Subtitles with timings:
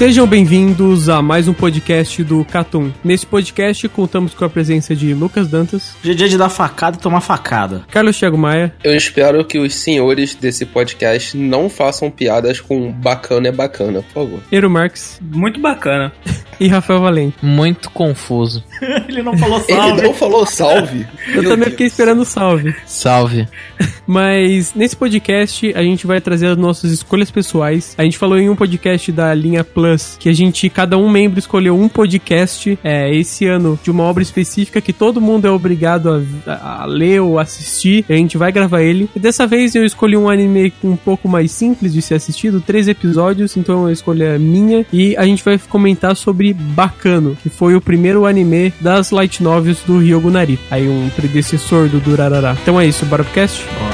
[0.00, 2.90] Sejam bem-vindos a mais um podcast do Catum.
[3.04, 5.94] Nesse podcast contamos com a presença de Lucas Dantas.
[6.00, 7.84] Hoje é dia de dar facada e tomar facada.
[7.90, 8.74] Carlos Thiago Maia.
[8.82, 14.12] Eu espero que os senhores desse podcast não façam piadas com bacana é bacana, por
[14.24, 14.40] favor.
[14.50, 15.20] Eero Marx.
[15.20, 16.10] Muito bacana.
[16.58, 17.36] E Rafael Valente.
[17.42, 18.62] Muito confuso.
[19.08, 19.90] Ele não falou salve.
[19.90, 21.06] Ele não falou salve.
[21.34, 22.74] Eu também fiquei esperando salve.
[22.86, 23.48] Salve.
[24.06, 27.94] Mas nesse podcast a gente vai trazer as nossas escolhas pessoais.
[27.96, 31.38] A gente falou em um podcast da linha Plus que a gente, cada um membro
[31.38, 36.24] escolheu um podcast é, esse ano de uma obra específica que todo mundo é obrigado
[36.46, 38.04] a, a ler ou assistir.
[38.08, 39.08] A gente vai gravar ele.
[39.14, 42.86] E dessa vez eu escolhi um anime um pouco mais simples de ser assistido, três
[42.86, 44.86] episódios, então a escolha é minha.
[44.92, 49.82] E a gente vai comentar sobre Bacano, que foi o primeiro anime das light novels
[49.86, 50.58] do Ryogo Nari.
[50.70, 52.56] Aí um predecessor do Durarara.
[52.62, 53.64] Então é isso, bora pro cast?
[53.64, 53.90] Bora.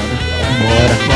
[0.61, 1.07] Bora.
[1.07, 1.16] Bora.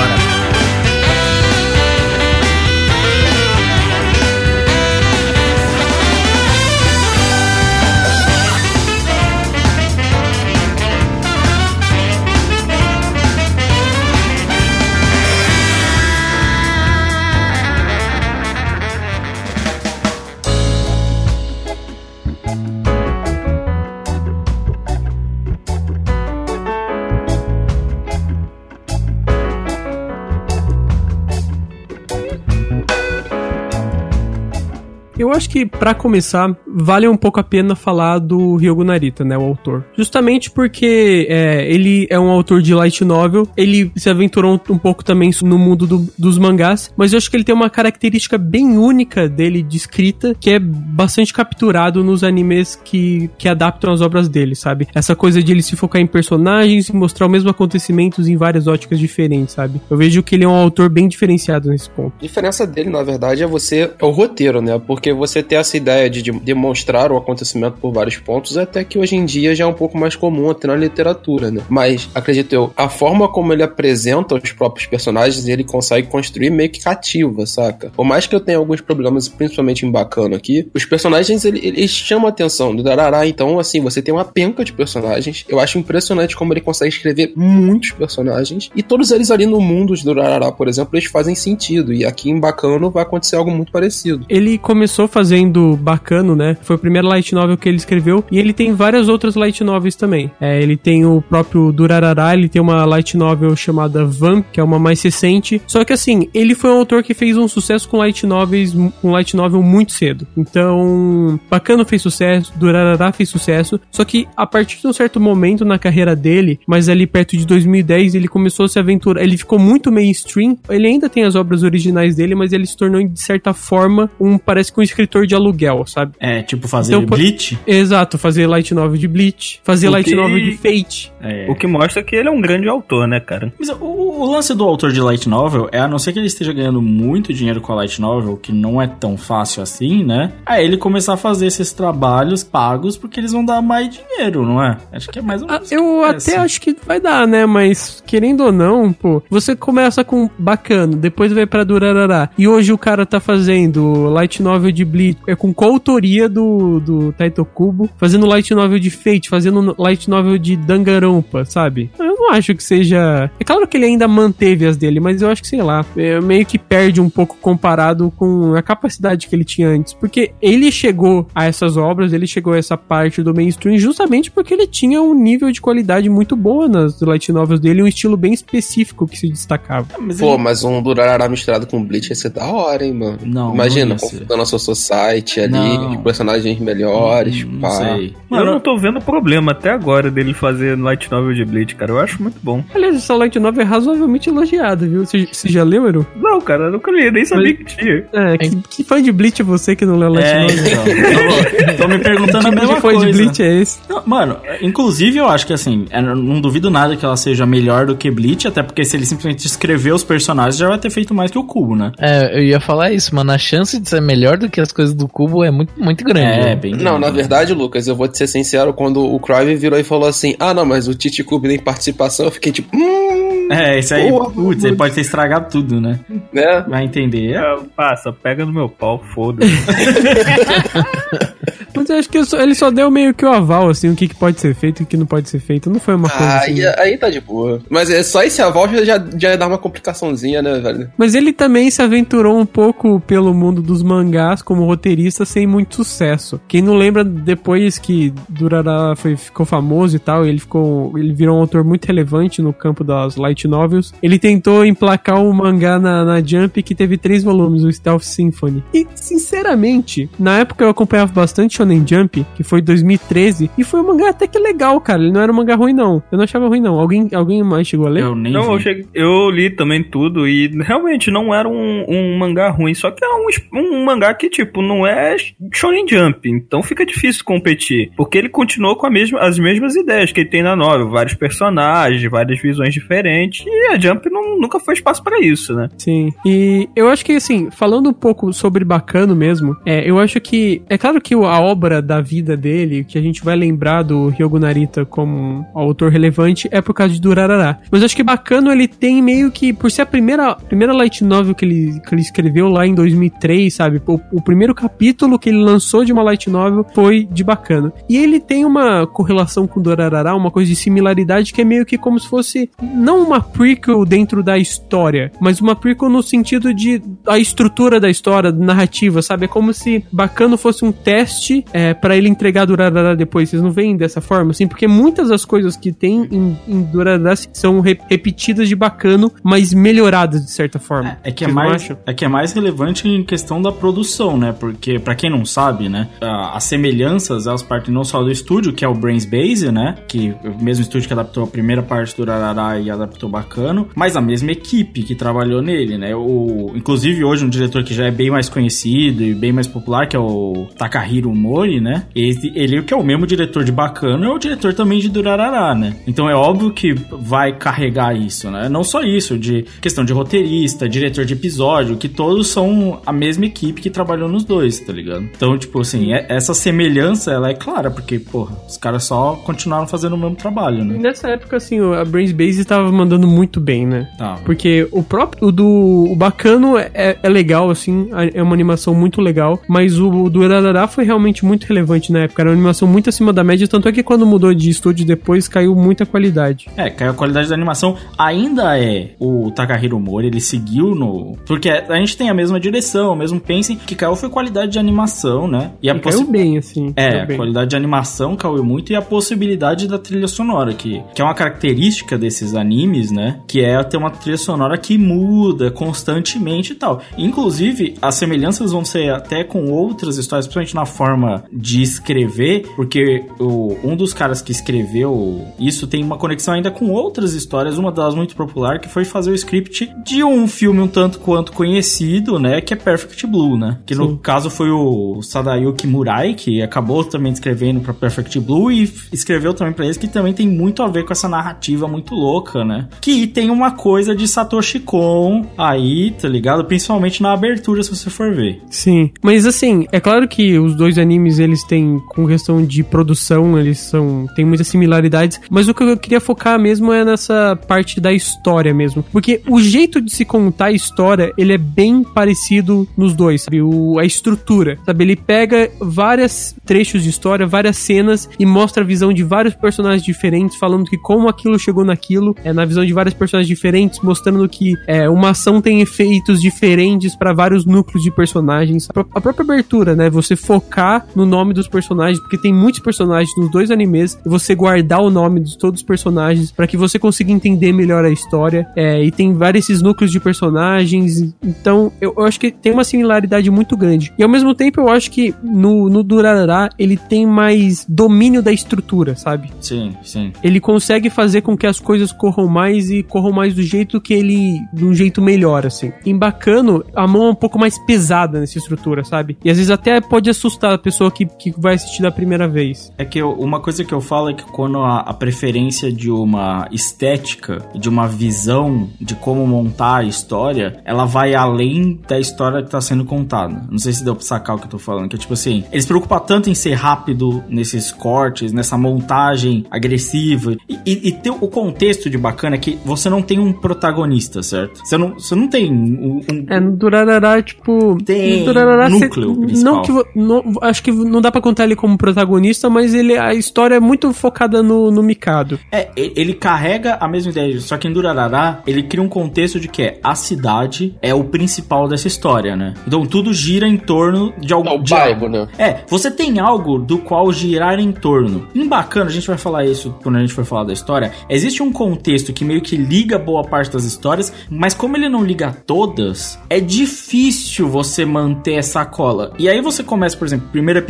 [35.41, 39.43] Acho que, para começar, vale um pouco a pena falar do Ryogo Narita, né, o
[39.43, 39.87] autor.
[39.97, 45.03] Justamente porque é, ele é um autor de light novel, ele se aventurou um, pouco
[45.03, 48.77] também no mundo do, dos mangás, mas eu acho que ele tem uma característica bem
[48.77, 54.29] única dele de escrita, que é bastante capturado nos animes que, que adaptam as obras
[54.29, 54.89] dele, sabe?
[54.95, 58.67] Essa coisa de ele se focar em personagens e mostrar os mesmos acontecimentos em várias
[58.67, 59.81] óticas diferentes, sabe?
[59.89, 62.13] Eu vejo que ele é um autor bem diferenciado nesse ponto.
[62.19, 64.79] A diferença dele, na verdade, é você é o roteiro, né?
[64.79, 68.99] Porque você ter essa ideia de, de demonstrar o acontecimento por vários pontos, até que
[68.99, 71.63] hoje em dia já é um pouco mais comum até na literatura, né?
[71.69, 76.71] Mas, acredito eu, a forma como ele apresenta os próprios personagens, ele consegue construir meio
[76.71, 77.91] que cativa, saca?
[77.91, 81.91] Por mais que eu tenha alguns problemas, principalmente em Bacana aqui, os personagens, ele, eles
[81.91, 85.45] chamam a atenção do Darará, então, assim, você tem uma penca de personagens.
[85.49, 89.95] Eu acho impressionante como ele consegue escrever muitos personagens, e todos eles ali no mundo
[89.95, 93.73] do Darará, por exemplo, eles fazem sentido, e aqui em Bacano vai acontecer algo muito
[93.73, 94.25] parecido.
[94.29, 96.57] Ele começou fazendo Bacano, né?
[96.63, 98.25] Foi o primeiro light novel que ele escreveu.
[98.33, 100.31] E ele tem várias outras light novels também.
[100.41, 104.63] É, ele tem o próprio Durarara, ele tem uma light novel chamada Vamp, que é
[104.65, 105.61] uma mais recente.
[105.67, 109.11] Só que assim, ele foi um autor que fez um sucesso com light novels, com
[109.11, 110.27] light novel muito cedo.
[110.35, 113.79] Então, Bacano fez sucesso, Durarara fez sucesso.
[113.91, 117.47] Só que a partir de um certo momento na carreira dele, mas ali perto de
[117.47, 119.23] 2010, ele começou a se aventurar.
[119.23, 120.57] Ele ficou muito mainstream.
[120.71, 124.39] Ele ainda tem as obras originais dele, mas ele se tornou de certa forma um
[124.39, 126.13] parece que um escritor de aluguel, sabe?
[126.21, 127.59] É, tipo fazer Então, Bleach.
[127.67, 131.13] Exato, fazer light novel de Bleach, fazer O light que- novel de Fate.
[131.23, 131.47] É.
[131.51, 133.53] O que mostra que ele é um grande autor, né, cara?
[133.59, 136.27] Mas o, o lance do autor de light novel é, a não ser que ele
[136.27, 140.33] esteja ganhando muito dinheiro com a light novel, que não é tão fácil assim, né?
[140.47, 144.63] Aí ele começar a fazer esses trabalhos pagos porque eles vão dar mais dinheiro, não
[144.63, 144.77] é?
[144.93, 145.73] Acho que é mais ou Ah, menos.
[145.73, 146.37] eu é até assim.
[146.37, 147.47] acho que vai dar, né?
[147.47, 152.31] Mas querendo ou não, pô, você começa com bacana, depois vai pra Durarará.
[152.39, 157.13] E hoje o cara tá fazendo light novel de Bleach, é com coautoria do, do
[157.13, 161.91] Taito Kubo, fazendo light novel de Fate, fazendo light novel de Danganronpa, sabe?
[161.99, 163.31] Eu não acho que seja.
[163.39, 166.21] É claro que ele ainda manteve as dele, mas eu acho que, sei lá, é,
[166.21, 169.93] meio que perde um pouco comparado com a capacidade que ele tinha antes.
[169.93, 174.55] Porque ele chegou a essas obras, ele chegou a essa parte do mainstream justamente porque
[174.55, 178.33] ele tinha um nível de qualidade muito boa nas light novels dele, um estilo bem
[178.33, 179.87] específico que se destacava.
[179.99, 183.19] Mas Pô, ele- mas um Durarara misturado com Bleach ia ser da hora, hein, mano?
[183.25, 185.91] Não, Imagina, não confundando a sua society ali, Não.
[185.91, 187.69] de personagens melhores, Hum, pá.
[187.69, 188.15] não sei.
[188.31, 191.93] eu não tô vendo problema até agora dele fazer light novel de Bleach, cara.
[191.93, 192.63] Eu acho muito bom.
[192.75, 195.05] Aliás, essa light novel é razoavelmente elogiada, viu?
[195.05, 196.07] Você, você já leu, Eru?
[196.17, 198.05] Não, cara, eu nunca li, nem sabia que tinha.
[198.13, 200.57] É, que, que fã de Bleach é você que não leu light É, novel?
[200.67, 201.77] então.
[201.77, 203.07] Tô, tô me perguntando a Que mesma fã coisa.
[203.07, 203.79] de Bleach é esse?
[203.89, 207.87] Não, mano, inclusive eu acho que assim, eu não duvido nada que ela seja melhor
[207.87, 211.15] do que Bleach, até porque se ele simplesmente escrever os personagens, já vai ter feito
[211.15, 211.93] mais que o Cubo, né?
[211.99, 213.31] É, eu ia falar isso, mano.
[213.33, 216.49] A chance de ser melhor do que as coisas do Cubo é muito, muito grande.
[216.49, 217.17] É, bem Não, na grande.
[217.17, 220.53] verdade, Lucas, eu vou te ser sincero, quando o Crive virou e falou assim, ah,
[220.55, 224.31] não, mas o Titi Cube tem participação, eu fiquei tipo, hum, É, isso aí, Boa,
[224.31, 225.99] putz, ele pode ter estragado tudo, né?
[226.33, 226.65] né?
[226.69, 227.37] Vai entender.
[227.37, 229.51] Ah, passa, pega no meu pau, foda-se.
[231.99, 234.41] Acho que só- ele só deu meio que o aval, assim, o que, que pode
[234.41, 235.69] ser feito e o que não pode ser feito.
[235.71, 236.53] Não foi uma coisa Ah, assim.
[236.65, 237.61] aí, aí tá de boa.
[237.69, 240.91] Mas é só esse aval já, já, já dá uma complicaçãozinha, né, velho?
[240.97, 245.77] Mas ele também se aventurou um pouco pelo mundo dos mangás como roteirista sem muito
[245.77, 246.41] sucesso.
[246.49, 251.37] Quem não lembra depois que Durará foi, ficou famoso e tal, ele ficou, ele virou
[251.37, 253.93] um autor muito relevante no campo das light novels.
[254.03, 258.63] Ele tentou emplacar um mangá na, na Jump que teve três volumes, o Stealth Symphony.
[258.73, 263.87] E sinceramente, na época eu acompanhava bastante Shonen Jump, que foi 2013, e foi um
[263.87, 265.01] mangá até que legal, cara.
[265.03, 266.03] Ele não era um mangá ruim não.
[266.11, 266.79] Eu não achava ruim não.
[266.79, 268.03] Alguém, alguém mais chegou a ler?
[268.03, 272.19] Eu nem Não, eu, cheguei- eu li também tudo e realmente não era um, um
[272.19, 273.27] mangá ruim, só que é um,
[273.59, 275.17] um mangá que, tipo, não é
[275.53, 280.13] Shonen Jump, então fica difícil competir, porque ele continuou com a mesma, as mesmas ideias
[280.13, 284.59] que ele tem na novel, vários personagens, várias visões diferentes, e a Jump não- nunca
[284.61, 285.69] foi espaço pra isso, né?
[285.79, 286.13] Sim.
[286.25, 290.63] E eu acho que, assim, falando um pouco sobre Bacano mesmo, é, eu acho que.
[290.69, 294.09] É claro que o- a obra da vida dele, que a gente vai lembrar do
[294.09, 297.59] Ryogo Narita como autor relevante, é por causa de Durarará.
[297.71, 299.53] Mas acho que Bacano ele tem meio que.
[299.53, 303.53] Por ser a primeira, primeira light novel que ele, que ele escreveu lá em 2003,
[303.53, 303.83] sabe?
[303.87, 307.73] O, o primeiro capítulo que ele lançou de uma light novel foi de Bacano.
[307.89, 311.77] E ele tem uma correlação com Durarará, uma coisa de similaridade que é meio que
[311.77, 312.51] como se fosse.
[312.63, 317.91] Não uma prequel dentro da história, mas uma prequel no sentido de a estrutura da
[317.91, 319.25] história, narrativa, sabe?
[319.27, 323.29] É como se Bacano fosse um teste é, para ele entregar Durarara depois.
[323.29, 324.47] Vocês não veem dessa forma, assim?
[324.47, 329.53] Porque muitas das coisas que tem em, em Durarara são re- repetidas de Bacano, mas
[329.55, 330.99] melhoradas de certa forma.
[331.03, 334.17] É que é Vocês não mais, é que é mais relevante em questão da produção,
[334.17, 334.35] né?
[334.39, 335.89] Porque, pra quem não sabe, né?
[336.01, 339.77] As semelhanças, elas partem não só do estúdio, que é o Brains Base, né?
[339.89, 343.69] Que é o mesmo estúdio que adaptou a primeira parte do Urarará e adaptou Bacano,
[343.75, 345.95] mas a mesma equipe que trabalhou nele, né?
[345.95, 349.87] O, inclusive, hoje, um diretor que já é bem mais conhecido e bem mais popular,
[349.89, 351.85] que é o Takahiro Mori, né?
[351.95, 355.55] Ele, ele que é o mesmo diretor de Bacano, é o diretor também de Durarará,
[355.55, 355.75] né?
[355.87, 358.49] Então é óbvio que vai carregar isso, né?
[358.49, 363.25] Não só isso, de questão de roteirista, diretor de episódio, que todos são a mesma
[363.27, 365.03] equipe que trabalhou nos dois, tá ligado?
[365.15, 369.67] Então, tipo assim, é- essa semelhança, ela é clara, porque, porra, os caras só continuaram
[369.67, 370.79] fazendo o mesmo trabalho, E né?
[370.79, 373.89] nessa época, assim, a Brains Base estava mandando muito bem, né?
[373.97, 374.19] Tá.
[374.25, 375.47] Porque o próprio o do
[375.91, 380.67] o Bacano é, é legal, assim, é uma animação muito legal, mas o do Urarará
[380.67, 382.23] foi realmente muito relevante na época.
[382.23, 385.29] Era uma animação muito acima da média, tanto é que quando mudou de estúdio depois
[385.29, 386.47] caiu muita qualidade.
[386.57, 387.77] É, caiu a qualidade da animação.
[387.99, 391.17] Ainda é o Takahiro Mori, ele seguiu no.
[391.27, 393.57] Porque a gente tem a mesma direção, o mesmo pensem.
[393.57, 395.53] que caiu foi qualidade de animação, né?
[395.63, 396.73] E a E caiu possi- bem, assim.
[396.77, 397.17] É, caiu a bem.
[397.17, 401.15] qualidade de animação caiu muito e a possibilidade da trilha sonora, que, que é uma
[401.15, 403.21] característica desses animes, né?
[403.27, 406.81] Que é ter uma trilha sonora que muda constantemente e tal.
[406.97, 413.05] Inclusive, as semelhanças vão ser até com outras histórias, principalmente na forma de escrever, porque
[413.19, 417.73] o, um dos caras que escreveu isso tem uma conexão ainda com outras histórias, uma
[417.73, 422.19] delas muito popular, que foi fazer o script de um filme um tanto quanto conhecido,
[422.19, 422.41] né?
[422.41, 423.59] Que é Perfect Blue, né?
[423.67, 423.99] Que no Sim.
[424.03, 429.53] caso foi o Sadayuki Murai, que acabou também escrevendo pra Perfect Blue e escreveu também
[429.53, 432.69] pra eles, que também tem muito a ver com essa narrativa muito louca, né?
[432.81, 436.45] Que tem uma coisa de Satoshi Kon aí, tá ligado?
[436.45, 438.41] Principalmente na abertura, se você for ver.
[438.51, 442.63] Sim, mas assim, é claro que os dois animes animes, eles têm, com questão de
[442.63, 444.07] produção, eles são.
[444.15, 445.21] tem muitas similaridades.
[445.29, 448.85] Mas o que eu queria focar mesmo é nessa parte da história mesmo.
[448.93, 453.43] Porque o jeito de se contar a história, ele é bem parecido nos dois, sabe?
[453.43, 454.85] O, a estrutura, sabe?
[454.85, 459.83] Ele pega vários trechos de história, várias cenas e mostra a visão de vários personagens
[459.83, 464.29] diferentes, falando que como aquilo chegou naquilo, é na visão de vários personagens diferentes, mostrando
[464.29, 468.69] que é, uma ação tem efeitos diferentes para vários núcleos de personagens.
[468.75, 469.89] A, a própria abertura, né?
[469.91, 474.35] Você focar no nome dos personagens, porque tem muitos personagens nos dois animes, e você
[474.35, 478.47] guardar o nome de todos os personagens para que você consiga entender melhor a história.
[478.57, 481.13] É, e tem vários esses núcleos de personagens.
[481.23, 483.93] Então, eu, eu, acho que tem uma similaridade muito grande.
[483.99, 488.33] E ao mesmo tempo, eu acho que no, no Durarara ele tem mais domínio da
[488.33, 489.33] estrutura, sabe?
[489.41, 490.13] Sim, sim.
[490.23, 493.95] Ele consegue fazer com que as coisas corram mais e corram mais do jeito que
[493.95, 494.39] ele.
[494.53, 495.73] de um jeito melhor, assim.
[495.85, 499.17] Em Bacano, a mão é um pouco mais pesada nessa estrutura, sabe?
[499.25, 502.73] E às vezes até pode assustar a pessoa que, que vai assistir da primeira vez.
[502.79, 505.91] É que eu, uma coisa que eu falo é que quando a, a preferência de
[505.91, 512.43] uma estética, de uma visão de como montar a história, ela vai além da história
[512.43, 513.47] que tá sendo contada.
[513.51, 515.45] Não sei se deu pra sacar o que eu tô falando, que é tipo assim,
[515.51, 520.37] eles se preocupam tanto em ser rápido nesses cortes, nessa montagem agressiva.
[520.49, 524.23] E, e, e ter o contexto de bacana é que você não tem um protagonista,
[524.23, 524.61] certo?
[524.65, 525.99] Você não, você não tem um.
[525.99, 527.77] um é, no Durarará, tipo.
[527.85, 529.55] Tem no Durarará, núcleo cê, principal.
[529.55, 533.15] Não que, não, acho que não dá pra contar ele como protagonista, mas ele, a
[533.15, 535.39] história é muito focada no, no Mikado.
[535.51, 539.49] É, ele carrega a mesma ideia, só que em Durarará, ele cria um contexto de
[539.49, 542.55] que é a cidade é o principal dessa história, né?
[542.67, 544.51] Então tudo gira em torno de algum.
[544.51, 545.09] É o de bairro, algo.
[545.09, 545.29] né?
[545.39, 548.29] É, você tem algo do qual girar em torno.
[548.35, 550.93] Em bacana, a gente vai falar isso quando a gente for falar da história.
[551.09, 555.05] Existe um contexto que meio que liga boa parte das histórias, mas como ele não
[555.05, 559.13] liga todas, é difícil você manter essa cola.
[559.19, 560.70] E aí você começa, por exemplo, primeiro episódio,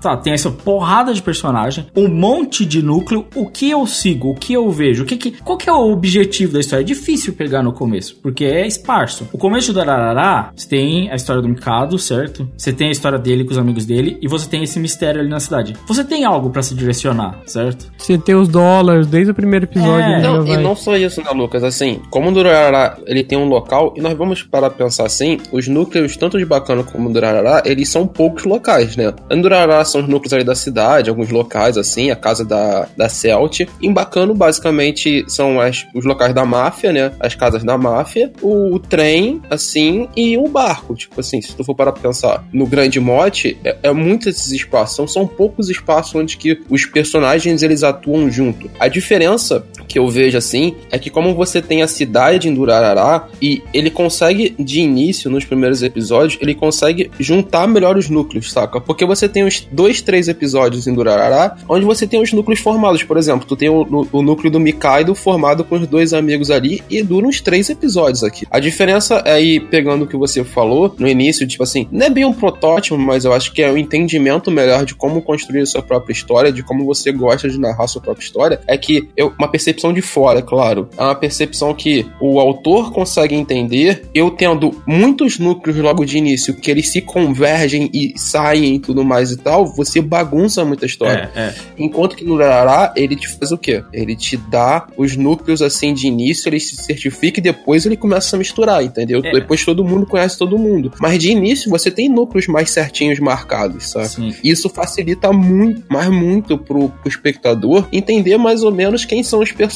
[0.00, 4.34] tá, tem essa porrada de personagem, um monte de núcleo, o que eu sigo, o
[4.34, 6.82] que eu vejo, o que que, qual que é o objetivo da história?
[6.82, 9.28] É difícil pegar no começo, porque é esparso.
[9.32, 12.48] O começo do Ararará, você tem a história do Mikado, certo?
[12.56, 15.28] Você tem a história dele com os amigos dele e você tem esse mistério ali
[15.28, 15.74] na cidade.
[15.86, 17.90] Você tem algo pra se direcionar, certo?
[17.98, 20.12] Você tem os dólares desde o primeiro episódio.
[20.12, 20.22] É.
[20.22, 21.62] Não, e não só isso, né, Lucas?
[21.62, 25.38] Assim, como o Durarará ele tem um local, e nós vamos parar pra pensar assim,
[25.52, 29.12] os núcleos, tanto de Bacana como o Durarará, eles são poucos locais, né?
[29.30, 33.08] Em Durarará são os núcleos ali da cidade, alguns locais, assim, a casa da, da
[33.08, 33.60] Celt.
[33.80, 37.12] Em Bacano, basicamente, são as, os locais da máfia, né?
[37.20, 40.94] As casas da máfia, o, o trem, assim, e o barco.
[40.94, 44.50] Tipo assim, se tu for parar pra pensar no grande mote, é, é muitos esses
[44.50, 44.96] espaços.
[44.96, 48.68] São, são poucos espaços onde que os personagens, eles atuam junto.
[48.80, 53.26] A diferença que eu vejo assim é que como você tem a cidade em Durarará
[53.42, 58.80] e ele consegue de início nos primeiros episódios ele consegue juntar melhor os núcleos, saca?
[58.80, 63.02] Porque você tem uns dois, três episódios em Durarará onde você tem os núcleos formados,
[63.02, 66.80] por exemplo, tu tem o, o núcleo do Mikaido formado com os dois amigos ali
[66.88, 68.46] e dura uns três episódios aqui.
[68.48, 72.10] A diferença é aí pegando o que você falou no início, tipo assim, não é
[72.10, 75.66] bem um protótipo, mas eu acho que é um entendimento melhor de como construir a
[75.66, 79.08] sua própria história, de como você gosta de narrar a sua própria história, é que
[79.16, 80.88] eu, uma percepção de fora, é claro.
[80.96, 86.54] É uma percepção que o autor consegue entender, eu tendo muitos núcleos logo de início,
[86.54, 91.30] que eles se convergem e saem e tudo mais e tal, você bagunça muita história.
[91.34, 91.54] É, é.
[91.78, 93.82] Enquanto que no Rará, ele te faz o quê?
[93.92, 98.36] Ele te dá os núcleos assim de início, ele se certifica e depois ele começa
[98.36, 99.20] a misturar, entendeu?
[99.24, 99.32] É.
[99.32, 100.92] Depois todo mundo conhece todo mundo.
[101.00, 104.08] Mas de início você tem núcleos mais certinhos marcados, sabe?
[104.08, 104.34] Sim.
[104.42, 109.52] Isso facilita muito, mas muito pro, pro espectador entender mais ou menos quem são os
[109.52, 109.69] personagens,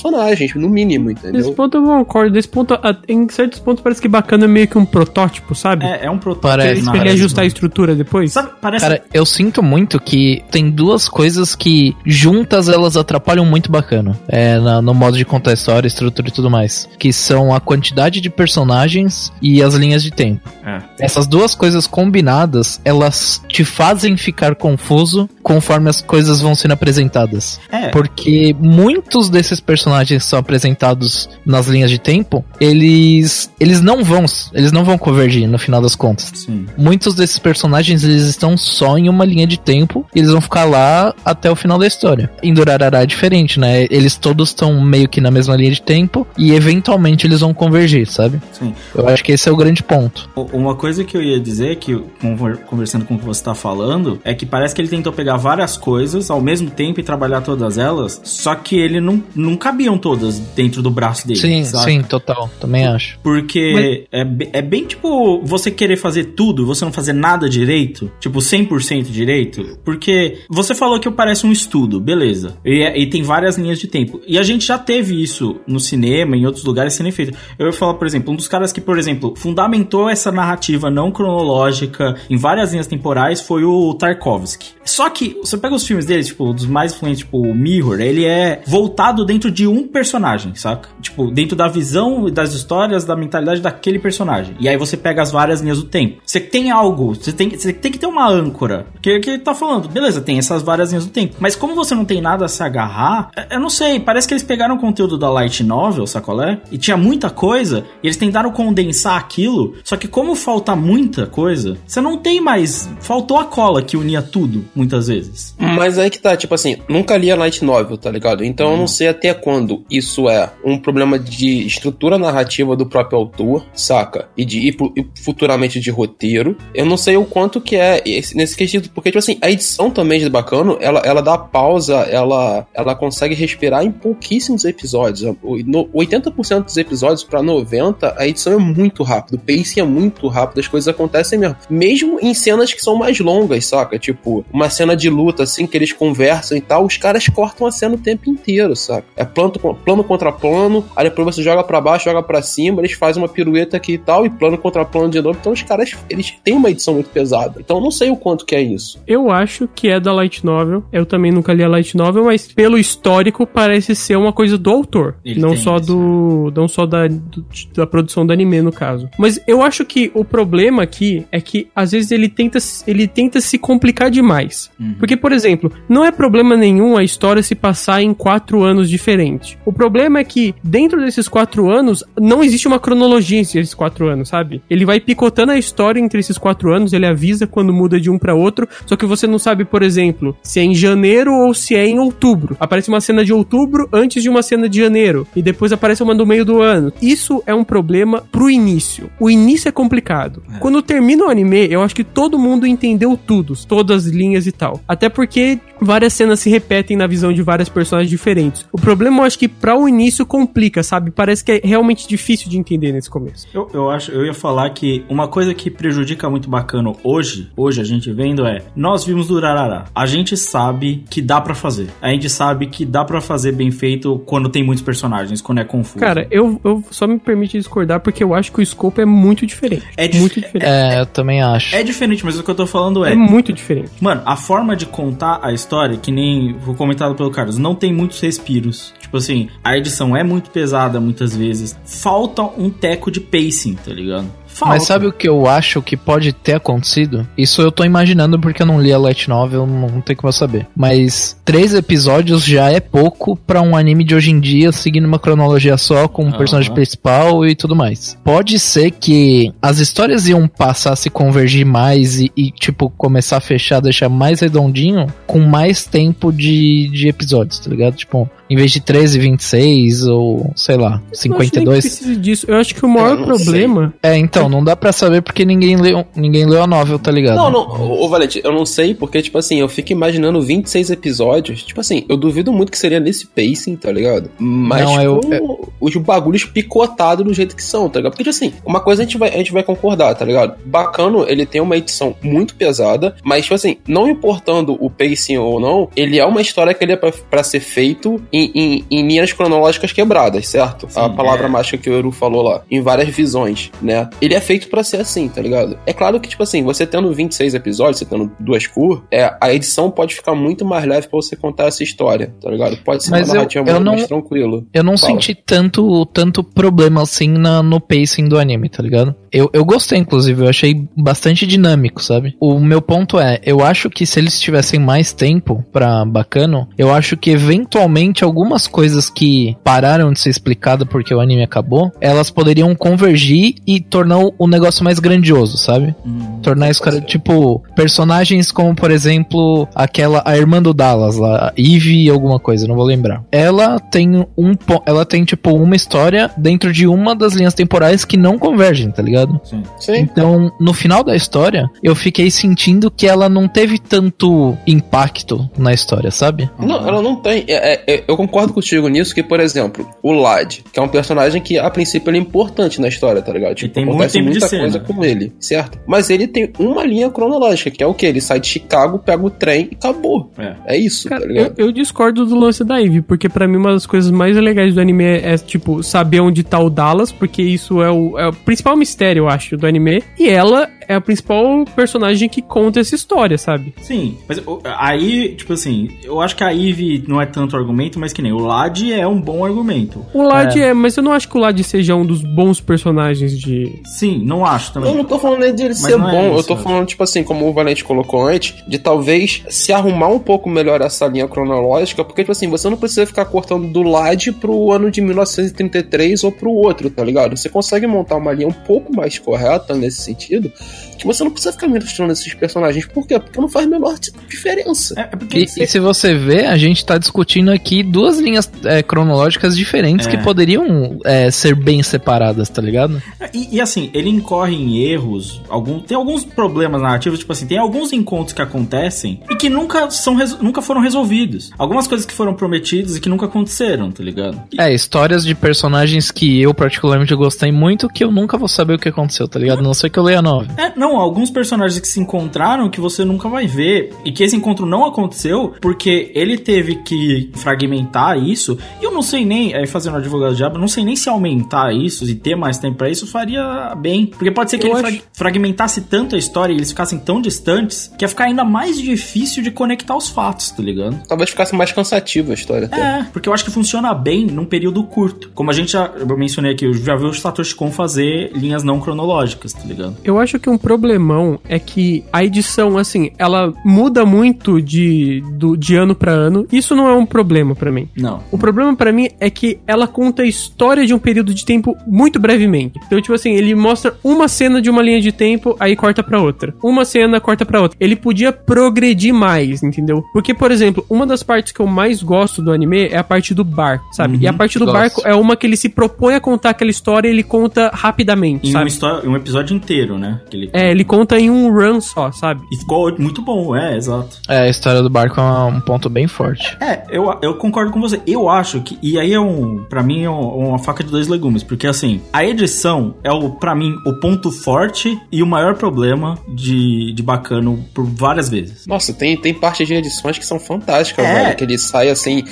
[0.57, 1.53] no mínimo, Nesse entendeu?
[1.53, 2.35] ponto eu concordo.
[2.35, 5.85] Nesse ponto, em certos pontos parece que bacana é meio que um protótipo, sabe?
[5.85, 6.49] É, é um protótipo.
[6.49, 6.85] Parece.
[6.85, 8.33] Pra ele ajustar a estrutura depois.
[8.33, 8.85] Sabe, parece.
[8.85, 14.19] Cara, eu sinto muito que tem duas coisas que juntas elas atrapalham muito bacana.
[14.29, 16.89] É, na- no modo de contar a história, estrutura e tudo mais.
[16.99, 20.49] Que são a quantidade de personagens e as linhas de tempo.
[20.65, 20.81] É.
[21.01, 27.61] Essas duas coisas combinadas, elas te fazem ficar confuso conforme as coisas vão sendo apresentadas.
[27.71, 27.89] É.
[27.89, 34.25] Porque muitos desses personagens que são apresentados nas linhas de tempo, eles eles não vão,
[34.53, 36.31] eles não vão convergir no final das contas.
[36.35, 36.67] Sim.
[36.77, 40.65] Muitos desses personagens eles estão só em uma linha de tempo e eles vão ficar
[40.65, 42.31] lá até o final da história.
[42.43, 43.87] Em Durarará é diferente, né?
[43.91, 48.07] Eles todos estão meio que na mesma linha de tempo e eventualmente eles vão convergir,
[48.07, 48.41] sabe?
[48.53, 48.75] Sim.
[48.95, 50.29] Eu acho que esse é o grande ponto.
[50.53, 54.21] Uma coisa que eu ia dizer, que conver- conversando com o que você tá falando,
[54.25, 57.79] é que parece que ele tentou pegar várias coisas ao mesmo tempo e trabalhar todas
[57.79, 61.41] elas, só que ele não, nunca cabiam todas dentro do braço dele.
[61.41, 61.85] Sim, sabe?
[61.91, 62.51] sim, total.
[62.61, 63.19] Também acho.
[63.23, 68.11] Porque é, be- é bem tipo você querer fazer tudo, você não fazer nada direito,
[68.21, 72.57] tipo 100% direito, porque você falou que parece um estudo, beleza.
[72.65, 74.21] E, é- e tem várias linhas de tempo.
[74.27, 77.37] E a gente já teve isso no cinema, em outros lugares sendo feito.
[77.59, 81.11] Eu ia falar, por exemplo, um dos caras que, por exemplo, fundamentou essa narrativa não
[81.11, 84.69] cronológica em várias linhas temporais foi o Tarkovsky.
[84.85, 88.25] Só que você pega os filmes dele, tipo, dos mais influentes, tipo, o Mirror, ele
[88.27, 90.89] é voltado dentro de um personagem, saca?
[91.01, 94.57] Tipo, dentro da visão, das histórias, da mentalidade daquele personagem.
[94.59, 96.21] E aí você pega as várias linhas do tempo.
[96.27, 98.87] Você tem algo, você tem, você tem que ter uma âncora.
[99.01, 101.37] Que que ele tá falando, beleza, tem essas várias linhas do tempo.
[101.39, 104.35] Mas como você não tem nada a se agarrar, é- eu não sei, parece que
[104.35, 106.61] eles pegaram o conteúdo da Light Novel, sacolé?
[106.73, 111.77] E tinha muita coisa, e eles tentaram condensar aquilo, só que como falta muita coisa,
[111.87, 112.89] você não tem mais.
[113.01, 115.55] Faltou a cola que unia tudo, muitas vezes.
[115.59, 118.45] Mas aí que tá, tipo assim, nunca li a Light Novel, tá ligado?
[118.45, 123.19] Então eu não sei até quando isso é um problema de estrutura narrativa do próprio
[123.19, 124.29] autor, saca?
[124.35, 126.57] E de e e futuramente de roteiro.
[126.75, 129.91] Eu não sei o quanto que é esse- nesse quesito, porque, tipo assim, a edição
[129.91, 135.21] também de Bacano, ela, ela dá pausa, ela, ela consegue respirar em pouquíssimos episódios.
[135.67, 140.27] No 80% dos episódios pra 90%, a edição é muito rápida, o pacing é muito
[140.29, 141.57] rápido, as coisas acontecem mesmo.
[141.69, 143.99] Mesmo em cenas que são mais longas, saca?
[143.99, 147.71] Tipo, uma cena de luta, assim, que eles conversam e tal, os caras cortam a
[147.73, 149.05] cena o tempo inteiro, saca?
[149.17, 149.51] É plano,
[149.85, 153.29] plano contra plano, aí depois você joga pra baixo, joga pra cima, eles fazem uma
[153.29, 155.37] pirueta aqui e tal, e plano contra plano de novo.
[155.41, 157.61] Então os caras, eles têm uma edição muito pesada.
[157.61, 159.01] Então eu não sei o quanto que é isso.
[159.07, 160.83] Eu acho que é da Light Novel.
[160.93, 164.71] Eu também nunca li a Light Novel, mas pelo histórico parece ser uma coisa do
[164.71, 165.17] autor.
[165.25, 165.87] Ele não só isso.
[165.87, 166.53] do.
[166.55, 169.09] Não só da, do- da produção do anime, no caso.
[169.19, 173.41] Mas eu acho que o problema aqui é que às vezes ele tenta, ele tenta
[173.41, 174.71] se complicar demais.
[174.99, 179.24] Porque, por exemplo, não é problema nenhum a história se passar em quatro anos diferentes.
[179.65, 184.09] O problema é que dentro desses quatro anos não existe uma cronologia entre esses quatro
[184.09, 184.63] anos, sabe?
[184.69, 188.19] Ele vai picotando a história entre esses quatro anos, ele avisa quando muda de um
[188.19, 191.75] pra outro, só que você não sabe, por exemplo, se é em janeiro ou se
[191.75, 192.57] é em outubro.
[192.61, 196.15] Aparece uma cena de outubro antes de uma cena de janeiro, e depois aparece uma
[196.15, 196.93] no meio do ano.
[197.01, 199.11] Isso é um problema pro início.
[199.19, 200.43] O início é complicado.
[200.61, 204.53] Quando termina o anime, eu acho que todo mundo entendeu tudo, todas as linhas e
[204.53, 204.81] tal.
[204.87, 208.67] Até porque várias cenas se repetem na visão de várias personagens diferentes.
[208.73, 211.11] O problema, eu acho que pra o início complica, sabe?
[211.11, 213.47] Parece que é realmente difícil de entender nesse começo.
[213.53, 217.81] Eu, eu acho, eu ia falar que uma coisa que prejudica muito bacana hoje, hoje
[217.81, 219.85] a gente vendo é, nós vimos do Urarará.
[219.95, 221.89] A gente sabe que dá pra fazer.
[222.01, 225.65] A gente sabe que dá pra fazer bem feito quando tem muitos personagens, quando é
[225.65, 225.99] confuso.
[225.99, 229.47] Cara, eu, eu só me permite discordar porque eu acho que o escopo é muito
[229.47, 229.85] diferente.
[229.97, 230.69] É dif- muito diferente.
[230.69, 231.75] É, eu também acho.
[231.75, 233.91] é diferente, mas o que eu tô falando É, é, muito diferente.
[234.01, 237.93] Mano, a forma de contar a história, que nem foi comentado pelo Carlos, não tem
[237.93, 238.93] muitos respiros.
[239.05, 241.79] Tipo assim, a edição é muito pesada muitas vezes.
[241.85, 244.27] Falta um teco de pacing, tá ligado?
[244.47, 244.75] Falta.
[244.75, 247.27] Mas sabe o que eu acho que pode ter acontecido?
[247.37, 250.33] Isso eu tô imaginando porque eu não li a Light Novel, não tem como eu
[250.33, 250.67] saber.
[250.77, 255.19] Mas três episódios já é pouco pra um anime de hoje em dia, seguindo uma
[255.19, 256.39] cronologia só, com o Aham.
[256.39, 258.17] personagem principal e tudo mais.
[258.23, 263.39] Pode ser que as histórias iam passar a se convergir mais e, e, tipo, começar
[263.39, 267.97] a fechar, deixar mais redondinho, com mais tempo de, de episódios, tá ligado?
[267.97, 271.81] Tipo, em vez de 13, 26 ou, sei lá, Eu acho nem que 52.
[271.81, 272.47] precisa disso.
[272.49, 273.95] Eu acho que o maior problema.
[274.03, 277.37] É, então, não dá pra saber porque ninguém leu, ninguém leu a novel, tá ligado?
[277.37, 280.91] Não, não, ô, ô Valente, eu não sei porque, tipo assim, eu fico imaginando 26
[280.91, 281.63] episódios.
[281.63, 284.31] Tipo assim, eu duvido muito que seria nesse pacing, tá ligado?
[284.39, 288.13] Mas Não, eu- com os bagulhos picotados do jeito que são, tá ligado?
[288.13, 290.57] Porque, tipo assim, uma coisa a gente vai, a gente vai concordar, tá ligado?
[290.65, 295.59] Bacano, ele tem uma edição muito pesada, mas, tipo assim, não importando o pacing ou
[295.61, 299.07] não, ele é uma história que ele é pra, pra ser feito em, em, em
[299.07, 300.87] linhas cronológicas quebradas, certo?
[300.95, 301.49] a Sim, palavra é.
[301.49, 304.09] mágica que o Eru falou lá, em várias visões, né?
[304.21, 305.79] Ele é feito pra ser assim, tá ligado?
[305.87, 309.53] É claro que, tipo assim, você tendo 26 episódios, você tendo duas cur, é, a
[309.53, 312.77] edição pode ficar muito mais leve pra você contar essa história, tá ligado?
[312.79, 314.65] Pode ser Mas uma eu- narrativa eu muito não- mais tranquila.
[314.73, 315.13] Eu não Fala.
[315.13, 319.15] senti tanto, tanto problema assim na, no pacing do anime, tá ligado?
[319.31, 322.35] Eu, eu gostei, inclusive, eu achei bastante dinâmico, sabe?
[322.41, 326.93] O meu ponto é, eu acho que se eles tivessem mais tempo pra bacano, eu
[326.93, 332.31] acho que eventualmente algumas coisas que pararam de ser explicadas porque o anime acabou, elas
[332.31, 335.95] poderiam convergir e tornar o, negócio mais grandioso, sabe?
[336.07, 336.41] Hum.
[336.43, 342.09] Tornar isso, cara, tipo, personagens como, por exemplo, aquela, a irmã do Dallas lá, Eve
[342.09, 343.23] alguma coisa, não vou lembrar.
[343.31, 344.55] Ela tem um,
[344.87, 349.03] ela tem, tipo, uma história dentro de uma das linhas temporais que não convergem, tá
[349.03, 349.41] ligado?
[349.45, 349.63] Sim.
[349.79, 349.97] Sim.
[349.97, 355.73] Então, no final da história, eu fiquei sentindo que ela não teve tanto impacto na
[355.73, 356.49] história, sabe?
[356.59, 357.45] Não, ela não tem.
[357.49, 360.89] é- é- é- eu concordo contigo nisso, que, por exemplo, o Lad, que é um
[360.89, 363.55] personagem que, a princípio, ele é importante na história, tá ligado?
[363.55, 364.63] Tipo, tem muito acontece muita cena.
[364.63, 365.79] coisa com ele, certo?
[365.87, 368.07] Mas ele tem uma linha cronológica, que é o quê?
[368.07, 370.31] Ele sai de Chicago, pega o trem e acabou.
[370.39, 370.55] É.
[370.67, 371.55] É isso, Cara, tá eu, ligado?
[371.59, 374.81] eu discordo do lance da Eve, porque pra mim uma das coisas mais legais do
[374.81, 378.33] anime é, é, tipo, saber onde tá o Dallas, porque isso é o, é o
[378.33, 380.03] principal mistério, eu acho, do anime.
[380.19, 383.75] E ela é a principal personagem que conta essa história, sabe?
[383.81, 384.43] Sim, mas
[384.79, 388.33] aí, tipo assim, eu acho que a Eve não é tanto argumento, mas que nem
[388.33, 390.05] o Lad é um bom argumento.
[390.13, 390.73] O Lad é.
[390.73, 393.81] mas eu não acho que o Lad seja um dos bons personagens de.
[393.85, 394.91] Sim, não acho também.
[394.91, 396.87] Eu não tô falando nem dele ser não é bom, eu isso, tô eu falando,
[396.87, 401.07] tipo assim, como o Valente colocou antes, de talvez se arrumar um pouco melhor essa
[401.07, 405.01] linha cronológica, porque, tipo assim, você não precisa ficar cortando do LAD pro ano de
[405.01, 407.37] 1933 ou pro outro, tá ligado?
[407.37, 410.53] Você consegue montar uma linha um pouco mais correta nesse sentido,
[410.99, 412.87] que você não precisa ficar misturando esses personagens.
[412.87, 413.19] Por quê?
[413.19, 413.95] Porque não faz a menor
[414.29, 414.95] diferença.
[414.99, 418.51] É, é porque E, e se você ver, a gente tá discutindo aqui duas linhas
[418.65, 420.11] é, cronológicas diferentes É.
[420.11, 423.03] que poderiam é, ser bem separadas, tá ligado?
[423.33, 427.59] E, e, assim, ele incorre em erros, algum, tem alguns problemas narrativos, tipo assim, tem
[427.59, 431.51] alguns encontros que acontecem e que nunca, são, nunca foram resolvidos.
[431.59, 434.41] Algumas coisas que foram prometidas e que nunca aconteceram, tá ligado?
[434.59, 438.79] É, histórias de personagens que eu particularmente gostei muito que eu nunca vou saber o
[438.79, 439.59] que aconteceu, tá ligado?
[439.59, 440.47] A Não sei que eu leia a nova.
[440.67, 443.93] É, não, alguns personagens que se encontraram que você nunca vai ver.
[444.05, 448.59] E que esse encontro não aconteceu porque ele teve que fragmentar isso.
[448.81, 451.73] E eu não sei nem, aí fazendo advogado do diabo, não sei nem se aumentar
[451.75, 454.07] isso e ter mais tempo pra isso faria bem.
[454.07, 456.99] Porque pode ser que Eu ele acho- fra- fragmentasse tanto a história e eles ficassem
[456.99, 461.01] tão distantes que ia ficar ainda mais difícil de conectar os fatos, tá ligado?
[461.09, 462.81] Talvez ficasse mais cansativa a história até.
[462.81, 465.31] É, porque eu acho que funciona bem num período curto.
[465.35, 468.63] Como a gente já eu mencionei aqui, eu já vi o Satoshi Kon fazer linhas
[468.63, 469.97] não cronológicas, tá ligado?
[470.05, 475.57] Eu acho que um problemão é que a edição, assim, ela muda muito de, do,
[475.57, 476.47] de ano pra ano.
[476.53, 477.89] Isso não é um problema pra mim.
[477.97, 478.23] Não.
[478.31, 481.77] O problema pra mim é que ela conta a história de um período de tempo
[481.87, 482.79] muito brevemente.
[482.87, 486.21] Então, tipo assim, ele mostra uma cena de uma linha de tempo, aí corta pra
[486.21, 486.55] outra.
[486.63, 487.77] Uma cena, corta pra outra.
[487.81, 490.03] Ele podia progredir mais, entendeu?
[490.13, 493.35] Porque, por exemplo, uma das partes que eu mais gosto do anime é a parte
[493.35, 494.19] do barco, sabe?
[494.21, 494.75] e a parte do gosto.
[494.77, 498.47] barco é uma que ele se propõe a contar aquela história e ele conta rapidamente,
[498.47, 498.69] Em um, sabe?
[498.69, 500.21] histó- um episódio inteiro, né?
[500.31, 500.44] Que ele...
[500.53, 502.43] É, ele conta em um run só, sabe?
[502.53, 504.19] E ficou muito bom, é, exato.
[504.29, 506.57] É, a história do barco é um ponto bem forte.
[506.61, 508.01] É, eu, eu concordo com você.
[508.07, 508.79] Eu acho que.
[508.83, 509.65] E aí é um.
[509.69, 511.43] Pra mim é um- uma faca de dois legumes.
[511.43, 516.19] Porque assim, a edição é o, pra mim, o ponto forte e o maior problema
[516.29, 518.67] de, de bacano por várias vezes.
[518.67, 521.15] Nossa, tem, tem partes de edições que são fantásticas, É.
[521.25, 521.37] velho.
[521.37, 522.23] Que ele sai assim.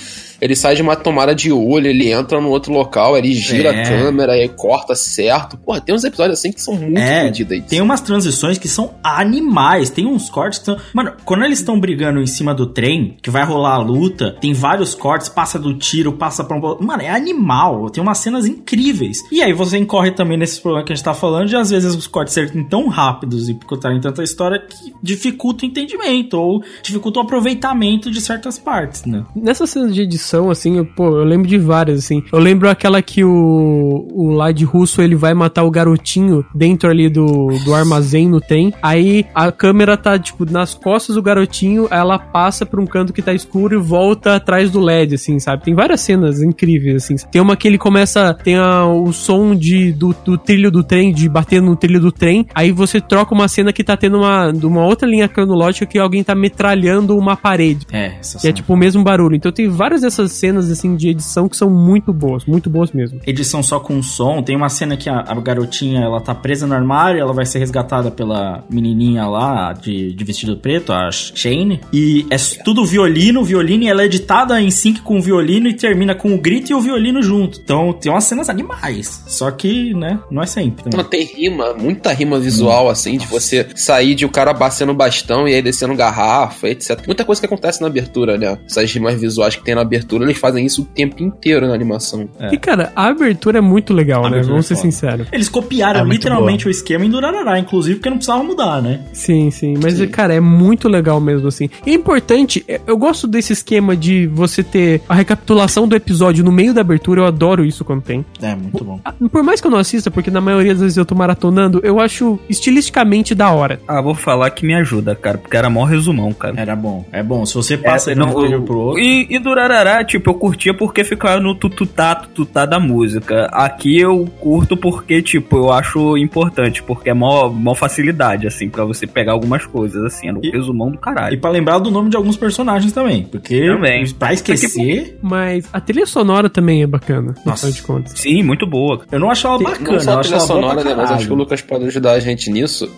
[0.42, 3.82] Ele sai de uma tomada de olho, ele entra no outro local, ele gira É.
[3.82, 5.56] a câmera e corta certo.
[5.56, 7.64] Porra, tem uns episódios assim que são muito É, fodidos.
[7.68, 9.88] tem umas transições que são animais.
[9.88, 10.76] Tem uns cortes que são.
[10.92, 14.52] Mano, quando eles estão brigando em cima do trem, que vai rolar a luta, tem
[14.52, 16.60] vários cortes, passa do tiro, passa pra um.
[16.80, 17.88] Mano, é animal.
[17.88, 19.18] Tem umas cenas incríveis.
[19.30, 21.94] E aí você incorre também nesses problemas que a gente tá falando, de às vezes
[21.94, 27.20] os cortes serem tão rápidos e contarem tanta história que dificulta o entendimento ou dificulta
[27.20, 29.24] o aproveitamento de certas partes, né?
[29.36, 32.22] Nessa cena de edição, assim, eu, pô, eu lembro de várias, assim.
[32.32, 37.08] Eu lembro aquela que o, o Lad Russo, ele vai matar o garotinho dentro ali
[37.08, 38.72] do, do armazém no trem.
[38.82, 43.22] Aí a câmera tá, tipo, nas costas do garotinho, ela passa pra um canto que
[43.22, 45.64] tá escuro e volta atrás do LED, assim, sabe?
[45.64, 47.16] Tem várias cenas incríveis, assim.
[47.30, 51.12] Tem uma que ele começa, tem a- o som de, do, do trilho do trem,
[51.12, 52.46] de bater no trilho do trem.
[52.54, 55.98] Aí você troca uma cena que tá tendo uma, de uma outra linha cronológica que
[55.98, 57.86] alguém tá metralhando uma parede.
[57.92, 59.34] É, essa Que é tipo o mesmo barulho.
[59.36, 63.20] Então tem várias dessas cenas assim de edição que são muito boas, muito boas mesmo.
[63.26, 64.42] edição só com som.
[64.42, 67.58] Tem uma cena que a, a garotinha ela tá presa no armário, ela vai ser
[67.58, 71.80] resgatada pela menininha lá de, de vestido preto, a Shane.
[71.92, 75.74] E é tudo violino, violino, e ela é editada em sync com o violino e
[75.74, 77.60] termina com o grito e o violino junto.
[77.60, 79.24] Então tem umas cenas animais.
[79.26, 80.84] Só que, né, não é sempre.
[80.84, 81.26] Não, Também.
[81.26, 85.54] tem rima, muita rima visual, assim, de você sair de o cara batendo bastão e
[85.54, 87.06] aí descendo garrafa, etc.
[87.06, 88.58] Muita coisa que acontece na abertura, né?
[88.66, 92.28] Essas rimas visuais que tem na abertura, eles fazem isso o tempo inteiro na animação.
[92.50, 94.28] E cara, a abertura é muito legal, A né?
[94.36, 95.26] abertura Vamos é ser sinceros.
[95.32, 99.00] Eles copiaram É literalmente o esquema em Durarará, inclusive, porque não precisava mudar, né?
[99.12, 99.74] Sim, sim.
[99.82, 101.68] Mas, cara, é muito legal mesmo, assim.
[101.86, 106.44] E é importante, é- eu gosto desse esquema de você ter a recapitulação do episódio
[106.44, 107.20] no meio da abertura.
[107.22, 108.24] Eu adoro isso quando tem.
[108.40, 109.00] É, muito bom.
[109.04, 111.80] Ah, Por mais que eu não assista, porque na maioria das vezes eu tô maratonando,
[111.82, 113.80] eu acho estilisticamente da hora.
[113.86, 116.54] Ah, vou falar que me ajuda, cara, porque era mó resumão, cara.
[116.60, 117.04] Era bom.
[117.12, 117.44] É bom.
[117.44, 119.00] Se você passa É, de um não, período o- pro outro.
[119.02, 123.46] E, e Durarará Tipo, eu curtia porque ficava no tututá, tututá da música.
[123.52, 128.84] Aqui eu curto porque, tipo, eu acho importante, porque é mó, mó facilidade, assim, pra
[128.84, 131.34] você pegar algumas coisas, assim, é no E- resumão do caralho.
[131.34, 133.24] E pra lembrar do nome de alguns personagens também.
[133.24, 134.04] Porque Também.
[134.18, 137.66] pra esquecer, Mas a trilha sonora também é bacana, no Nossa.
[137.66, 138.12] final de contas.
[138.18, 139.00] Sim, muito boa.
[139.10, 139.92] eu não Tem- bacana.
[139.92, 140.94] não só a trilha sonora, né?
[140.94, 141.36] Mas acho que o.
[141.36, 142.88] Lucas pode ajudar a gente nisso.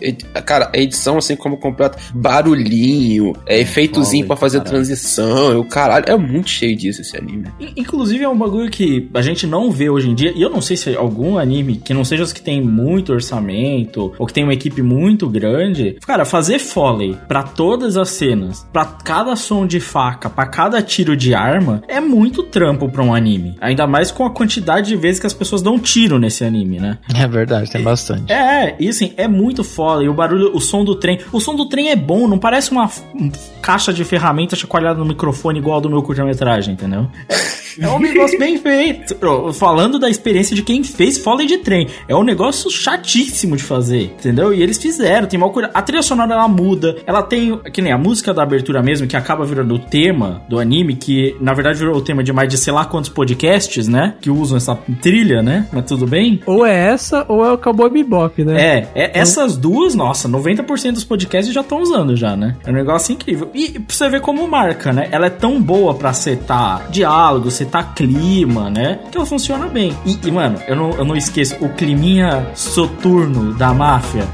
[0.45, 4.75] Cara, a edição, assim como completa, barulhinho, é, efeitozinho pra fazer caralho.
[4.77, 6.05] transição, e o caralho.
[6.09, 7.47] É muito cheio disso esse anime.
[7.61, 10.51] In- Inclusive é um bagulho que a gente não vê hoje em dia, e eu
[10.51, 14.33] não sei se algum anime que não seja os que tem muito orçamento ou que
[14.33, 19.67] tem uma equipe muito grande, cara, fazer foley pra todas as cenas, pra cada som
[19.67, 23.55] de faca, pra cada tiro de arma, é muito trampo pra um anime.
[23.61, 26.99] Ainda mais com a quantidade de vezes que as pessoas dão tiro nesse anime, né?
[27.15, 28.31] É verdade, tem bastante.
[28.33, 29.63] É, e assim, é muito.
[30.03, 31.19] E o barulho, o som do trem.
[31.33, 33.31] O som do trem é bom, não parece uma um
[33.63, 37.11] caixa de ferramentas chacoalhada no microfone igual ao do meu curta-metragem, entendeu?
[37.79, 39.17] É, um negócio bem feito.
[39.55, 41.89] Falando da experiência de quem fez Foley de trem.
[42.09, 44.53] É um negócio chatíssimo de fazer, entendeu?
[44.53, 45.73] E eles fizeram, tem mal cuidado.
[45.75, 46.97] A trilha sonora ela muda.
[47.07, 50.59] Ela tem, que nem a música da abertura mesmo, que acaba virando o tema do
[50.59, 54.15] anime, que na verdade virou o tema de mais de sei lá quantos podcasts, né?
[54.21, 55.67] Que usam essa trilha, né?
[55.73, 56.41] Mas tudo bem?
[56.47, 58.61] Ou é essa, ou é o Cowboy Bebop, né?
[58.61, 62.57] É, é, essas duas, nossa, 90% dos podcasts já estão usando já, né?
[62.65, 63.51] É um negócio incrível.
[63.55, 65.09] E pra você ver como marca, né?
[65.11, 69.01] Ela é tão boa pra setar diálogo, setar clima, né?
[69.11, 69.97] Que ela funciona bem.
[70.05, 74.25] E, e, mano, eu não, eu não esqueço o climinha soturno da máfia.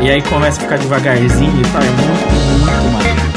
[0.00, 1.82] E aí começa a ficar devagarzinho e tal.
[1.82, 3.27] É muito, muito.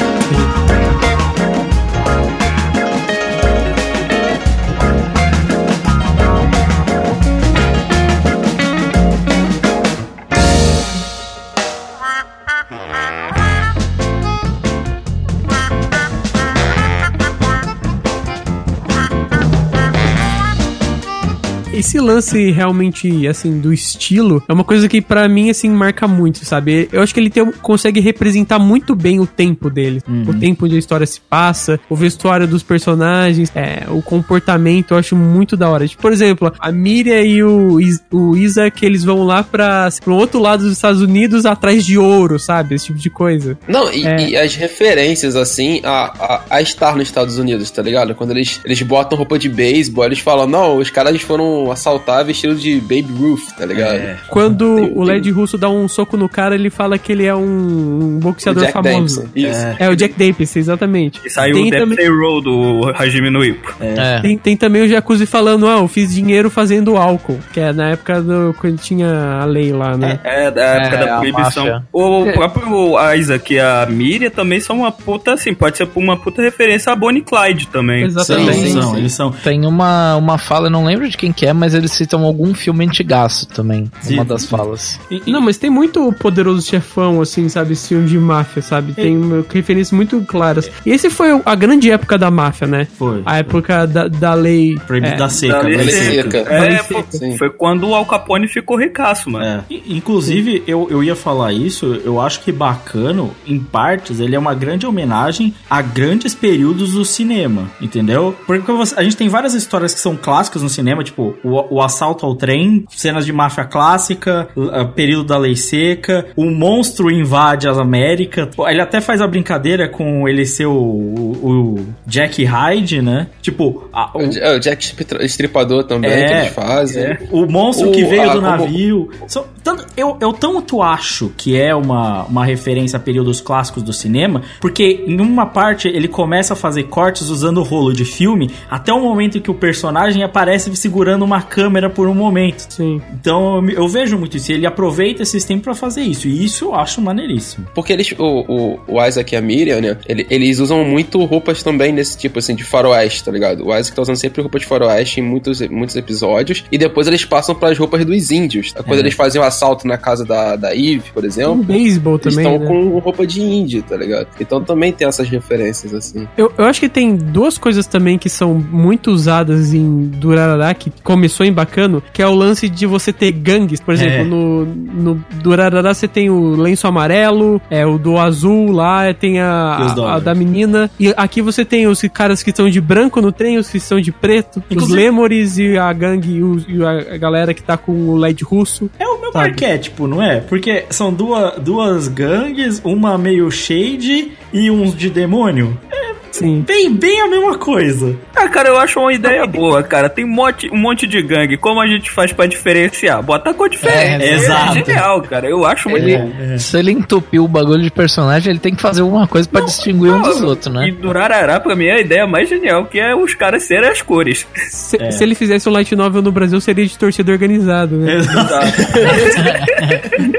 [21.92, 26.42] Esse lance realmente, assim, do estilo, é uma coisa que pra mim, assim, marca muito,
[26.42, 26.88] sabe?
[26.90, 30.00] Eu acho que ele tem, consegue representar muito bem o tempo dele.
[30.26, 34.96] O tempo onde a história se passa, o vestuário dos personagens, é, o comportamento, eu
[34.96, 35.86] acho muito da hora.
[35.86, 37.78] Tipo, por exemplo, a Miriam e o,
[38.10, 42.38] o Isaac, eles vão lá pra, pro outro lado dos Estados Unidos atrás de ouro,
[42.38, 42.74] sabe?
[42.74, 43.58] Esse tipo de coisa.
[43.68, 44.30] Não, e, É.
[44.30, 48.14] e as referências, assim, a, a, a estar nos Estados Unidos, tá ligado?
[48.14, 52.54] Quando eles, eles botam roupa de beisebol, eles falam, não, os caras foram assaltar vestido
[52.54, 53.94] de Baby Ruth, tá ligado?
[53.94, 54.16] É.
[54.28, 57.34] Quando Tem- o Led Russo dá um soco no cara, ele fala que ele é
[57.34, 59.28] um, um O boxeador Jack famoso.
[59.34, 59.66] Isso.
[59.78, 61.20] É o Jack Dempsey, exatamente.
[61.24, 63.74] E saiu Tem o também- Death Row do Hajime no Ippo.
[63.80, 64.20] É.
[64.20, 67.90] Tem, tem também o Jacuzzi falando, ah, eu fiz dinheiro fazendo álcool, que é na
[67.90, 70.20] época do, quando tinha a lei lá, né?
[70.22, 71.64] É, da época É, da proibição.
[71.64, 71.82] máfia.
[71.92, 76.40] O próprio Isaac e a Miriam também são uma puta, assim, pode ser uma puta
[76.42, 78.04] referência a Bonnie Clyde também.
[78.04, 78.52] Exatamente.
[78.58, 78.98] Sim, são, sim.
[78.98, 79.32] eles são.
[79.32, 82.54] Tem uma, uma fala, eu não lembro de quem que é, mas eles citam algum
[82.54, 83.90] filme antigaço também.
[84.00, 84.14] Sim.
[84.14, 84.98] Uma das falas.
[85.10, 87.72] E- e- Não, mas tem muito poderoso chefão, assim, sabe?
[87.72, 88.92] Esse filme de máfia, sabe?
[88.92, 90.70] Tem uma- referências muito claras.
[90.84, 92.86] E esse foi a grande época da máfia, né?
[92.98, 93.22] Foi.
[93.24, 94.76] A época da, da lei.
[94.86, 95.52] Proibido é, da seca.
[95.54, 96.30] Da da lei lei seca.
[96.38, 96.54] seca.
[96.54, 99.44] É, Bonnie foi, quando o Al Capone ficou ricaço, mano.
[99.44, 99.60] É.
[99.70, 104.38] I- Inclusive, eu, eu ia falar isso, eu acho que Bacano, em partes, ele é
[104.38, 108.34] uma grande homenagem a grandes períodos do cinema, entendeu?
[108.46, 111.80] Porque você- a gente tem várias histórias que são clássicas no cinema, tipo o, o
[111.82, 117.10] assalto ao trem, cenas de máfia clássica, l- a período da lei seca, o monstro
[117.10, 118.48] invade as Américas.
[118.68, 121.38] Ele até faz a brincadeira com ele ser o, o-
[121.78, 123.26] o Jack Hyde, né?
[123.40, 127.02] Tipo, a- o, É, o Jack Strip- Estripador também, É, que eles fazem.
[127.04, 127.18] é.
[127.30, 129.10] O monstro que veio a- do navio.
[129.26, 133.92] São- tanto, eu, eu tanto acho que é uma, uma referência a períodos clássicos do
[133.92, 138.92] cinema, porque em uma parte ele começa a fazer cortes usando rolo de filme, até
[138.92, 142.66] o momento em que o personagem aparece segurando uma câmera por um momento.
[142.72, 143.00] Sim.
[143.12, 144.52] Então eu, vejo muito isso.
[144.52, 146.26] Ele aproveita esses tempos pra fazer isso.
[146.28, 147.66] E isso eu acho maneiríssimo.
[147.74, 149.96] Porque eles, o, o, o Isaac e a Miriam, né?
[150.06, 153.66] ele- eles usam muito roupas também desse tipo, assim, de faroeste, tá ligado?
[153.66, 156.64] O Isaac tá usando sempre roupa de faroeste em muitos, muitos episódios.
[156.70, 158.72] E depois eles passam pras roupas dos índios.
[158.72, 159.00] Quando É.
[159.00, 161.56] eles fazem o assalto na casa da, da Eve, por exemplo.
[161.62, 162.66] beisebol Eles também, estão né?
[162.90, 164.26] com roupa de índio, tá ligado?
[164.40, 166.26] Então também tem essas referências, assim.
[166.36, 170.90] Eu, eu acho que tem duas coisas também que são muito usadas em Durarará, que
[171.02, 173.80] começou em Bacano, que é o lance de você ter gangues.
[173.80, 174.24] Por exemplo, É.
[174.24, 179.40] no, no Durarará você tem o lenço amarelo, é o do azul lá, tem E
[179.40, 180.24] os a, a, dólares.
[180.24, 180.90] da menina.
[180.98, 184.00] E aqui você tem os caras que estão de branco no trem, os que estão
[184.00, 187.62] de preto, os Inclusive- Lemures e a gangue e, os- e a, a galera que
[187.62, 188.90] tá com o LED russo.
[188.98, 189.46] É o meu Sabe.
[189.50, 190.40] arquétipo, não é?
[190.40, 195.78] Porque são duas, duas gangues, uma meio shade e uns de demônio.
[195.90, 196.64] É Sim.
[196.66, 198.16] Bem, bem a mesma coisa.
[198.34, 200.08] Ah, cara, eu acho uma ideia boa, cara.
[200.08, 201.56] Tem um monte, um monte de gangue.
[201.56, 203.22] Como a gente faz pra diferenciar?
[203.22, 204.24] Bota a cor diferente.
[204.24, 204.78] É, exato.
[204.78, 205.48] É genial, cara.
[205.48, 206.58] Eu acho uma Ele, ideia.
[206.58, 210.10] Se ele entupir o bagulho de personagem, ele tem que fazer alguma coisa pra distinguir
[210.12, 210.90] um dos outros, E né?
[211.00, 214.46] Durarará, pra mim, é a ideia mais genial, que é os caras serem as cores.
[214.70, 218.14] Se, se ele fizesse um light novel no Brasil, seria de torcida organizado, né?
[218.16, 218.52] Exato.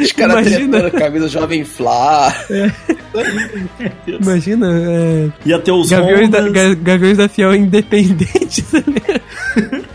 [0.00, 0.80] Os caras Imagina.
[0.80, 2.34] tretando camisa Jovem Flá.
[4.06, 6.74] Imagina, é, Ia ter os Gaviões, da, Hondas.
[6.74, 8.64] Gaviões da Fiel independentes.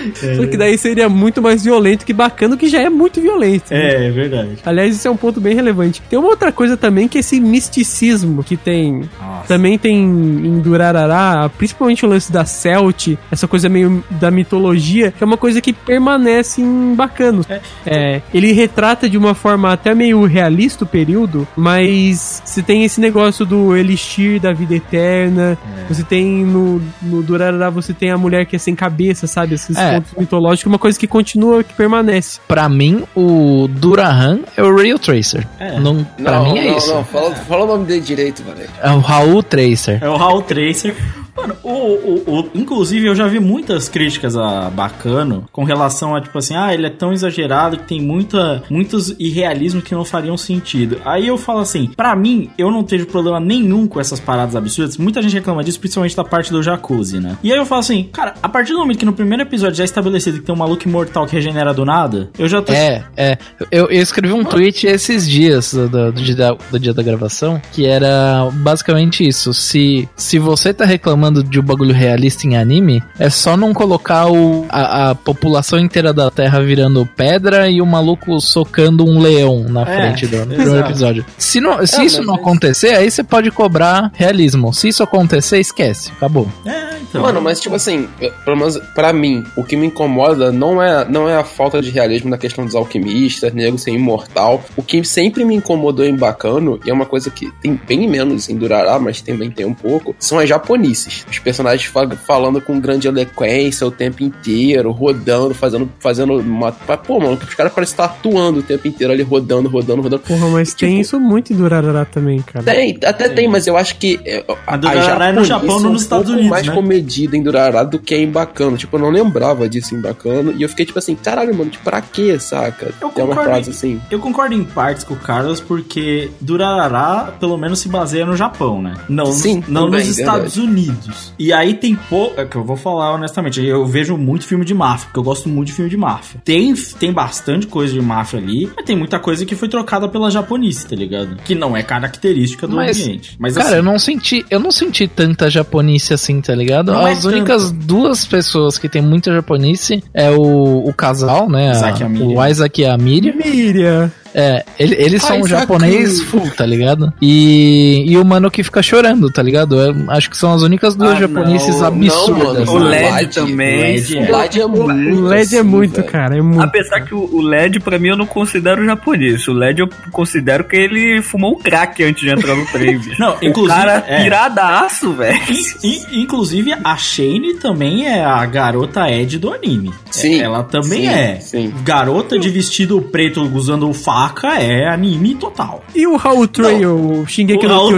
[0.00, 0.34] né?
[0.36, 3.72] Só que daí seria muito mais violento que bacana, que já é muito violento.
[3.72, 3.80] né?
[3.80, 4.50] É, é verdade.
[4.64, 6.02] Aliás, isso é um ponto bem relevante.
[6.08, 9.08] Tem uma outra coisa também que é esse misticismo que tem.
[9.20, 9.48] Nossa.
[9.48, 15.22] Também tem em Durarará, principalmente o lance da Celt, essa coisa meio da mitologia, que
[15.22, 17.44] é uma coisa que permanece em bacano.
[17.86, 23.00] É, ele retrata de uma forma até meio realista o período, mas você tem esse
[23.00, 25.58] negócio do elixir da vida eterna,
[25.88, 29.54] você tem no, no Durarará, você tem a mulher que é sem cabeça, sabe?
[29.54, 29.89] Esses É.
[29.94, 32.40] pontos mitológicos, uma coisa que continua, que permanece.
[32.46, 35.46] Pra mim, o Durahan é o Real Tracer.
[35.58, 35.78] É.
[35.78, 36.94] Não, pra não, mim é não, isso.
[36.94, 37.04] não.
[37.04, 38.68] Fala, fala o nome dele direito, velho.
[38.82, 39.98] É o Raul Tracer.
[40.02, 40.94] É o Raul Tracer.
[41.36, 46.20] Mano, o, o, o- inclusive eu já vi muitas críticas a Bacano com relação a,
[46.20, 50.36] tipo assim, ah, ele é tão exagerado que tem muita, muitos irrealismos que não fariam
[50.36, 50.98] sentido.
[51.04, 54.96] Aí eu falo assim, pra mim, eu não tenho problema nenhum com essas paradas absurdas.
[54.96, 57.36] Muita gente reclama disso, principalmente da parte do jacuzzi, né?
[57.42, 59.84] E aí eu falo assim, cara, a partir do momento que no primeiro episódio já
[59.84, 62.72] é estabelecido que tem um maluco imortal que regenera do nada, eu já tô.
[62.72, 63.38] É, é.
[63.70, 67.02] Eu, eu escrevi um tweet esses dias do, do- do dia, da, do dia da
[67.02, 69.52] gravação que era basicamente isso.
[69.54, 74.30] Se, se você tá reclamando de um bagulho realista em anime, é só não colocar
[74.30, 79.64] o, a, a população inteira da Terra virando pedra e o maluco socando um leão
[79.68, 80.78] na É, frente do exato.
[80.90, 81.26] episódio.
[81.36, 84.72] Se, não, se É, isso não acontecer, aí você pode cobrar realismo.
[84.72, 86.12] Se isso acontecer, esquece.
[86.16, 86.48] Acabou.
[86.64, 87.22] É, então.
[87.22, 88.08] Mano, mas tipo assim,
[88.44, 91.90] pelo menos pra mim, o que me incomoda não é, não é a falta de
[91.90, 94.62] realismo na questão dos alquimistas, nego ser imortal.
[94.76, 98.48] O que sempre me incomodou em Bacano, e é uma coisa que tem bem menos
[98.48, 101.09] em Durará, mas também tem um pouco, são as japonices.
[101.30, 106.72] Os personagens fa- falando com grande eloquência o tempo inteiro, rodando, fazendo, fazendo uma.
[106.72, 110.22] Pô, mano, os caras parecem estar atuando o tempo inteiro ali, rodando, rodando, rodando.
[110.22, 112.64] Porra, mas tem Tipo- isso muito em Durarará também, cara.
[112.64, 116.02] Tem, até tem, mas eu acho que é, A Durarara é no Japão, não nos
[116.02, 116.74] um Estados Unidos, mais né?
[116.74, 118.76] comedida em Durarara do que em Bacano.
[118.76, 120.52] Tipo, eu não lembrava disso em Bacano.
[120.56, 122.86] E eu fiquei tipo assim, caralho, mano, tipo, pra quê, saca?
[123.00, 123.42] Eu Tem uma concordo.
[123.50, 124.00] frase assim.
[124.10, 128.80] Eu concordo em partes com o Carlos, porque Durarará, pelo menos, se baseia no Japão,
[128.82, 128.94] né?
[129.08, 130.99] Não, Sim, não também, nos Estados Unidos.
[131.38, 132.40] E aí tem pouco.
[132.40, 135.48] É que eu vou falar honestamente, eu vejo muito filme de máfia, porque eu gosto
[135.48, 136.40] muito de filme de máfia.
[136.44, 140.30] Tem, tem bastante coisa de máfia ali, mas tem muita coisa que foi trocada pela
[140.30, 141.36] japonice, tá ligado?
[141.44, 143.36] Que não é característica do Mas, ambiente.
[143.38, 146.92] Mas Cara, assim, eu não senti, eu não senti tanta japonice assim, tá ligado?
[146.92, 151.72] Não é As únicas duas pessoas que tem muita japonice é o, o casal, né?
[151.72, 152.38] Isaac e a Miriam.
[152.38, 153.34] o Isaac e a Miriam.
[153.34, 154.12] Miriam.
[154.34, 157.12] É, ele- eles são um japonês full, tá ligado?
[157.20, 159.80] E, e o mano que fica chorando, tá ligado?
[159.80, 162.66] Eu acho que são as únicas duas Ah, japonices não, absurdas.
[162.66, 162.90] não, O né?
[163.10, 163.76] LED Led, também.
[163.80, 165.20] LED, O LED é muito.
[165.20, 166.36] O LED é assim, muito, cara.
[166.36, 166.62] É muito.
[166.62, 169.46] Apesar que o o LED, pra mim, eu não considero japonês.
[169.46, 173.00] O LED eu considero que ele fumou um crack antes de entrar no trem.
[173.18, 174.22] Não, o inclusive, cara é.
[174.22, 175.38] piradaço, velho.
[175.84, 179.90] In- inclusive, a Shane também é a garota Ed do anime.
[180.10, 181.40] Sim, Ela também sim, é.
[181.40, 181.72] sim.
[181.84, 185.82] Garota de vestido preto usando faca é anime total.
[185.94, 187.88] E o Raul Trail, o Shingeki o no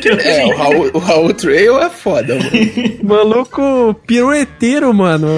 [0.00, 0.28] Kyojin?
[0.28, 2.50] É, o Raul, o Raul Trail é foda, mano.
[3.02, 5.28] Maluco pirueteiro, mano.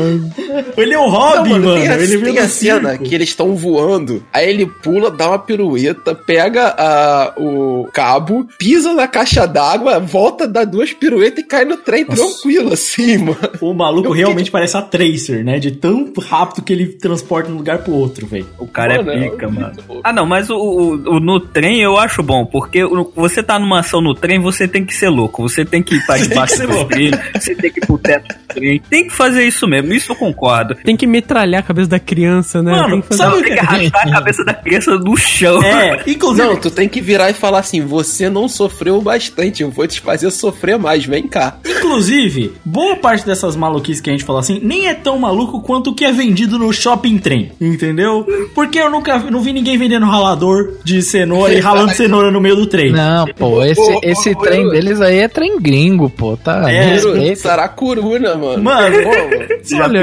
[0.77, 1.75] Ele é o Não, Robin, mano.
[1.75, 3.05] Tem a, ele tem a cena circo.
[3.05, 8.95] que eles estão voando, aí ele pula, dá uma pirueta, pega a, o cabo, pisa
[8.95, 13.39] na caixa d'água, volta, dá duas piruetas e cai no trem tranquilo, assim, mano.
[13.61, 15.59] O maluco Eu realmente parece a Tracer, né?
[15.59, 18.47] De tão rápido que ele transporta de um lugar pro outro, velho.
[18.59, 19.73] O cara Mano, é é pica, mano.
[20.05, 22.83] Ah, não, mas o, o- o- no trem eu acho bom, porque
[23.17, 25.43] você tá numa ação no trem, você tem que ser louco.
[25.43, 28.55] Você tem que Tem que debaixo do trem, você tem que ir pro teto do
[28.55, 28.81] trem.
[28.89, 30.75] Tem que fazer isso mesmo, isso eu concordo.
[30.77, 32.71] Tem que metralhar a cabeça da criança, né?
[32.73, 33.23] Mano, tem que fazer...
[33.23, 35.63] sabe Tem que arrastar a cabeça da criança no chão.
[35.63, 36.47] É, inclusive.
[36.47, 40.01] Não, tu tem que virar e falar assim: você não sofreu bastante, eu vou te
[40.01, 41.57] fazer sofrer mais, vem cá.
[41.89, 45.91] Inclusive, boa parte dessas maluquices que a gente fala assim, nem é tão maluco quanto
[45.91, 48.27] o que é vendido no shopping trem, entendeu?
[48.55, 52.57] Porque eu nunca não vi ninguém vendendo ralador de cenoura e ralando cenoura no meio
[52.57, 52.93] do trem.
[52.93, 56.71] Não, pô, esse, esse trem deles aí é trem gringo, pô, tá?
[56.71, 57.35] É.
[57.35, 58.63] Saracuruna, mano.
[58.63, 58.97] Mano.
[59.03, 59.11] Pô,
[59.77, 59.99] mano.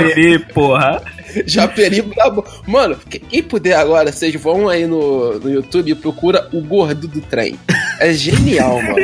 [0.54, 1.02] Porra.
[1.46, 2.46] Japeri brabo.
[2.68, 2.98] Mano,
[3.30, 7.60] quem puder agora, vocês vão aí no, no YouTube e procura o gordo do trem.
[8.00, 8.96] É genial, mano.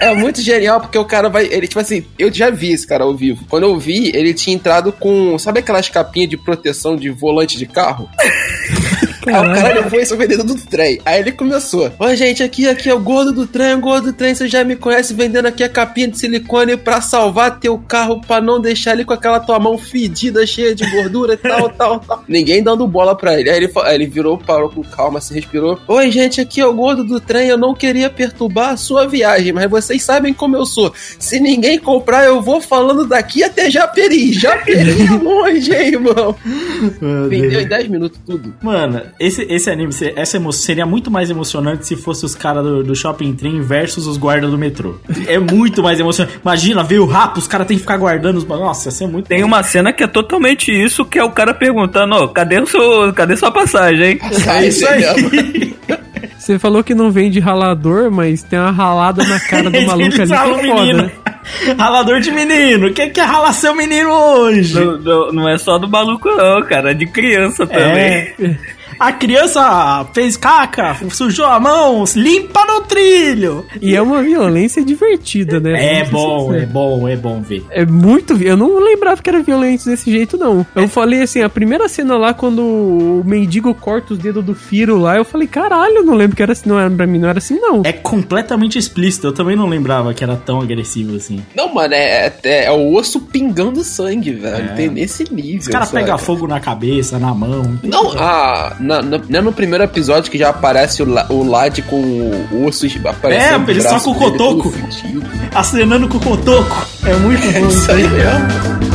[0.00, 1.46] É muito genial porque o cara vai.
[1.46, 3.44] Ele, tipo assim, eu já vi esse cara ao vivo.
[3.48, 5.38] Quando eu vi, ele tinha entrado com.
[5.38, 8.08] Sabe aquelas capinhas de proteção de volante de carro?
[9.26, 11.00] Aí o cara levou isso vendendo do trem.
[11.04, 11.92] Aí ele começou.
[11.98, 14.64] Ô, gente, aqui, aqui é o gordo do trem, o gordo do trem, você já
[14.64, 18.92] me conhece vendendo aqui a capinha de silicone pra salvar teu carro, pra não deixar
[18.92, 22.24] ele com aquela tua mão fedida, cheia de gordura e tal, tal, tal.
[22.26, 23.50] Ninguém dando bola pra ele.
[23.50, 25.78] Aí ele, aí ele virou, parou com calma, se respirou.
[25.86, 29.52] Oi, gente, aqui é o gordo do trem, eu não queria perturbar a sua viagem,
[29.52, 30.92] mas vocês sabem como eu sou.
[31.18, 34.32] Se ninguém comprar, eu vou falando daqui até Japeri.
[34.32, 36.34] Japeri é longe, hein, irmão.
[37.28, 38.54] Vendeu em 10 minutos tudo.
[38.62, 42.94] Mano, esse, esse anime, essa seria muito mais emocionante se fosse os caras do, do
[42.94, 44.96] Shopping Train versus os guardas do metrô.
[45.26, 46.38] É muito mais emocionante.
[46.42, 48.44] Imagina, ver o rapo, os caras têm que ficar guardando os.
[48.44, 49.26] Nossa, ia ser muito.
[49.26, 52.66] Tem uma cena que é totalmente isso, que é o cara perguntando: oh, cadê, o
[52.66, 54.20] seu, cadê sua passagem, hein?
[54.52, 55.74] É isso aí.
[56.42, 60.10] Você falou que não vende ralador, mas tem uma ralada na cara do maluco ali
[60.10, 60.92] que é foda.
[60.94, 61.12] Né?
[61.78, 62.92] Ralador de menino.
[62.92, 64.74] Quem quer ralar seu menino hoje?
[64.74, 66.90] Não, não, não, é só do maluco, não, cara.
[66.90, 68.34] É de criança também.
[68.40, 68.56] É.
[69.02, 73.66] A criança fez caca, sujou a mão, limpa no trilho.
[73.80, 76.02] E é uma violência divertida, né?
[76.02, 77.64] É bom, é bom, é bom ver.
[77.70, 78.40] É muito.
[78.40, 80.64] Eu não lembrava que era violento desse jeito, não.
[80.76, 84.96] Eu falei assim, a primeira cena lá, quando o mendigo corta os dedos do Firo
[84.96, 87.28] lá, eu falei, caralho, eu não lembro que era assim, não era pra mim, não
[87.28, 87.82] era assim, não.
[87.84, 89.26] É completamente explícito.
[89.26, 91.44] Eu também não lembrava que era tão agressivo assim.
[91.56, 94.70] Não, mano, é, é, é o osso pingando sangue, velho.
[94.70, 94.74] É.
[94.74, 95.58] Tem nesse nível.
[95.58, 97.76] Os caras pegam fogo na cabeça, na mão.
[97.82, 98.76] Não, a.
[98.92, 102.66] Na, na, não é no primeiro episódio que já aparece o, o Lad com o
[102.66, 103.68] osso aparecendo.
[103.68, 104.74] É, ele só com o cotoco.
[105.54, 106.86] Acenando com o cotoco.
[107.06, 107.52] É muito bom.
[107.52, 108.91] É isso aí mesmo.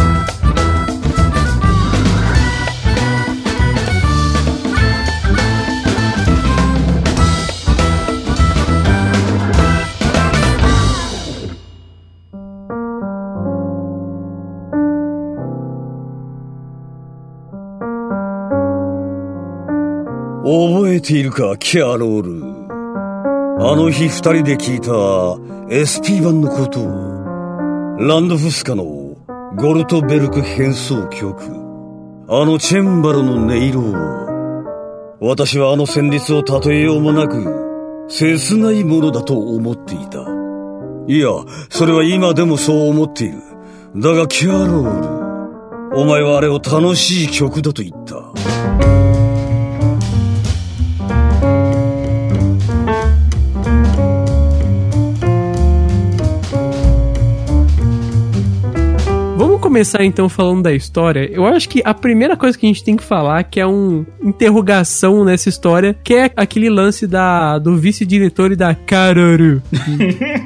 [20.47, 22.41] 覚えているか、キャロール。
[23.59, 24.91] あの日二人で聞いた
[25.75, 28.85] SP 版のことを、ランドフスカの
[29.57, 31.35] ゴルトベルク変奏曲、
[32.29, 33.93] あのチェンバロの音色を、
[35.19, 40.19] 私はあの旋律を例えようもなく、切ないものだと思っていた。
[41.09, 41.27] いや、
[41.69, 43.41] それは今でもそう思っている。
[43.97, 49.06] だがキャロール、お前はあれを楽しい曲だと言った。
[59.67, 63.03] Começar então falando da história, eu acho que a primeira coisa que a gente tem que
[63.03, 68.55] falar, que é um interrogação nessa história, que é aquele lance da do vice-diretor e
[68.55, 69.61] da Karuru.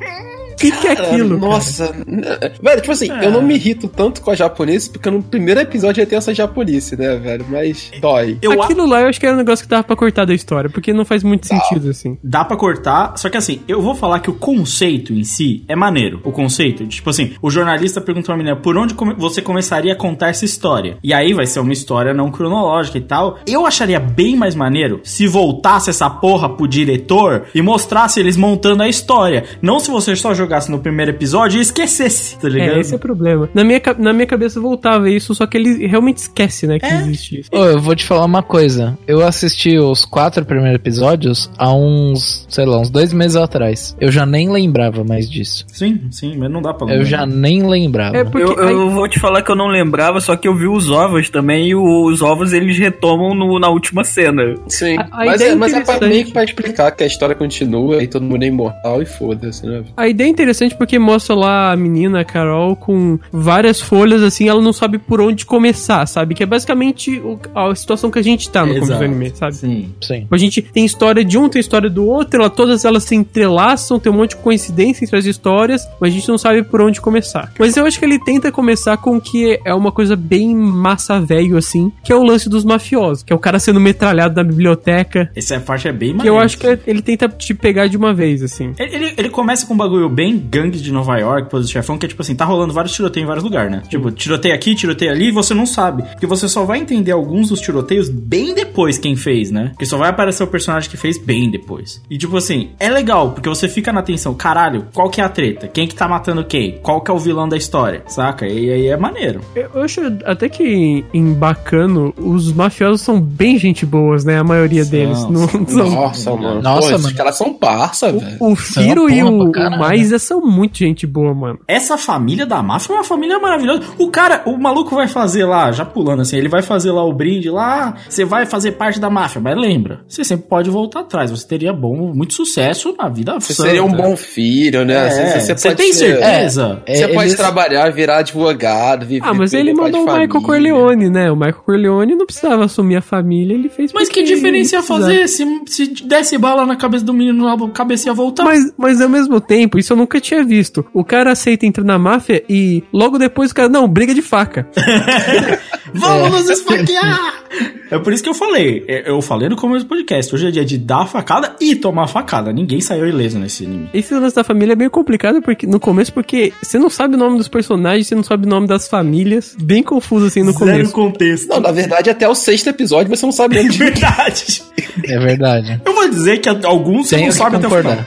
[0.62, 1.38] que, que é aquilo?
[1.38, 1.88] Nossa.
[1.88, 2.53] Cara?
[2.62, 3.26] Velho, tipo assim, é.
[3.26, 6.34] eu não me irrito tanto com a japonesa, porque no primeiro episódio já tem essa
[6.34, 7.45] japonesa, né, velho?
[7.49, 8.38] Mas dói.
[8.41, 10.70] Eu aquilo lá eu acho que era um negócio que dava pra cortar da história,
[10.70, 12.18] porque não faz muito sentido, assim.
[12.24, 15.76] Dá pra cortar, só que assim, eu vou falar que o conceito em si é
[15.76, 16.22] maneiro.
[16.24, 19.95] O conceito, tipo assim, o jornalista pergunta pra menina por onde come você começaria a
[19.95, 20.97] contar essa história.
[21.03, 23.39] E aí vai ser uma história não cronológica e tal.
[23.47, 28.84] Eu acharia bem mais maneiro se voltasse essa porra pro diretor e mostrasse eles montando
[28.84, 29.45] a história.
[29.62, 32.78] Não se você só jogar jogasse no primeiro episódio e esquecesse, tá ligado?
[32.78, 33.49] É, esse é o problema.
[33.54, 36.95] Na minha, na minha cabeça voltava isso, só que ele realmente esquece, né, que é.
[36.95, 37.49] existe isso.
[37.54, 38.97] Oh, eu vou te falar uma coisa.
[39.08, 43.95] Eu assisti os quatro primeiros episódios há uns, sei lá, uns dois meses atrás.
[43.99, 45.66] Eu já nem lembrava mais disso.
[45.72, 47.02] Sim, sim, mas não dá pra lembrar.
[47.02, 48.18] Eu já nem lembrava.
[48.18, 50.68] É porque, eu, eu vou te falar que eu não lembrava, só que eu vi
[50.68, 54.56] os ovos também e os ovos eles retomam no, na última cena.
[54.68, 57.36] Sim, a, a mas, é, mas é pra, meio que pra explicar que a história
[57.36, 59.84] continua e todo mundo é imortal e foda-se, né?
[59.95, 64.61] A ideia interessante porque mostra lá a menina, a Carol, com várias folhas, assim, ela
[64.61, 66.33] não sabe por onde começar, sabe?
[66.33, 67.21] Que é basicamente
[67.53, 69.55] a situação que a gente tá no começo do anime, sabe?
[69.55, 70.27] Sim, sim.
[70.29, 73.99] A gente tem história de um, tem história do outro, ela, todas elas se entrelaçam,
[73.99, 76.99] tem um monte de coincidência entre as histórias, mas a gente não sabe por onde
[76.99, 77.51] começar.
[77.59, 81.57] Mas eu acho que ele tenta começar com que é uma coisa bem massa velho,
[81.57, 85.29] assim, que é o lance dos mafiosos, que é o cara sendo metralhado na biblioteca.
[85.35, 88.41] Essa parte é bem Que eu acho que ele tenta te pegar de uma vez,
[88.41, 88.73] assim.
[88.79, 91.97] Ele, ele, ele começa com um bagulho bem bem gangues de Nova York, Poderoso Chefão,
[91.97, 93.82] que é tipo assim, tá rolando vários tiroteios em vários lugares, né?
[93.89, 96.03] Tipo, tiroteio aqui, tiroteio ali, e você não sabe.
[96.03, 99.69] Porque você só vai entender alguns dos tiroteios bem depois quem fez, né?
[99.69, 102.01] Porque só vai aparecer o personagem que fez bem depois.
[102.09, 105.29] E tipo assim, é legal, porque você fica na atenção, caralho, qual que é a
[105.29, 105.67] treta?
[105.67, 106.79] Quem que tá matando quem?
[106.82, 108.03] Qual que é o vilão da história?
[108.07, 108.47] Saca?
[108.47, 109.41] E aí é maneiro.
[109.55, 114.38] Eu acho até que em Bacano, os mafiosos são bem gente boas, né?
[114.39, 115.25] A maioria São, deles.
[115.29, 115.67] Não, são.
[115.67, 116.61] são- Nossa, mano.
[116.61, 117.15] Nossa, Pô, mano.
[117.15, 118.38] caras são parça, velho.
[118.39, 119.69] O Firo São e o, pra
[120.12, 121.59] Maisa são muito gente boa, mano.
[121.68, 123.82] Essa família da máfia é uma família maravilhosa.
[123.97, 127.14] O cara, o maluco vai fazer lá, já pulando assim, ele vai fazer lá o
[127.14, 131.32] brinde lá, você vai fazer parte da máfia, mas lembra, você sempre pode voltar atrás,
[131.32, 133.70] você teria bom, muito sucesso na vida Você santa.
[133.70, 135.07] seria um bom filho, né?
[135.07, 136.84] É, Você, você, você pode tem ser- certeza?
[136.86, 139.26] É, Você pode eles- trabalhar, virar advogado, viver.
[139.26, 140.41] Ah, mas ele mandou o Michael família.
[140.45, 141.32] Corleone, né?
[141.32, 145.28] O Michael Corleone não precisava assumir a família, ele fez Mas que diferença ia fazer
[145.28, 148.43] se, se desse bala na cabeça do menino, a cabeça ia voltar?
[148.43, 150.86] Mas, mas ao mesmo tempo, isso eu nunca tinha visto.
[150.93, 154.68] O cara aceita entrar na máfia e logo depois o cara, não, briga de faca.
[155.93, 157.41] Vamos nos esfaquear!
[157.89, 158.86] É por isso que eu falei.
[158.88, 160.34] é, Eu falei no começo do podcast.
[160.34, 162.54] Hoje é dia de dar facada e tomar facada.
[162.54, 163.89] Ninguém saiu ileso nesse anime.
[163.93, 167.18] Esse lance da família é meio complicado porque, no começo, porque você não sabe o
[167.18, 169.54] nome dos personagens, você não sabe o nome das famílias.
[169.62, 170.91] Bem confuso assim no Zero começo.
[170.93, 171.49] contexto.
[171.49, 173.78] Não, na verdade, até o sexto episódio você não sabe onde.
[173.78, 174.64] Verdade.
[175.04, 175.82] É verdade.
[175.86, 177.97] Eu vou dizer que alguns você não sabe até o final.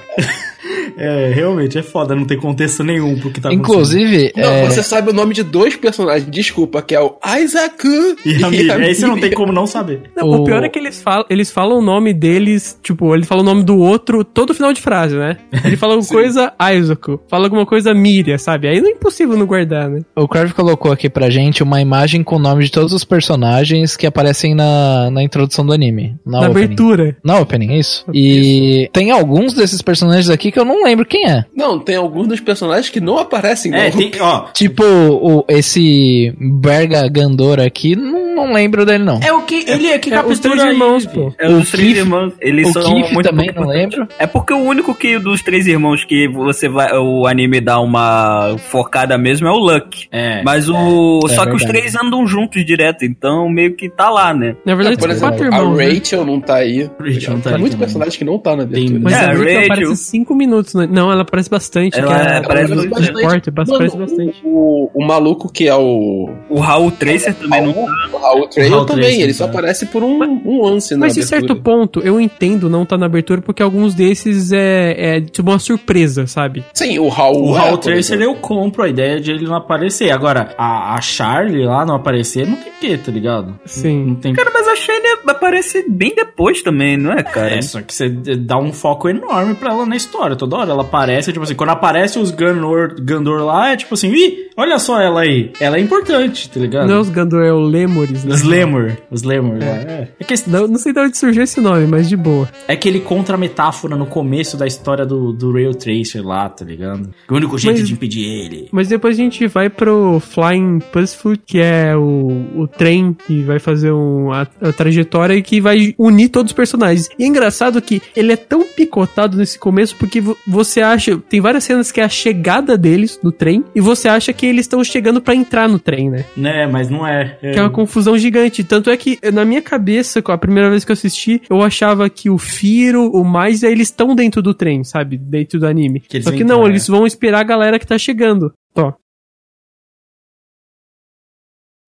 [0.97, 3.73] É, realmente é foda, não tem contexto nenhum pro que tá acontecendo.
[3.75, 7.87] Inclusive, Não, é, você sabe o nome de dois personagens, desculpa, que é o Isaac
[8.25, 8.77] E a Miriam.
[8.77, 10.03] Aí você não tem como não saber.
[10.17, 10.35] Não, o...
[10.43, 13.45] O- pior é que eles falam, eles falam o nome deles, tipo, ele fala o
[13.45, 15.37] nome do outro todo final de frase, né?
[15.65, 18.69] Ele fala alguma coisa Isaac, fala alguma coisa Miriam, sabe?
[18.69, 20.03] Aí não é impossível não guardar, né?
[20.17, 23.97] o Crave colocou aqui pra gente uma imagem com o nome de todos os personagens
[23.97, 26.17] que aparecem na, na introdução do anime.
[26.27, 27.17] Na, Na abertura.
[27.25, 28.05] Na opening, é isso?
[28.13, 31.45] E tem alguns desses personagens aqui que eu não lembro quem é.
[31.55, 34.47] Não, tem alguns dos personagens que não aparecem, É, tem, ó.
[34.53, 39.21] Tipo, o, esse Berga Gandora aqui, não, não lembro dele não.
[39.23, 39.65] É o que.
[39.69, 41.33] Ele é que É, os captura três irmãos, pô.
[41.39, 42.33] É os O três Keith- irmãos.
[42.41, 44.09] Eles o são Keith muito também, não lembro.
[44.19, 46.93] É porque o único que dos três irmãos que você vai.
[46.97, 50.07] O anime dá uma focada mesmo é o Luck.
[50.11, 50.43] É.
[50.43, 51.21] Mas o.
[51.29, 54.57] É só que os três andam juntos direto, então meio que tá lá, né?
[54.65, 55.77] Na verdade, Por tem exemplo, quatro a irmãos.
[55.79, 55.89] né?
[55.89, 56.91] Rachel não tá aí.
[56.99, 59.01] Rachel não tá Tem aí muitos personagens que não tá na abertura.
[59.03, 60.75] Mas É, a a Rachel Rachel- aparece cinco minutos.
[60.75, 60.89] né?
[60.91, 61.99] Não, ela aparece bastante.
[61.99, 63.49] Ela que é- aparece ela bastante.
[63.49, 64.41] Aparece Mano, bastante.
[64.45, 66.29] O, o maluco que é o.
[66.49, 69.51] O Raul Tracer também não o Raul Trail Raul também, ele só tá.
[69.51, 71.41] aparece por um, um lance na Mas de abertura.
[71.41, 75.59] certo ponto, eu entendo não tá na abertura, porque alguns desses é, é tipo uma
[75.59, 76.65] surpresa, sabe?
[76.73, 77.51] Sim, o Raul.
[77.51, 80.11] O é, Hall por Tracer eu compro a ideia de ele não aparecer.
[80.11, 83.59] Agora, a, a Charlie lá não aparecer, não tem que, tá ligado?
[83.65, 84.05] Sim.
[84.07, 87.55] Não tem Cara, mas a Shane aparece bem depois também, não é, cara?
[87.55, 90.37] É, só que você dá um foco enorme pra ela na história.
[90.37, 94.13] Toda hora ela aparece, tipo assim, quando aparece os Gandor, Gandor lá, é tipo assim,
[94.13, 95.53] ih, olha só ela aí.
[95.61, 96.89] Ela é importante, tá ligado?
[96.89, 98.97] Não é os Gandor, é o Lemures, Os Lemur.
[99.11, 99.67] Os Lemur, é.
[99.67, 100.09] É.
[100.21, 102.49] É, que, Não, não sei de onde surgiu esse nome, mas de boa.
[102.69, 106.49] é que ele contra a metáfora no começo da história do, do Rail Tracer lá,
[106.49, 107.11] tá ligado?
[107.29, 108.69] O único jeito Mas- de impedir ele.
[108.71, 113.59] Mas depois a gente vai pro Flying Puzzfoot, que é o, o trem que vai
[113.59, 117.09] fazer um, a, a trajetória e que vai unir todos os personagens.
[117.19, 121.17] E é engraçado que ele é tão picotado nesse começo porque vo- você acha.
[121.29, 124.63] Tem várias cenas que é a chegada deles no trem e você acha que eles
[124.67, 126.25] estão chegando pra entrar no trem, né?
[126.37, 127.39] Né, mas não é.
[127.41, 128.63] Que é uma confusão gigante.
[128.65, 132.29] Tanto é que, na minha cabeça, a primeira vez que eu assisti, eu achava que
[132.31, 135.17] o Firo, o Mais, eles estão dentro do trem, sabe?
[135.17, 136.01] Dentro do anime.
[136.01, 138.53] Que Só que não, entrar, eles vão esperar a galera que tá chegando.
[138.77, 138.93] Ó.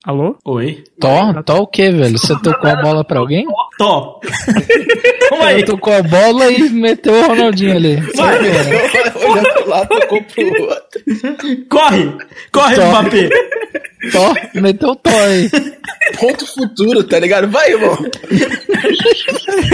[0.05, 0.37] Alô?
[0.45, 0.85] Oi.
[1.01, 2.17] Tó, tó o que, velho?
[2.17, 3.45] Você tocou a bola pra alguém?
[3.77, 4.25] Top.
[5.29, 5.57] Calma aí.
[5.57, 7.97] Ele tocou a bola e meteu o Ronaldinho ali.
[8.15, 8.39] Vai.
[9.27, 11.67] Olha pro lado, tocou pro outro.
[11.69, 12.17] Corre!
[12.53, 12.77] Corre.
[12.77, 13.29] Mbappé!
[14.13, 15.49] Tó, meteu o tó aí.
[16.19, 17.49] Ponto futuro, tá ligado?
[17.49, 17.97] Vai, irmão.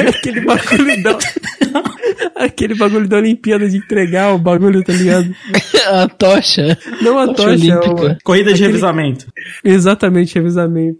[0.08, 1.18] Aquele bagulho da.
[2.36, 5.34] Aquele bagulho da Olimpíada de entregar o bagulho, tá ligado?
[5.88, 6.78] A tocha.
[7.00, 7.90] Não a Tocha tocha, é olímpica.
[8.06, 9.26] uma- Corrida de Aquele- revisamento.
[9.64, 10.98] Exatamente, revisamento.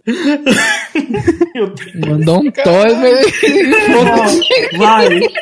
[2.07, 2.95] Mandou um tó e.
[4.77, 5.19] Vai!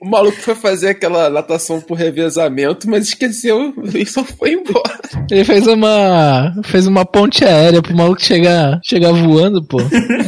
[0.00, 5.00] O maluco foi fazer aquela natação por revezamento, mas esqueceu e só foi embora.
[5.30, 6.52] Ele fez uma.
[6.64, 9.78] fez uma ponte aérea pro maluco chegar, chegar voando, pô.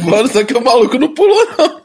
[0.09, 1.81] Mano, só que o maluco não pulou, não.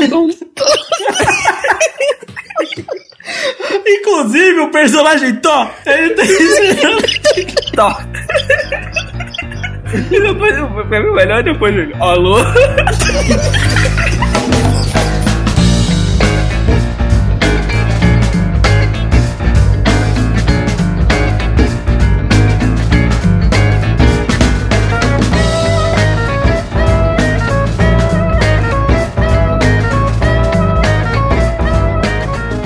[0.00, 0.64] Mandou um tó.
[3.86, 7.96] Inclusive, o personagem Thor, ele tem Tó.
[9.92, 10.54] E depois,
[10.88, 11.74] pra mim, o melhor é depois.
[12.00, 12.38] Alô?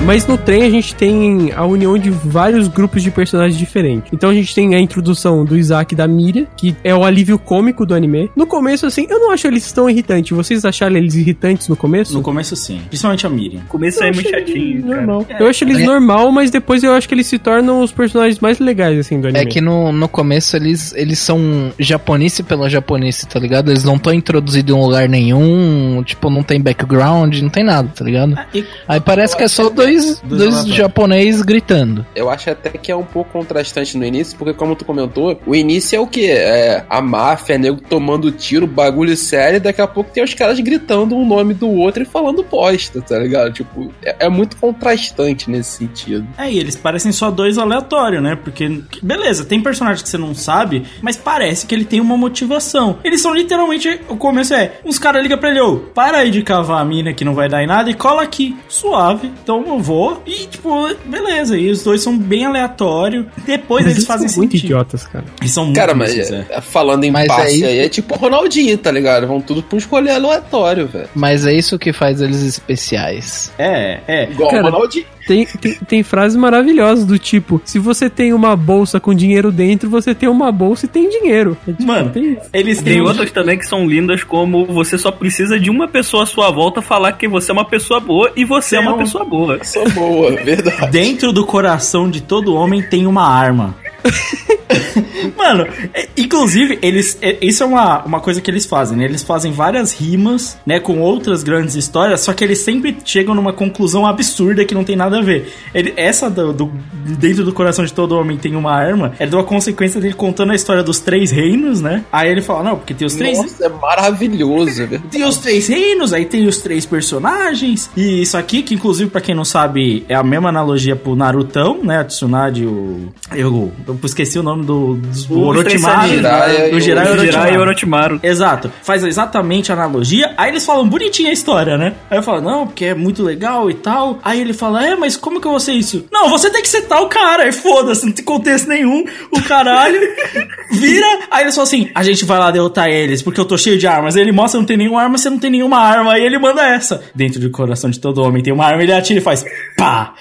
[0.05, 4.13] Mas no trem a gente tem a união de vários grupos de personagens diferentes.
[4.13, 7.39] Então a gente tem a introdução do Isaac e da Miriam, que é o alívio
[7.39, 8.29] cômico do anime.
[8.35, 10.29] No começo, assim, eu não acho eles tão irritantes.
[10.37, 12.13] Vocês acharam eles irritantes no começo?
[12.13, 12.81] No começo, sim.
[12.87, 13.61] Principalmente a Miriam.
[13.61, 15.25] O começo Eu é muito chatinho, normal.
[15.39, 15.83] Eu acho eles É.
[15.85, 19.27] normal, mas depois eu acho que eles se tornam os personagens mais legais, assim, do
[19.27, 19.43] anime.
[19.43, 23.71] É que no, no começo eles, eles são japonês pela japonês, tá ligado?
[23.71, 27.89] Eles não estão introduzidos em um lugar nenhum, tipo, não tem background, não tem nada,
[27.95, 28.37] tá ligado?
[28.53, 30.75] E Aí parece que é só dois, Dois dois aleatórios.
[30.75, 32.05] japonês gritando.
[32.15, 35.55] Eu acho até que é um pouco contrastante no início, porque como tu comentou, o
[35.55, 36.27] início é o quê?
[36.31, 40.59] É a máfia, nego tomando tiro, bagulho sério, e daqui a pouco tem os caras
[40.59, 43.51] gritando um nome do outro e falando bosta, tá ligado?
[43.53, 46.27] Tipo, é, é muito contrastante nesse sentido.
[46.37, 48.35] É, e eles parecem só dois aleatórios, né?
[48.35, 52.97] Porque, beleza, tem personagem que você não sabe, mas parece que ele tem uma motivação.
[53.03, 53.99] Eles são literalmente.
[54.09, 57.13] O começo é: uns caras ligam pra ele, ô, para aí de cavar a mina
[57.13, 58.55] que não vai dar em nada e cola aqui.
[58.67, 59.31] Suave.
[59.43, 60.21] Então eu vou.
[60.25, 61.57] E, tipo, beleza.
[61.57, 63.25] E os dois são bem aleatórios.
[63.45, 64.65] Depois Mas eles fazem são muito sentido.
[64.65, 65.25] idiotas, cara.
[65.39, 66.55] Eles são muito Cara, mas difíceis, é.
[66.57, 69.27] é, falando em Mas passe aí- aí, é tipo Ronaldinho, tá ligado?
[69.27, 71.07] Vão tudo pra um escolher aleatório, velho.
[71.15, 73.51] Mas é isso que faz eles especiais.
[73.57, 74.23] É, é.
[74.31, 75.05] Igual Cara, o Ronaldinho.
[75.27, 79.89] Tem, tem, tem frases maravilhosas do tipo: se você tem uma bolsa com dinheiro dentro,
[79.89, 81.57] você tem uma bolsa e tem dinheiro.
[81.67, 82.41] É, tipo, Mano, tem isso.
[82.53, 86.23] Eles Tem têm outras também que são lindas, como você só precisa de uma pessoa
[86.23, 88.97] à sua volta falar que você é uma pessoa boa e você é uma Não.
[88.99, 89.63] pessoa boa.
[89.63, 90.91] Sou boa, verdade.
[90.91, 93.75] Dentro do coração de todo homem tem uma arma.
[95.37, 97.17] Mano, é- inclusive, eles.
[97.21, 99.05] é- isso é uma, uma coisa que eles fazem, né?
[99.05, 100.79] Eles fazem várias rimas, né?
[100.79, 104.95] Com outras grandes histórias, só que eles sempre chegam numa conclusão absurda que não tem
[104.95, 105.51] nada a ver.
[105.73, 106.71] Ele- essa do, do-
[107.05, 110.51] Dentro do coração de todo homem tem uma arma, é de uma consequência dele contando
[110.51, 112.03] a história dos três reinos, né?
[112.11, 113.37] Aí ele fala, não, porque tem os três.
[113.37, 115.03] Nossa, é maravilhoso, verdade.
[115.11, 117.89] Tem os três reinos, aí tem os três personagens.
[117.95, 121.79] E isso aqui, que inclusive, pra quem não sabe, é a mesma analogia pro Narutão,
[121.83, 121.99] né?
[121.99, 123.09] A Tsunade, o.
[123.33, 126.07] Eu, eu esqueci o nome do, do O Orochimaru.
[126.09, 128.19] Jiraiya e O o Jiraiya e o Jirai e Orochimaru.
[128.21, 130.33] Exato, faz exatamente a analogia.
[130.37, 131.93] Aí eles falam bonitinha a história, né?
[132.09, 134.19] Aí eu falo, não, porque é muito legal e tal.
[134.23, 136.05] Aí ele fala, é, mas como que eu vou ser isso?
[136.11, 137.43] Não, você tem que ser tal cara.
[137.43, 139.05] Aí foda-se, não tem contexto nenhum.
[139.31, 139.99] O caralho
[140.71, 141.19] vira.
[141.31, 143.87] Aí eles falam assim: a gente vai lá derrotar eles porque eu tô cheio de
[143.87, 144.15] armas.
[144.15, 146.13] Aí ele mostra, não tem nenhuma arma, você não tem nenhuma arma.
[146.13, 147.03] Aí ele manda essa.
[147.13, 149.45] Dentro do coração de todo homem tem uma arma, ele atira e faz
[149.77, 150.13] pá.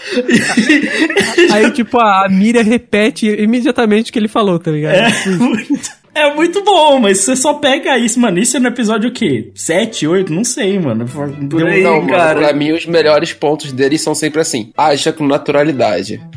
[1.53, 4.95] Aí, tipo, a Miriam repete imediatamente o que ele falou, tá ligado?
[4.95, 8.39] É muito, é muito bom, mas você só pega isso, mano.
[8.39, 9.51] Isso é no episódio o quê?
[9.55, 10.33] 7, 8?
[10.33, 11.05] Não sei, mano.
[11.43, 12.39] Deu- aí, não, mano, cara.
[12.39, 16.21] pra mim os melhores pontos deles são sempre assim: haja com naturalidade.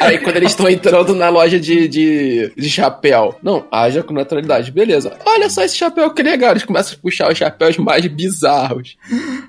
[0.00, 4.70] Aí quando eles estão entrando na loja de, de, de chapéu, não, haja com naturalidade,
[4.70, 5.12] beleza.
[5.26, 6.52] Olha só esse chapéu que legal.
[6.52, 8.96] Eles começam a puxar os chapéus mais bizarros.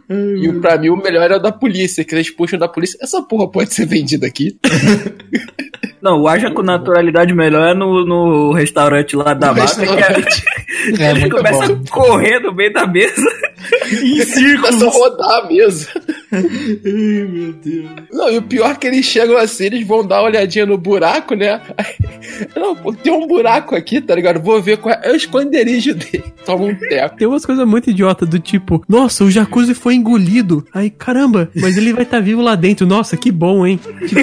[0.10, 2.98] E o- pra mim o melhor é o da polícia, que eles puxam da polícia.
[3.02, 4.58] Essa porra pode ser vendida aqui.
[6.04, 11.06] Não, o Aja com naturalidade melhor é no, no restaurante lá da vaca, que é,
[11.06, 11.82] É ele começa bom.
[11.88, 13.16] a correr no meio da mesa.
[14.04, 14.76] em círculos.
[14.76, 15.88] Começa a rodar mesmo.
[16.30, 17.86] Ai, meu Deus.
[18.12, 20.78] Não, e o pior é que eles chegam assim, eles vão dar uma olhadinha no
[20.78, 21.62] buraco, né?
[22.54, 24.42] Não, pô, tem um buraco aqui, tá ligado?
[24.42, 26.26] Vou ver qual é, é o esconderijo dele.
[26.46, 27.16] Toma um teco.
[27.16, 30.66] Tem umas coisas muito idiotas do tipo, nossa, o jacuzzi foi engolido.
[30.74, 32.86] Aí, caramba, mas ele vai estar vivo lá dentro.
[32.86, 33.80] Nossa, que bom, hein?
[34.06, 34.22] Tipo,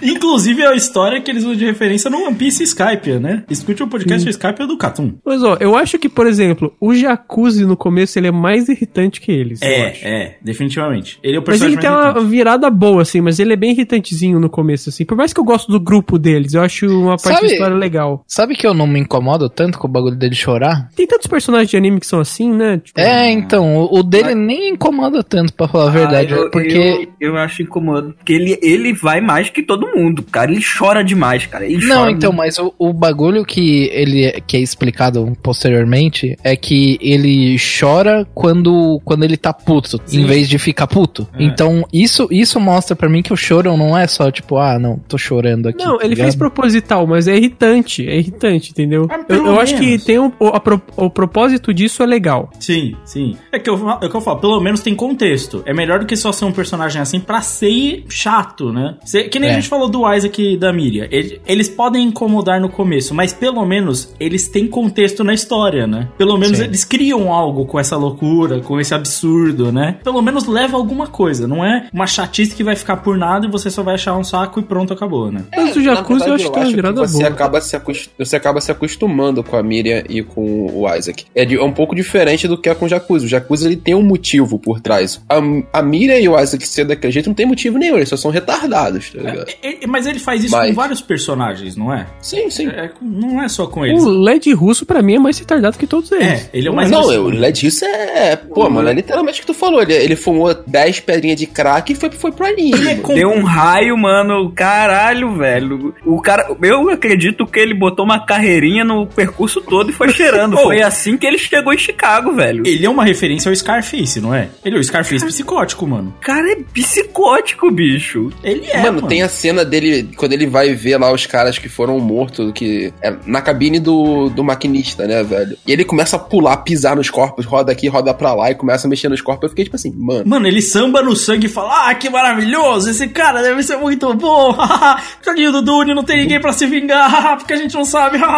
[0.00, 3.44] Inclusive é a história que eles usam de referência no One Piece Skype, né?
[3.50, 5.14] Escute o podcast Skype do Catum.
[5.24, 9.20] mas ó, eu acho que, por exemplo, o jacuzzi no começo ele é mais irritante
[9.20, 9.60] que eles.
[9.62, 10.04] eu acho.
[10.06, 11.18] É, é, definitivamente.
[11.22, 12.30] Ele é o Mas personagem ele tem mais uma irritante.
[12.30, 15.04] virada boa, assim, mas ele é bem irritantezinho no começo, assim.
[15.04, 17.76] Por mais que eu gosto do grupo deles, eu acho uma parte Sabe- da história
[17.76, 18.24] legal.
[18.26, 20.88] Sabe que eu não me incomodo tanto com o bagulho dele chorar?
[20.94, 22.78] Tem tantos personagens de anime que são assim, né?
[22.78, 26.34] Tipo, É, então, o, o dele nem incomoda tanto, pra falar a verdade.
[26.34, 27.08] Ah, eu, porque.
[27.20, 28.12] Eu, eu acho incomodado.
[28.14, 30.50] Porque ele, ele vai mais que todo mundo, cara.
[30.50, 31.64] Ele chora demais, cara.
[31.66, 36.56] Ele Não, chora então, mas o, o bagulho que ele que é explicado posteriormente é
[36.56, 41.28] que ele chora quando, quando ele tá puto, em vez de ficar puto.
[41.34, 41.42] É.
[41.44, 44.98] Então, isso, isso mostra pra mim que o choro não é só tipo, ah, não,
[45.08, 45.84] tô chorando aqui.
[45.84, 46.24] Não, tá ele ligado?
[46.26, 48.08] fez proposital, mas é irritante.
[48.08, 49.06] É irritante, entendeu?
[49.10, 52.50] Ah, eu, eu acho que tem um, o, a pro- o propósito disso é legal.
[52.58, 53.36] Sim, sim.
[53.52, 55.62] É que, eu, é o que eu falo, pelo menos tem contexto.
[55.66, 58.96] É melhor do que só ser um personagem assim pra ser chato, né?
[59.04, 59.52] Cê- que nem É.
[59.52, 61.06] a gente falou do Isaac da Miriam.
[61.10, 66.08] Ele- eles podem incomodar no começo, mas pelo menos eles têm contexto na história, né?
[66.16, 66.64] Pelo menos Sim.
[66.64, 69.96] eles criam algo com essa loucura, com esse absurdo, né?
[70.04, 71.46] Pelo menos leva alguma coisa.
[71.46, 74.24] Não é uma chatice que vai ficar por nada e você só vai achar um
[74.24, 75.44] saco e pronto, acabou, né?
[75.56, 77.28] Mas o É, Na Yakuza eu acho que é uma virada você boa.
[77.28, 77.78] Acaba se
[78.18, 81.24] você acaba se acostumando com a Miriam e com o Isaac.
[81.34, 83.26] É, de- é um pouco diferente do que é com o Jacuzzi.
[83.26, 85.20] O Jacuzzi ele tem um motivo por trás.
[85.28, 85.38] A,
[85.78, 88.30] a Miriam e o Isaac ser daquele jeito não tem motivo nenhum, eles só são
[88.30, 89.50] retardados, tá ligado?
[89.62, 92.06] É, é, mas ele faz isso Mas- com vários personagens, não é?
[92.20, 92.68] Sim, sim.
[92.68, 94.02] É, não é só com eles.
[94.02, 96.26] O LED russo, pra mim, é mais retardado que todos eles.
[96.26, 98.36] É, ele é o mais não, o LED isso é.
[98.36, 99.80] Pô, mano, é literalmente o que tu falou.
[99.80, 102.72] Ele, ele fumou 10 pedrinhas de crack e foi, foi pro anime.
[102.78, 104.52] Ele é com- Deu um raio, mano.
[104.54, 105.94] Caralho, velho.
[106.04, 106.46] O cara.
[106.62, 110.56] Eu acredito que ele botou uma carreirinha no percurso todo e foi cheirando.
[110.58, 110.64] Oh.
[110.64, 112.66] Foi assim que ele chegou em Chicago, velho.
[112.66, 114.48] Ele é uma referência ao Scarface, não é?
[114.64, 116.12] Ele é o Scarface psicótico, mano.
[116.18, 118.30] O cara é psicótico, bicho.
[118.42, 119.08] Ele é, mano, mano.
[119.08, 122.92] tem a cena dele quando ele vai ver lá os caras que foram mortos, que
[123.00, 125.56] é na cabine do, do maquinista, né, velho?
[125.66, 128.86] E ele começa a pular, pisar nos corpos, roda aqui, roda pra lá e começa
[128.86, 129.44] a mexer nos corpos.
[129.44, 130.24] Eu fiquei tipo assim, mano.
[130.26, 132.90] Mano, ele samba no sangue e fala: Ah, que maravilhoso!
[132.90, 134.56] Esse cara deve ser muito bom!
[135.24, 138.18] Tadinho do Dune, não tem ninguém pra se vingar, porque a gente não sabe.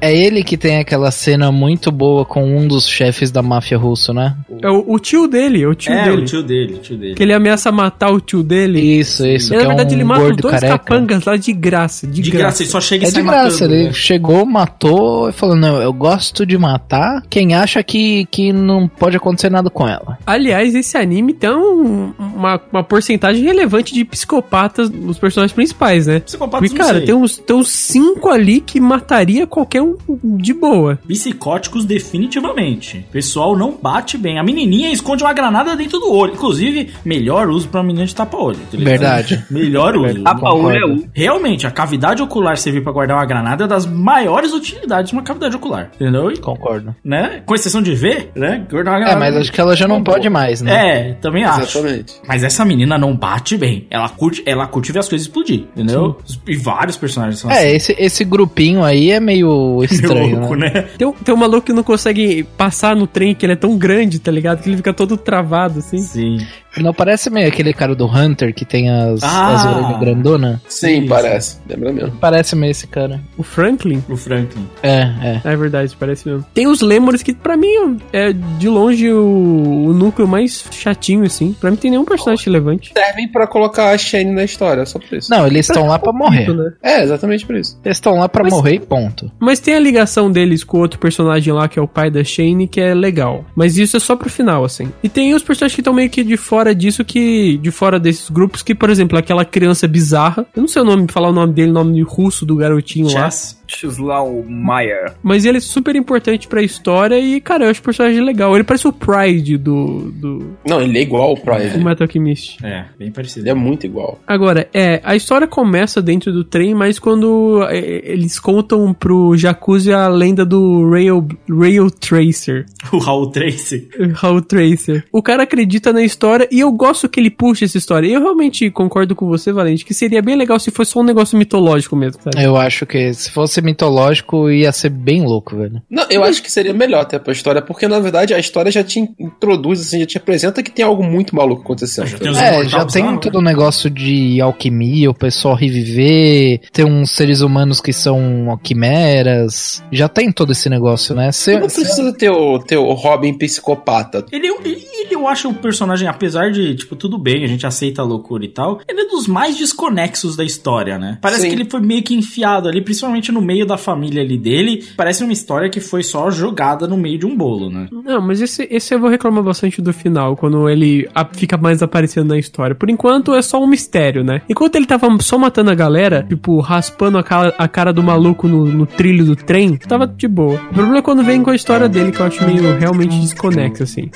[0.00, 4.12] É ele que tem aquela cena muito boa com um dos chefes da máfia russo,
[4.12, 4.36] né?
[4.60, 6.22] É o, o tio dele, é o tio é, dele.
[6.22, 7.14] o tio dele, o tio dele.
[7.14, 8.80] Que ele ameaça matar o tio dele.
[8.80, 9.54] Isso, isso.
[9.54, 10.78] E, que na verdade, é um ele mata os dois careca.
[10.78, 12.06] capangas lá de graça.
[12.06, 13.92] De, De graça, ele só chega e É sai de graça, matando, ele né?
[13.92, 19.16] chegou, matou e falou: Não, eu gosto de matar quem acha que, que não pode
[19.16, 20.18] acontecer nada com ela.
[20.26, 26.20] Aliás, esse anime tem um- uma, uma porcentagem relevante de psicopatas nos personagens principais, né?
[26.20, 30.98] Psicopatas, Porque, cara, tem uns, tem uns cinco ali que mataria qualquer um de boa.
[31.06, 33.04] Psicóticos definitivamente.
[33.08, 34.38] O pessoal não bate bem.
[34.38, 36.32] A menininha esconde uma granada dentro do olho.
[36.34, 38.58] Inclusive, melhor uso pra menina de tapa-olho.
[38.70, 38.78] tá?
[38.78, 39.44] Verdade.
[39.50, 40.22] Melhor uso.
[40.22, 41.01] Tapa-olho é Concordo.
[41.12, 45.22] Realmente, a cavidade ocular servir pra guardar uma granada é das maiores utilidades de uma
[45.22, 45.90] cavidade ocular.
[45.94, 46.30] Entendeu?
[46.30, 46.94] E, Concordo.
[47.04, 47.42] né?
[47.46, 48.66] Com exceção de ver, né?
[48.70, 49.20] Guardar uma É, granada.
[49.20, 50.72] mas acho que ela já não pode mais, né?
[51.10, 51.78] É, também acho.
[51.78, 52.14] Exatamente.
[52.26, 53.86] Mas essa menina não bate bem.
[53.90, 56.18] Ela curte, ela curte ver as coisas explodir, entendeu?
[56.46, 59.94] E vários personagens são É, esse, esse grupinho aí é meio assim.
[59.96, 60.70] estranho, louco, né?
[60.74, 60.82] né?
[60.98, 63.76] Tem, um- tem um maluco que não consegue passar no trem, que ele é tão
[63.76, 64.62] grande, tá ligado?
[64.62, 65.98] Que ele fica todo travado, assim.
[65.98, 66.38] Sim.
[66.78, 69.54] Não parece meio aquele cara do Hunter que tem as, Ah.
[69.54, 70.60] as orelhas grandona?
[70.68, 71.08] Sim, Isso.
[71.08, 71.58] parece.
[71.68, 72.12] Lembra mesmo.
[72.20, 73.20] Parece meio esse cara.
[73.36, 74.66] O Franklin, O Franklin.
[74.82, 75.40] É, é.
[75.44, 76.44] é verdade, parece mesmo.
[76.54, 81.52] Tem os Lemures que, pra mim, é de longe o, o núcleo mais chatinho, assim.
[81.60, 82.92] Pra mim, tem nenhum personagem relevante.
[82.96, 85.30] Servem pra colocar a Shane na história, só por isso.
[85.30, 86.48] Não, eles estão lá pra morrer.
[86.52, 86.72] Né?
[86.82, 87.78] É, exatamente por isso.
[87.84, 89.30] Eles estão lá pra Mas- morrer e ponto.
[89.38, 92.66] Mas tem a ligação deles com outro personagem lá, que é o pai da Shane,
[92.66, 93.44] que é legal.
[93.54, 94.90] Mas isso é só pro final, assim.
[95.02, 97.58] E tem os personagens que estão meio que de fora disso, que.
[97.58, 100.46] De fora desses grupos, que, por exemplo, aquela criança bizarra.
[100.54, 103.30] Eu não sei o nome, falar o nome dele, o nome russo do garotinho lá.
[103.30, 103.62] Chess.
[103.76, 105.14] Chislau Meyer.
[105.22, 108.54] Mas ele é super importante pra história e, cara, eu acho o personagem legal.
[108.54, 111.78] Ele parece o Pride do, do, Não, ele é igual ao Pride.
[111.78, 112.64] do Metal Alchemist.
[112.64, 113.44] É, bem parecido.
[113.44, 114.20] Ele é muito igual.
[114.26, 119.92] Agora, é, a história começa dentro do trem, mas quando é, eles contam pro Jacuzzi
[119.92, 122.66] a lenda do Rail, Rail Tracer.
[122.96, 123.88] O Raul Tracy.
[124.14, 125.04] Raul Tracer.
[125.12, 128.06] O cara acredita na história e eu gosto que ele puxa essa história.
[128.06, 131.04] E eu realmente concordo com você, Valente, que seria bem legal se fosse só um
[131.04, 132.42] negócio mitológico mesmo, sabe?
[132.44, 135.80] Eu acho que se fosse mitológico ia ser bem louco, velho.
[135.90, 138.84] Não, eu acho que seria melhor até pra história, porque na verdade a história já
[138.84, 142.06] te introduz, assim, já te apresenta que tem algo muito maluco acontecendo.
[142.08, 143.18] Já tem É, já tem lá, né?
[143.22, 149.82] todo o negócio de alquimia, o pessoal reviver, tem uns seres humanos que são quimeras,
[149.90, 151.32] já tem todo esse negócio, né?
[151.32, 154.24] Cê- Não precisa ter o, ter o Robin psicopata.
[154.32, 158.02] Ele, ele, ele, eu acho o personagem, apesar de, tipo, tudo bem, a gente aceita
[158.02, 161.18] a loucura e tal, ele é dos mais desconexos da história, né?
[161.20, 161.48] Parece Sim.
[161.48, 164.84] que ele foi meio que enfiado ali, principalmente no meio da família ali dele.
[164.96, 167.88] Parece uma história que foi só jogada no meio de um bolo, né?
[167.90, 171.82] Não, mas esse, esse eu vou reclamar bastante do final, quando ele a- fica mais
[171.82, 172.74] aparecendo na história.
[172.74, 174.42] Por enquanto é só um mistério, né?
[174.48, 178.48] Enquanto ele tava só matando a galera, tipo, raspando a cara, a cara do maluco
[178.48, 180.54] no, no trilho do trem, tava de boa.
[180.70, 183.84] O problema é quando vem com a história dele, que eu acho meio realmente desconexo,
[183.84, 184.10] assim.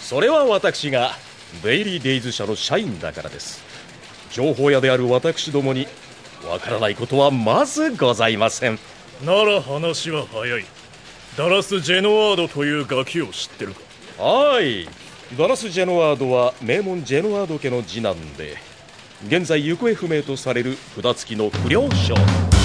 [0.00, 1.12] それは私が
[1.62, 3.62] デイリーデイズ社の社員だからです。
[4.32, 5.86] 情報屋である私どもに
[6.50, 8.78] わからないことはまずございません。
[9.24, 10.64] なら話は早い
[11.38, 13.80] ダラス・ジェノワードというガキを知ってるか。
[14.20, 14.88] はい。
[15.38, 18.56] ダラス・ジェノワードは名門ジェノワード家の次男で
[19.28, 22.26] 現在行方不明とされる札付きの不良少年「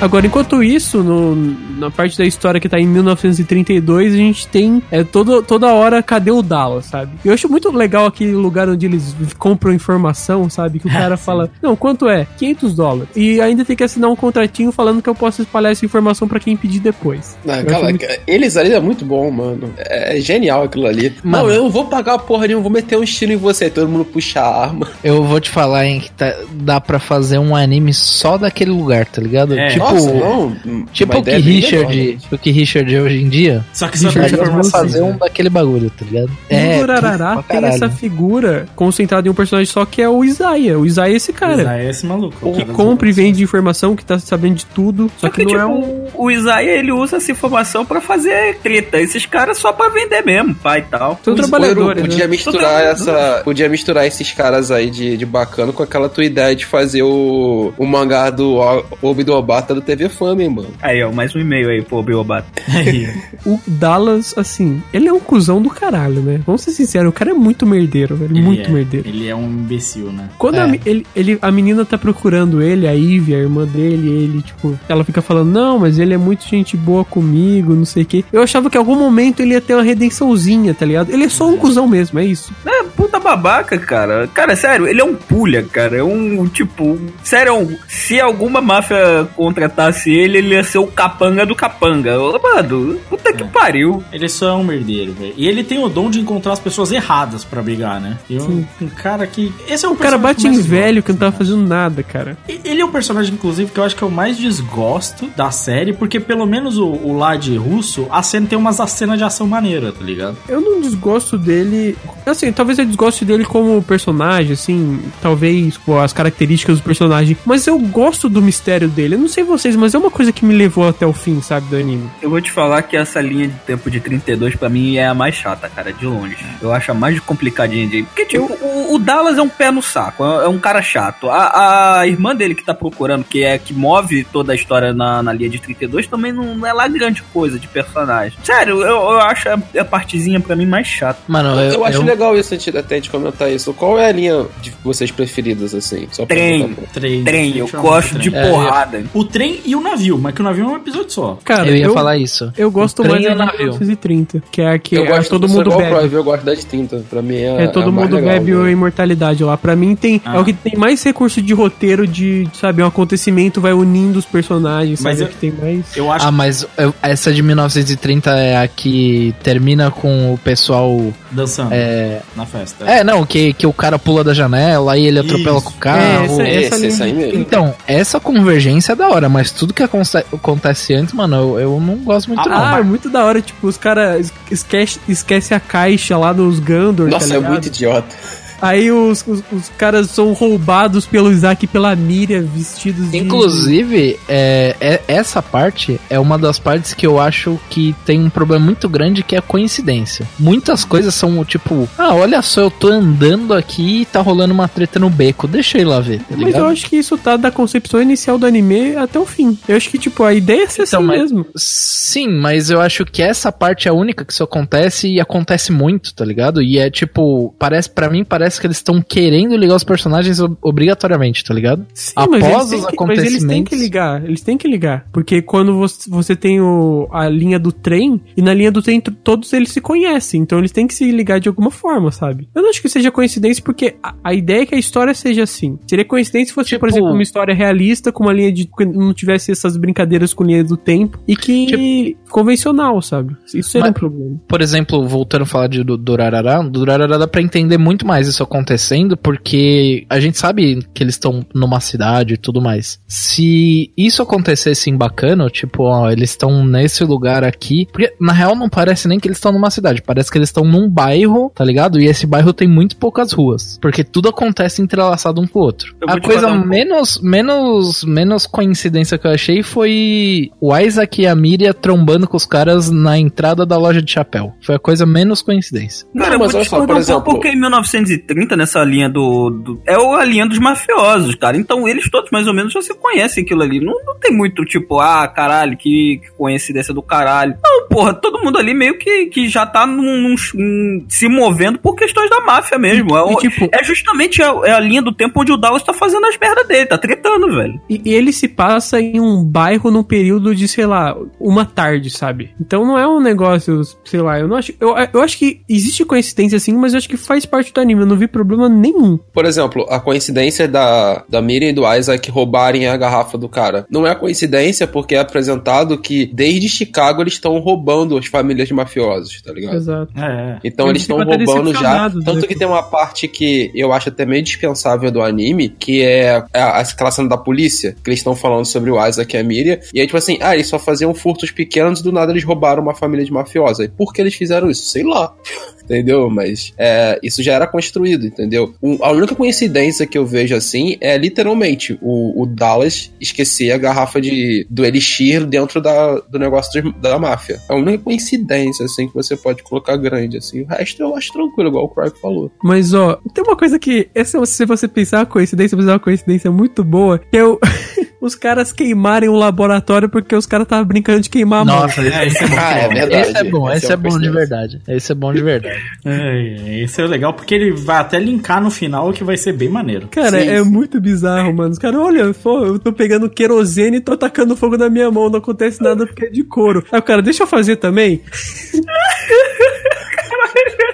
[0.00, 1.34] Agora, enquanto isso, no,
[1.76, 6.00] na parte da história que tá em 1932, a gente tem é, todo, toda hora
[6.04, 7.10] cadê o Dallas, sabe?
[7.24, 10.78] Eu acho muito legal aquele lugar onde eles compram informação, sabe?
[10.78, 12.28] Que o cara fala, não, quanto é?
[12.38, 13.08] 500 dólares.
[13.16, 16.38] E ainda tem que assinar um contratinho falando que eu posso espalhar essa informação pra
[16.38, 17.36] quem pedir depois.
[17.48, 19.68] Ah, Eu cara, muito- Eles ali é muito bom, mano.
[19.78, 21.12] É genial aquilo ali.
[21.24, 23.68] Não, eu não vou pagar a porra nenhuma, vou meter um estilo em você.
[23.68, 24.86] Todo mundo puxa a arma.
[25.02, 29.04] Eu vou te falar, hein, que tá- dá pra fazer um anime só daquele lugar,
[29.04, 29.58] tá ligado?
[29.58, 29.66] É.
[29.70, 30.86] Tipo, Nossa, não.
[30.92, 32.18] tipo uma o que Richard, né?
[32.30, 33.64] o que Richard é hoje em dia.
[33.72, 34.80] Só que só Richard vão informação.
[34.80, 36.30] fazer um daquele bagulho, tá ligado?
[36.50, 40.78] no Durarará tem essa figura concentrada em um personagem só que é o Isaiah.
[40.78, 41.62] O Isaiah é esse cara.
[41.62, 42.48] Isaiah é esse maluco.
[42.48, 45.10] o Que compra e vende informação, que tá sabendo de tudo.
[45.18, 46.06] Só, Só que, que, não tipo, é um.
[46.14, 49.00] o Isaiah, ele usa essa informação pra fazer treta.
[49.00, 51.18] Esses caras só pra vender mesmo, pai e tal.
[51.22, 52.26] São trabalhadores, podia né?
[52.26, 53.42] misturar essa.
[53.44, 57.72] Podia misturar esses caras aí de, de bacana com aquela tua ideia de fazer o,
[57.76, 58.58] o mangá do
[59.02, 60.68] Obi do Obata do TV Fame, mano.
[60.82, 62.48] Aí, ó, mais um e-mail aí pro Biobato.
[63.46, 66.40] O Dallas, assim, ele é um cuzão do caralho, né?
[66.44, 68.32] Vamos ser sinceros, o cara é muito merdeiro, velho.
[68.32, 69.08] Ele muito é- merdeiro.
[69.08, 70.28] Ele é um imbecil, né?
[70.38, 70.62] Quando É.
[70.62, 74.78] a, ele, ele- a menina tá procurando ele, a Ivy, a irmã dele, ele, tipo,
[74.88, 78.24] ela fica falando, não, mas ele é muito gente boa comigo, não sei o quê.
[78.32, 81.10] Eu achava que em algum momento ele ia ter uma redençãozinha, tá ligado?
[81.10, 82.52] Ele é só um cuzão mesmo, é isso.
[82.66, 84.26] É, puta babaca, cara.
[84.34, 85.96] Cara, sério, ele é um pulha, cara.
[85.98, 86.98] É um, tipo...
[87.22, 92.16] Sério, é um- se alguma máfia contratasse ele, ele ia ser o capanga do capanga.
[92.42, 94.02] Mano, puta que pariu.
[94.12, 95.32] Ele só é um merdeiro, velho.
[95.36, 98.18] E ele tem o dom de encontrar as pessoas erradas pra brigar, né?
[98.28, 99.52] E um, um cara que.
[99.68, 102.02] Esse é um O cara personagem bate em velho que não tava assim, fazendo nada,
[102.02, 102.36] cara.
[102.48, 105.92] E- Ele é o personagem, inclusive, que eu acho que eu mais desgosto da série,
[105.92, 109.92] porque pelo menos o, o lado russo, a cena tem umas cenas de ação maneira,
[109.92, 110.36] tá ligado?
[110.48, 111.96] Eu não desgosto dele.
[112.26, 117.36] Assim, talvez eu desgoste dele como personagem, assim, talvez pô, as características do personagem.
[117.44, 119.14] Mas eu gosto do mistério dele.
[119.14, 121.66] Eu não sei vocês, mas é uma coisa que me levou até o fim, sabe,
[121.68, 122.08] do anime.
[122.22, 125.14] Eu vou te falar que essa linha de tempo de 32 pra mim é a
[125.14, 126.36] mais chata, cara, de longe.
[126.60, 128.02] Eu acho a mais complicadinha de.
[128.04, 131.28] Porque, tipo, o, o Dallas é um pé no saco, é é um cara chato.
[131.30, 135.22] A, a irmã dele que tá procurando, que é que move toda a história na,
[135.22, 138.38] na linha de 32, também não, não é lá grande coisa de personagem.
[138.42, 141.20] Sério, eu, eu acho a, a partezinha pra mim mais chata.
[141.28, 143.72] Mano, Eu, eu, acho eu- legal isso até de comentar isso.
[143.72, 146.06] Qual é a linha de vocês preferidas, assim?
[146.12, 146.74] Só pra Trem.
[146.92, 147.24] Trem.
[147.24, 148.50] Trem, eu ver gosto o de trem.
[148.50, 149.04] porrada.
[149.14, 151.38] O trem e o navio, mas que o navio é um episódio só.
[151.44, 152.52] Cara, eu ia falar isso.
[152.56, 153.58] Eu gosto mais e da o navio.
[153.58, 155.90] 1930, que é a que eu é, gosto todo mundo bebe.
[155.90, 157.02] pro Ivy, eu gosto da de tinta.
[157.08, 157.64] Pra mim é.
[157.64, 158.66] É, todo a mais mundo legal, bebe né?
[158.66, 159.56] a imortalidade lá.
[159.56, 160.40] Pra mim tem é Ah.
[160.40, 165.00] o que tem mais recurso de roteiro de, sabe, um acontecimento vai unindo os personagens,
[165.00, 165.22] Mas sabe?
[165.22, 165.96] eu- É o que tem mais.
[165.96, 171.12] Eu acho Ah, mas eu- essa de 1930 é a que termina com o pessoal.
[171.30, 172.57] dançando É, na festa.
[172.86, 175.64] É não, que, que o cara pula da janela, aí ele atropela Isso.
[175.66, 176.00] com o carro.
[176.00, 177.38] É, essa- Esse, essa esse aí mesmo.
[177.40, 181.80] Então, essa convergência é da hora, mas tudo que aconte- acontece antes, mano, eu, eu
[181.80, 182.40] não gosto muito.
[182.40, 182.56] Ah, não.
[182.76, 187.08] Ah, é muito da hora, tipo, os caras esquece, esquece a caixa lá nos Gandor,
[187.08, 188.14] Nossa, tá é muito idiota.
[188.60, 193.18] Aí os, os, os caras são roubados pelo Isaac e pela Miriam vestidos de...
[193.18, 198.30] Inclusive, é, é- essa parte é uma das partes que eu acho que tem um
[198.30, 200.26] problema muito grande que é a coincidência.
[200.38, 204.68] Muitas coisas são tipo, ah, olha só, eu tô andando aqui e tá rolando uma
[204.68, 206.18] treta no beco, deixa eu ir lá ver.
[206.20, 206.62] Tá Mas ligado?
[206.62, 209.58] eu acho que isso tá da concepção inicial do anime até o fim.
[209.68, 211.46] Eu acho que, tipo, a ideia é ser Então, assim mas- mesmo.
[211.56, 215.70] Sim, mas eu acho que essa parte é a única que isso acontece e acontece
[215.72, 216.62] muito, tá ligado?
[216.62, 220.56] E é tipo, parece para mim parece que eles estão querendo ligar os personagens ob-
[220.62, 221.84] obrigatoriamente, tá ligado?
[221.92, 224.56] Sim, Após mas eles, os têm que, mas eles têm que acontecimentos- ligar, eles têm
[224.56, 225.06] que ligar.
[225.12, 229.00] Porque quando você, você tem o, a linha do trem, e na linha do trem
[229.00, 232.48] todos eles se conhecem, então eles têm que se ligar de alguma forma, sabe?
[232.54, 235.42] Eu não acho que seja coincidência, porque a, a ideia é que a história seja
[235.42, 235.76] assim.
[235.88, 238.66] Seria coincidência se fosse, por Tipo- exemplo, uma história realista, com uma linha de.
[238.66, 242.16] que não tivesse essas brincadeiras com linha do tempo, e que.
[242.30, 243.36] convencional, sabe?
[243.54, 244.40] Isso seria Mas- um problema.
[244.46, 248.28] Por exemplo, voltando a falar de, do Durarará, do Durarará dá pra entender muito mais
[248.38, 253.00] isso acontecendo, porque a gente sabe que eles estão numa cidade e tudo mais.
[253.06, 257.86] Se isso acontecesse em bacana, tipo, ó, eles estão nesse lugar aqui.
[257.92, 260.64] Porque na real não parece nem que eles estão numa cidade, parece que eles estão
[260.64, 262.00] num bairro, tá ligado?
[262.00, 263.78] E esse bairro tem muito poucas ruas.
[263.80, 265.94] Porque tudo acontece entrelaçado um com o outro.
[266.06, 271.26] A te coisa um menos, menos, menos coincidência que eu achei foi o Isaac e
[271.26, 274.54] a Miria trombando com os caras na entrada da loja de chapéu.
[274.60, 276.06] Foi a coisa menos coincidência.
[276.16, 278.82] Cara, Não, eu mas vou olha só, por um pouco exemplo- porque em 1930, nessa
[278.84, 281.56] linha do, do- É o- a linha dos mafiosos, cara.
[281.56, 283.80] Então eles todos mais ou menos já se conhecem aquilo ali.
[283.80, 287.56] Não, não tem muito tipo, ah, caralho, que, que coincidência do caralho.
[287.62, 291.78] Não, porra, todo mundo ali meio que, que já tá num, num- num- se movendo
[291.78, 293.16] por questões da máfia mesmo.
[293.16, 295.82] É, o- E, tipo- é justamente a, é a linha do tempo onde o Dallas
[295.82, 297.80] tá fazendo as merdas dele, tá tretando, velho.
[297.88, 302.10] E, e ele se passa em um bairro num período de, sei lá, uma tarde,
[302.10, 302.50] sabe?
[302.60, 304.72] Então não é um negócio, sei lá, eu não acho.
[304.80, 308.02] Eu, eu acho que existe coincidência sim, mas eu acho que faz parte do anime.
[308.02, 309.18] Eu não vi problema nenhum.
[309.32, 313.86] Por exemplo, a coincidência da, da Miriam e do Isaac roubarem a garrafa do cara.
[313.90, 318.74] Não é coincidência porque é apresentado que desde Chicago eles estão roubando as famílias de
[318.74, 319.76] mafiosos, tá ligado?
[319.76, 320.12] Exato.
[320.18, 320.58] É.
[320.64, 322.10] Então Eles eles estão roubando já.
[322.10, 322.46] Tanto né?
[322.46, 326.80] que tem uma parte que eu acho até meio dispensável do anime, que é a-
[326.80, 329.78] aquela cena da polícia, que eles estão falando sobre o Isaac e a Miriam.
[329.94, 332.82] E aí, tipo assim, ah, eles só faziam furtos pequenos e do nada eles roubaram
[332.82, 333.84] uma família de mafiosa.
[333.84, 334.84] E por que eles fizeram isso?
[334.86, 335.32] Sei lá.
[335.84, 336.28] Entendeu?
[336.28, 338.74] Mas é, isso já era construído, entendeu?
[338.80, 343.78] O- a única coincidência que eu vejo assim é literalmente o, o Dallas esquecer a
[343.78, 347.60] garrafa de, do Elixir dentro da, do negócio dos- da máfia.
[347.68, 350.62] É a única coincidência, assim, que você pode colocar grande, assim.
[350.62, 352.50] O resto eu acho tranquilo, igual o Craig falou.
[352.62, 355.98] Mas, ó, tem uma coisa que, essa, se você pensar a coincidência, mas é uma
[355.98, 357.58] coincidência muito boa, que o,
[358.20, 361.80] os caras queimarem o laboratório porque os caras estavam brincando de queimar a mão.
[361.82, 362.56] Nossa, esse, É, esse é bom.
[362.58, 363.16] Ah, é verdade.
[363.30, 364.82] esse é bom, esse Essa é, é bom de verdade.
[364.88, 365.82] Esse é bom de verdade.
[366.04, 369.68] É, esse é legal porque ele vai até linkar no final que vai ser bem
[369.68, 370.08] maneiro.
[370.08, 370.70] Cara, Sim, é sim.
[370.70, 371.70] muito bizarro, mano.
[371.70, 375.30] Os caras, olha, pô, eu tô pegando querosene e tô atacando fogo na minha mão,
[375.30, 376.84] não acontece nada porque é de couro.
[376.90, 378.20] Aí o cara, deixa eu fazer também.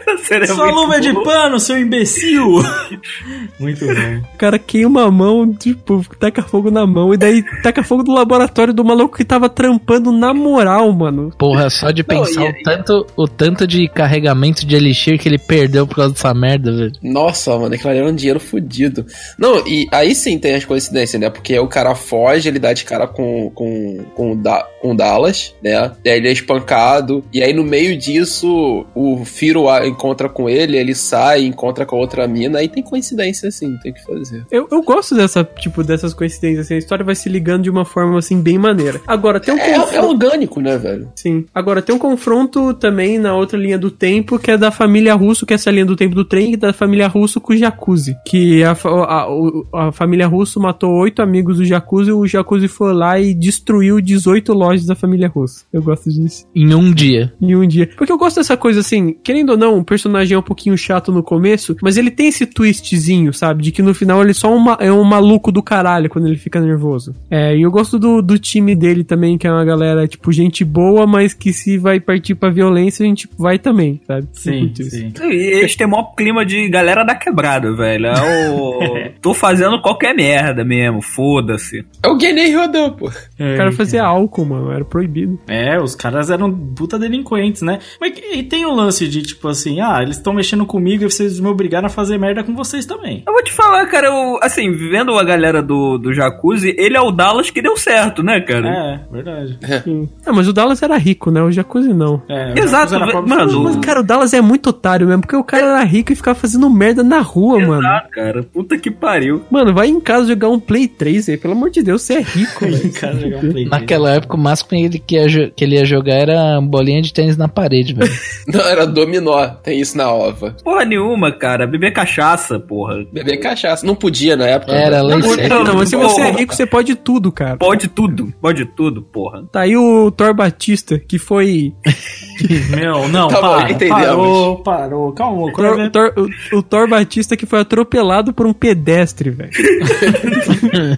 [0.24, 2.62] Seria Sua luva é de pano, seu imbecil!
[3.58, 4.22] Muito bom.
[4.34, 8.12] O cara queima a mão, tipo, taca fogo na mão, e daí taca fogo do
[8.12, 11.30] laboratório do maluco que tava trampando na moral, mano.
[11.38, 15.38] Porra, só de pensar e- o, tanto, o tanto de carregamento de elixir que ele
[15.38, 16.92] perdeu por causa dessa merda, velho.
[17.02, 19.06] Nossa, mano, aquilo ali era um dinheiro fudido.
[19.38, 21.30] Não, e aí sim tem as coincidências, né?
[21.30, 24.94] Porque o cara foge, ele dá de cara com, com, com, o da, com o
[24.94, 25.92] Dallas, né?
[26.04, 27.24] E aí ele é espancado.
[27.32, 31.98] E aí no meio disso, o Firo encontra com ele, ele sai, encontra com a
[31.98, 32.58] outra mina.
[32.58, 34.44] Aí tem coincidência, assim, tem que fazer.
[34.50, 37.86] Eu, eu gosto dessa, tipo, dessas coincidências, assim, a história vai se ligando de uma
[37.86, 39.00] forma, assim, bem maneira.
[39.06, 40.06] Agora, tem um É, é confronto...
[40.06, 41.10] orgânico, né, velho?
[41.16, 41.46] Sim.
[41.54, 45.46] Agora, tem um confronto também na outra linha do tempo, que é da família Russo,
[45.46, 48.14] que é essa linha do tempo do trem, e da família Russo com o Jacuzzi.
[48.26, 52.92] Que a, a, a família Russo matou oito amigos do Jacuzzi, e o Jacuzzi foi
[52.92, 55.64] lá e destruiu 18 lojas da família Russo.
[55.72, 56.46] Eu gosto disso.
[56.54, 57.32] Em um dia.
[57.40, 57.88] Em um dia.
[57.96, 61.12] Porque eu gosto dessa coisa assim, querendo ou não, o personagem é um pouquinho chato
[61.12, 63.62] no começo, mas ele tem esse twistzinho, sabe?
[63.62, 66.60] De que no final ele só uma- é um maluco do caralho quando ele fica
[66.60, 67.14] nervoso.
[67.30, 70.64] É, e eu gosto do, do time dele também, que é uma galera, tipo, gente
[70.64, 74.26] boa, mas que se vai partir pra violência, a gente vai também, sabe?
[74.32, 75.12] Sim, sim.
[75.22, 78.06] E eles têm o maior clima de galera da quebrada, velho.
[78.06, 78.78] É o.
[79.20, 81.84] Tô fazendo qualquer merda mesmo, foda-se.
[82.02, 83.06] É o Guinei Rodan, pô.
[83.08, 85.38] O cara fazia álcool, mano, era proibido.
[85.46, 87.78] É, os caras eram puta delinquentes, né?
[88.00, 91.38] Mas e tem o lance de, tipo assim, ah, eles estão mexendo comigo e vocês
[91.40, 93.22] me obrigaram a fazer merda com vocês também.
[93.26, 97.00] Eu vou te falar, cara, eu, assim, vendo a galera do, do Jacuzzi, ele é
[97.00, 98.68] o Dallas que deu certo, né, cara?
[98.68, 99.58] É, verdade.
[99.84, 100.08] Sim.
[100.24, 101.42] Ah, mas o Dallas era rico, né?
[101.42, 102.22] O Jacuzzi não.
[102.28, 103.64] É, Exato, pobre mano.
[103.64, 106.38] Mas, cara, o Dallas é muito otário mesmo, porque o cara era rico e ficava
[106.38, 107.86] fazendo merda na rua, mano.
[107.86, 109.42] Ah, cara, puta que pariu.
[109.50, 112.20] Mano, vai em casa jogar um Play 3 aí, pelo amor de Deus, você é
[112.20, 112.92] rico, velho.
[112.94, 115.84] Cara, jogar um play Naquela época, o máximo que ele, que, ia que ele ia
[115.84, 118.12] jogar era bolinha de tênis na parede, velho.
[118.46, 119.46] Não, era dominó.
[119.62, 120.56] Tem isso na ova.
[120.62, 121.66] Porra nenhuma, cara.
[121.66, 123.04] Beber cachaça, porra.
[123.12, 123.86] Beber cachaça.
[123.86, 124.72] Não podia na época.
[124.72, 125.14] Era né?
[125.16, 127.56] lei Não, não, Não, mas se você é rico, você pode tudo, cara.
[127.56, 129.44] Pode tudo, pode tudo, porra.
[129.50, 131.72] Tá aí o Thor Batista, que foi.
[132.76, 134.04] Meu, não, Tá bom, para, entendemos.
[134.06, 135.12] parou, parou.
[135.12, 136.12] Calma, o o Thor, o Thor-
[136.52, 139.50] o- o Thor Batista que foi atropelado por um pedestre, velho.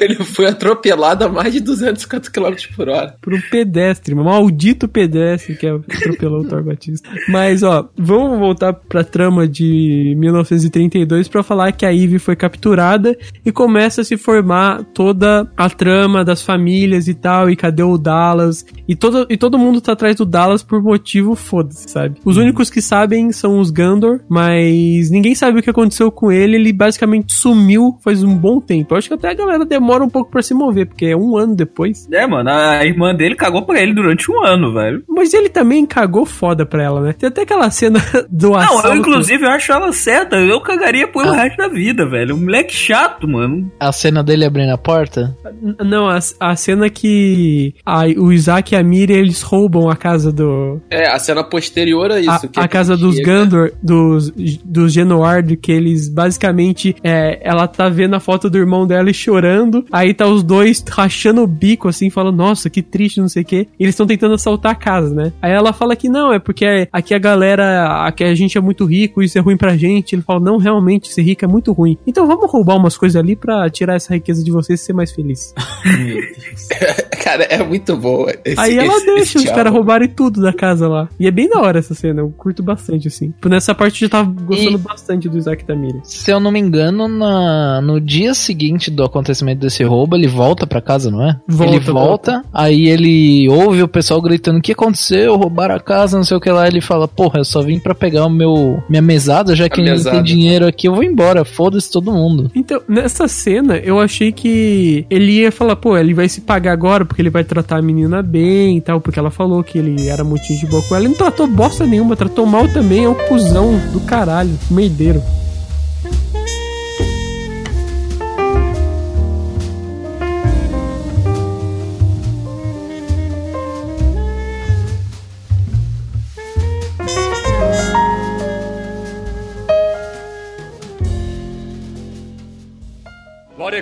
[0.00, 3.16] Ele foi atropelado a mais de 250 km por hora.
[3.20, 7.08] Por um pedestre, maldito pedestre que atropelou o Thor Batista.
[7.28, 13.16] Mas, ó, vamos voltar pra trama de 1932 pra falar que a Eve foi capturada
[13.44, 17.98] e começa a se formar toda a trama das famílias e tal, e cadê o
[17.98, 18.64] Dallas?
[18.88, 22.16] E todo, e todo mundo tá atrás do Dallas por motivo foda-se, sabe?
[22.24, 26.56] Os únicos que sabem são os Gandor, mas ninguém sabe o que aconteceu com ele,
[26.56, 28.94] ele basicamente sumiu faz um bom tempo.
[28.94, 31.36] Eu acho que até a galera demora um pouco pra se mover, porque é um
[31.36, 32.08] ano depois.
[32.12, 35.02] É, mano, a irmã dele cagou pra ele durante um ano, velho.
[35.08, 37.12] Mas ele também cagou foda pra ela, né?
[37.12, 37.98] Tem até aquela cena
[38.30, 38.88] do Não, assalto.
[38.88, 40.36] eu inclusive eu acho ela certa.
[40.36, 41.36] Eu cagaria por o Ah.
[41.36, 42.34] resto da vida, velho.
[42.34, 43.70] Um moleque chato, mano.
[43.80, 45.36] A cena dele abrindo a porta?
[45.84, 50.32] Não, a, a cena que a- o Isaac e a Miriam, eles roubam a casa
[50.32, 50.80] do...
[50.90, 52.30] É, a cena posterior a isso.
[52.30, 54.30] A, que a ele casa dos chega- Gandor, dos,
[54.64, 56.94] dos Genoard, que eles basicamente.
[57.02, 59.84] É, ela tá vendo a foto do irmão dela e chorando.
[59.92, 63.46] Aí tá os dois rachando o bico, assim, falando, nossa, que triste, não sei o
[63.46, 63.68] quê.
[63.78, 65.32] E eles estão tentando assaltar a casa, né?
[65.40, 68.06] Aí ela fala que não, é porque aqui a galera.
[68.06, 70.14] Aqui a gente é muito rico, isso é ruim pra gente.
[70.14, 71.96] Ele fala, não, realmente, ser rico é muito ruim.
[72.06, 75.12] Então vamos roubar umas coisas ali pra tirar essa riqueza de vocês e ser mais
[75.12, 75.54] feliz.
[77.22, 78.32] Cara, é muito boa.
[78.58, 81.08] Aí ela esse- deixa esse os caras roubarem tudo da casa lá.
[81.18, 83.30] E é bem da hora essa cena, eu curto bastante, assim.
[83.30, 86.00] Tipo, nessa parte eu já tava gostando E- bastante do Isaac Miriam.
[86.04, 90.66] Se eu não me engano, na, no dia seguinte do acontecimento desse roubo, ele volta
[90.66, 91.40] pra casa, não é?
[91.46, 95.36] Volta, ele volta, aí ele ouve o pessoal gritando: O que aconteceu?
[95.36, 96.66] Roubaram a casa, não sei o que lá.
[96.66, 99.94] Ele fala: Porra, eu só vim pra pegar o meu minha mesada, já que ninguém
[99.94, 100.16] mesada.
[100.16, 101.44] tem dinheiro aqui, eu vou embora.
[101.44, 102.50] Foda-se todo mundo.
[102.54, 107.04] Então, nessa cena, eu achei que ele ia falar, pô, ele vai se pagar agora
[107.04, 110.24] porque ele vai tratar a menina bem e tal, porque ela falou que ele era
[110.24, 111.04] muito gente boa com ela.
[111.04, 115.22] Ele não tratou bosta nenhuma, tratou mal também, é um cuzão do caralho, merdeiro.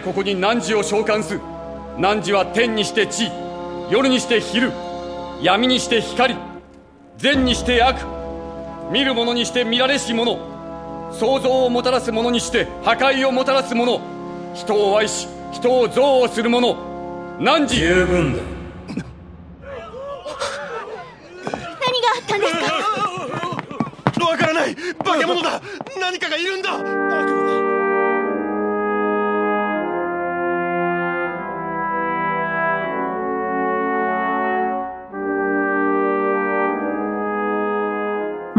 [0.04, 1.38] ここに汝を召喚す
[1.98, 3.30] 汝は天にして地
[3.90, 4.72] 夜にして昼
[5.42, 6.36] 闇にして光
[7.18, 7.98] 善にして悪
[8.90, 10.38] 見る者にして見られし者
[11.12, 14.00] 創造をもたらす者にして破壊をもたらす者
[14.54, 16.74] 人を愛し人を憎悪する者
[17.38, 18.42] 汝十分だ。
[18.88, 18.96] 何
[22.00, 22.52] があったんです
[24.20, 24.22] か？
[24.30, 24.74] わからない。
[24.76, 25.60] 化け物だ。
[26.00, 26.70] 何かがいるんだ「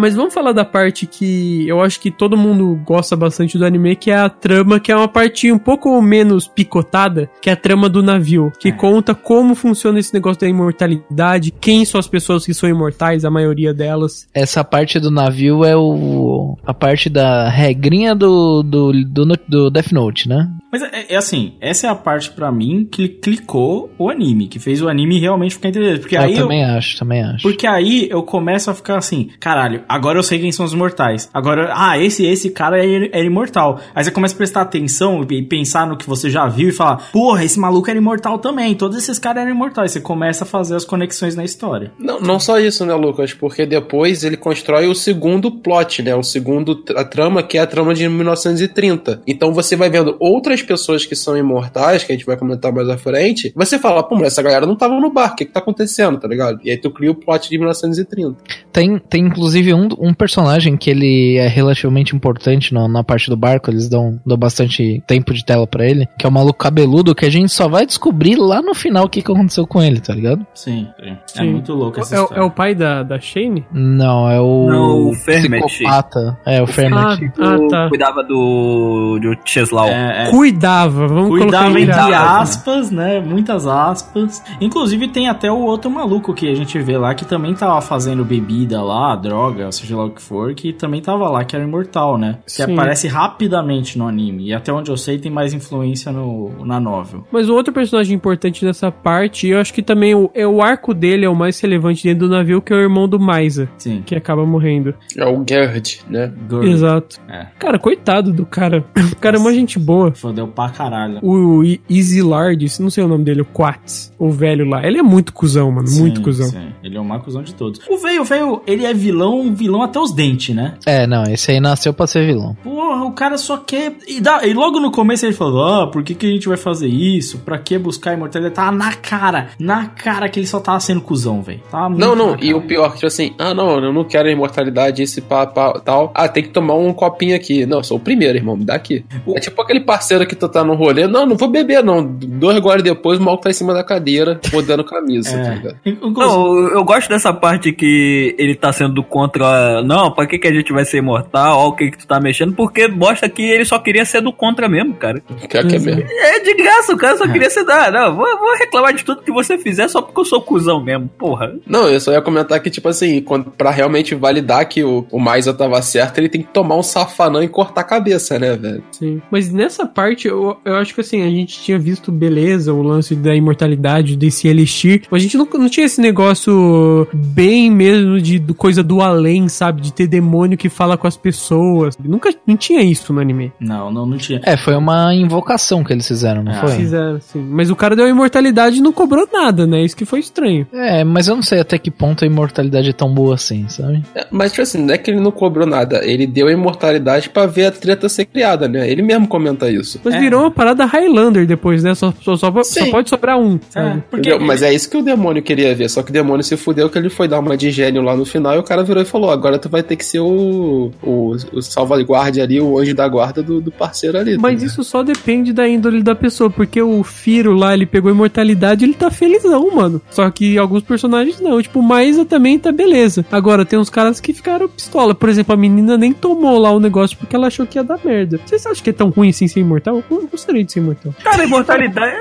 [0.04, 3.96] Mas vamos falar da parte que eu acho que todo mundo gosta bastante do anime,
[3.96, 7.56] que é a trama, que é uma parte um pouco menos picotada, que é a
[7.56, 12.46] trama do navio, que conta como funciona esse negócio da imortalidade, quem são as pessoas
[12.46, 14.28] que são imortais, a maioria delas.
[14.34, 19.94] Essa parte do navio é o a parte da regrinha do, do, do, do Death
[19.94, 20.52] Note, né?
[20.74, 24.58] Mas é, é assim, essa é a parte pra mim que clicou o anime, que
[24.58, 26.00] fez o anime realmente ficar interessante.
[26.00, 27.44] Porque eu aí eu, também acho, também acho.
[27.44, 31.30] Porque aí eu começo a ficar assim, caralho, agora eu sei quem são os mortais.
[31.32, 33.80] Agora, ah, esse esse cara é, é imortal.
[33.94, 37.12] Aí você começa a prestar atenção e pensar no que você já viu e falar,
[37.12, 38.74] porra, esse maluco era imortal também.
[38.74, 39.92] Todos esses caras eram imortais.
[39.92, 41.92] Você começa a fazer as conexões na história.
[42.00, 43.32] Não, não só isso, né, Lucas?
[43.32, 46.16] Porque depois ele constrói o segundo plot, né?
[46.16, 49.22] O segundo a trama, que é a trama de 1930.
[49.28, 52.90] Então você vai vendo outras pessoas que são imortais, que a gente vai comentar mais
[52.90, 53.52] à frente.
[53.56, 56.18] Você fala, pô, mas essa galera não tava no bar, o que que tá acontecendo,
[56.20, 56.60] tá ligado?
[56.64, 58.38] E aí tu cria o plot de 1930.
[58.72, 63.38] Tem, tem inclusive um, um personagem que ele é relativamente importante na, na parte do
[63.38, 67.14] barco, eles dão, dão bastante tempo de tela pra ele, que é o maluco cabeludo,
[67.14, 70.00] que a gente só vai descobrir lá no final o que, que aconteceu com ele,
[70.00, 70.46] tá ligado?
[70.54, 71.52] Sim, é Sim.
[71.52, 72.42] muito louco essa É, o- história.
[72.42, 73.66] é o pai da, da Shane?
[73.72, 74.68] Não, é o.
[74.70, 75.66] Não, o Fermet.
[75.66, 76.38] psicopata.
[76.46, 77.32] É, o Fermet.
[77.40, 77.90] Ah, ah, tá.
[77.90, 79.88] Cuidava do, do Cheslau.
[79.88, 80.32] É, é.
[80.54, 82.58] Cuidava, vamos Cuidava colocar entre aspas.
[82.58, 83.20] aspas, né?
[83.20, 84.44] Muitas aspas.
[84.62, 88.24] Inclusive tem até o outro maluco que a gente vê lá que também tava fazendo
[88.24, 92.18] bebida lá, droga, seja lá o que for, que também tava lá, que era imortal,
[92.18, 92.40] né?
[92.46, 92.74] Que Sim.
[92.74, 94.50] aparece rapidamente no anime.
[94.50, 97.26] E até onde eu sei tem mais influência no, na novel.
[97.32, 100.94] Mas o outro personagem importante nessa parte, eu acho que também o, é o arco
[100.94, 104.04] dele é o mais relevante dentro do navio, que é o irmão do Maisa, Sim.
[104.06, 104.94] que acaba morrendo.
[105.18, 106.32] É o Gerd, né?
[106.48, 106.72] Gurren.
[106.72, 107.20] Exato.
[107.28, 107.48] É.
[107.58, 108.84] Cara, coitado do cara.
[109.12, 110.12] O cara é uma gente boa.
[110.14, 111.20] Fodeu pra caralho.
[111.22, 114.86] O Easy Lard, não sei o nome dele, o Quats, o velho lá.
[114.86, 116.48] Ele é muito cuzão, mano, muito Sim, cuzão.
[116.48, 116.68] sim.
[116.84, 117.80] Ele é o mais cuzão de todos.
[117.90, 120.76] O veio, veio, ele é vilão, vilão até os dentes, né?
[120.86, 122.56] É, não, esse aí nasceu pra ser vilão.
[122.64, 123.96] Porra, o cara só quer.
[124.08, 126.58] E, dá- e logo no começo ele falou: Ah, por que, que a gente vai
[126.58, 127.40] fazer isso?
[127.40, 128.56] Pra que buscar a imortalidade?
[128.56, 131.62] Tava na cara, na cara que ele só tava sendo cuzão, velho.
[131.72, 134.32] Tava muito Não, não, e o pior, tipo assim, ah não, eu não quero a
[134.32, 136.12] imortalidade, esse pá, pá, tal.
[136.14, 137.66] Ah, tem que tomar um copinho aqui.
[137.66, 139.06] Não, eu sou o primeiro, irmão, me dá aqui.
[139.36, 142.04] É tipo aquele parceiro que tu tá no rolê, não, não vou beber, não.
[142.04, 145.60] Dois goles depois, o maluco tá em cima da cadeira, rodando camisa, É.
[145.60, 145.76] tá?
[146.02, 149.82] Não, eu- eu gosto dessa parte que ele tá sendo contra.
[149.84, 151.58] Não, pra que, que a gente vai ser imortal?
[151.60, 152.54] Ó, o que, que tu tá mexendo?
[152.54, 155.22] Porque mostra que ele só queria ser do contra mesmo, cara.
[155.50, 156.04] Quer que é mesmo.
[156.10, 157.92] É de graça, o cara só queria ser da.
[157.92, 161.08] Não, vou, vou reclamar de tudo que você fizer só porque eu sou cuzão mesmo,
[161.18, 161.54] porra.
[161.68, 165.20] Não, eu só ia comentar que, tipo assim, quando, pra realmente validar que o, o
[165.20, 168.84] Maisa tava certo, ele tem que tomar um safanão e cortar a cabeça, né, velho?
[168.92, 169.22] Sim.
[169.32, 173.16] Mas nessa parte, eu, eu acho que assim, a gente tinha visto beleza, o lance
[173.16, 175.04] da imortalidade, desse elixir.
[175.10, 179.48] Mas a gente não, não tinha esse negócio bem mesmo de do- coisa do além,
[179.48, 179.82] sabe?
[179.82, 181.98] De ter demônio que fala com as pessoas.
[181.98, 183.52] Nunca não tinha isso no anime.
[183.60, 184.42] Não, não, não tinha.
[184.44, 186.72] É, foi uma invocação que eles fizeram, não Ah, foi?
[186.72, 187.40] Fizeram, assim.
[187.42, 189.84] Mas o cara deu a imortalidade e não cobrou nada, né?
[189.84, 190.68] Isso que foi estranho.
[190.74, 194.04] É, mas eu não sei até que ponto a imortalidade é tão boa assim, sabe?
[194.16, 197.30] É, Mas, tipo assim, não é que ele não cobrou nada, ele deu a imortalidade
[197.30, 198.90] pra ver a treta ser criada, né?
[198.90, 200.00] Ele mesmo comenta isso.
[200.04, 200.20] Mas É.
[200.20, 201.96] virou uma parada Highlander depois, né?
[201.96, 204.04] Só, só, só, só pode sobrar um, sabe?
[204.10, 204.38] porque?
[204.38, 205.90] Mas é isso que o demônio queria ver.
[205.90, 208.26] Só que o demônio se fudeu que ele foi dar uma de gênio lá no
[208.26, 211.36] final e o cara virou e falou: agora tu vai ter que ser o, o,
[211.52, 214.38] o salvaguarda ali, o anjo da guarda do, do parceiro ali.
[214.38, 218.12] Mas tá isso só depende da índole da pessoa, porque o Firo lá, ele pegou
[218.12, 220.02] imortalidade ele tá felizão, mano.
[220.10, 221.62] Só que alguns personagens não.
[221.62, 223.26] Tipo, o Maisa também tá beleza.
[223.32, 225.14] Agora, tem uns caras que ficaram pistola.
[225.16, 228.00] Por exemplo, a menina nem tomou lá o negócio porque ela achou que ia dar
[228.04, 228.40] merda.
[228.46, 229.93] Vocês acham que é tão ruim assim ser imortal?
[230.10, 231.14] Eu gostaria de ser imortal.
[231.24, 232.16] Cara, a imortalidade.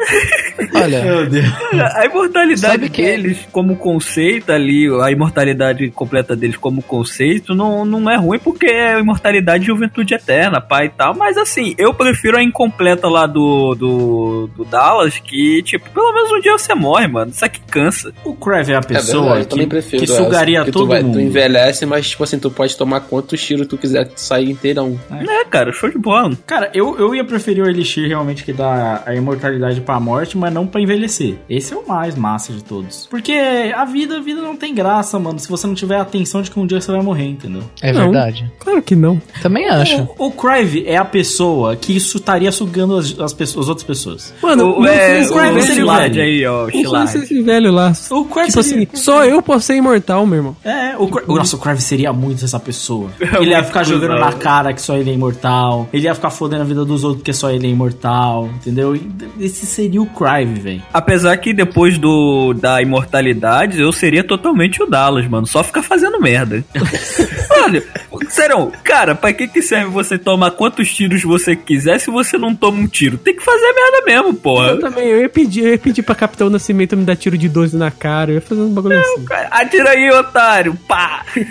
[0.74, 1.47] Olha, Meu Deus.
[1.94, 8.11] A imortalidade que- deles como conceito ali, a imortalidade completa deles como conceito, não, não
[8.11, 11.15] é ruim porque é imortalidade e juventude eterna, pai e tal.
[11.15, 16.31] Mas assim, eu prefiro a incompleta lá do, do, do Dallas, que, tipo, pelo menos
[16.32, 17.31] um dia você morre, mano.
[17.31, 18.12] Isso aqui cansa.
[18.24, 20.85] O Crave é a É pessoa verdade, também que, prefiro que essa, sugaria porque todo
[20.85, 21.15] tu, vai- mundo.
[21.15, 24.99] tu envelhece, mas tipo assim, tu pode tomar quantos tiros tu quiser sair inteirão.
[25.11, 26.32] É, cara, show de bola.
[26.47, 30.53] Cara, eu, eu ia preferir o Elixir realmente que dá a imortalidade pra morte, mas
[30.53, 31.37] não pra envelhecer.
[31.49, 33.07] Esse é o mais massa de todos.
[33.11, 36.51] Porque a vida, a vida não tem graça, mano, se você não tiver atenção de
[36.51, 37.63] que um dia você vai morrer, entendeu?
[37.81, 38.03] é Não.
[38.11, 38.51] verdade.
[38.59, 39.21] Claro que não.
[39.41, 40.09] Também acho.
[40.19, 43.87] O, o Crive é a pessoa que isso estaria sugando as, as, pessoas, as outras
[43.87, 44.35] pessoas.
[44.43, 47.93] Mano, O, não é, o Crave velho- seria aí, ó, o esse velho lá.
[48.11, 50.57] O Crave Tipo seria- assim, só eu posso ser imortal, meu irmão.
[50.65, 53.11] É, o, Nossa, o Crave seria muito essa pessoa.
[53.33, 55.89] É Ele ia ficar jogando na cara que só ele é imortal.
[55.93, 58.49] Ele ia ficar fodendo a vida dos outros porque só ele é imortal.
[58.57, 58.99] Entendeu?
[59.39, 60.83] Esse seria o Crive, velho.
[60.93, 65.47] Apesar que depois do da imortalidade, eu seria totalmente o Dallas, mano.
[65.47, 66.65] Só ficar fazendo merda.
[67.65, 67.83] Olha,
[68.29, 72.55] sério, cara, pra que que serve você tomar quantos tiros você quiser se você não
[72.55, 73.19] toma um tiro?
[73.19, 74.69] Tem que fazer merda mesmo, porra.
[74.69, 77.49] Eu também, eu ia pedir, eu ia pedir pra Capitão Nascimento me dar tiro de
[77.49, 79.24] 12 na cara, eu ia fazer um bagulho assim.
[79.51, 80.79] Atira aí, otário.
[80.89, 81.24] Pá.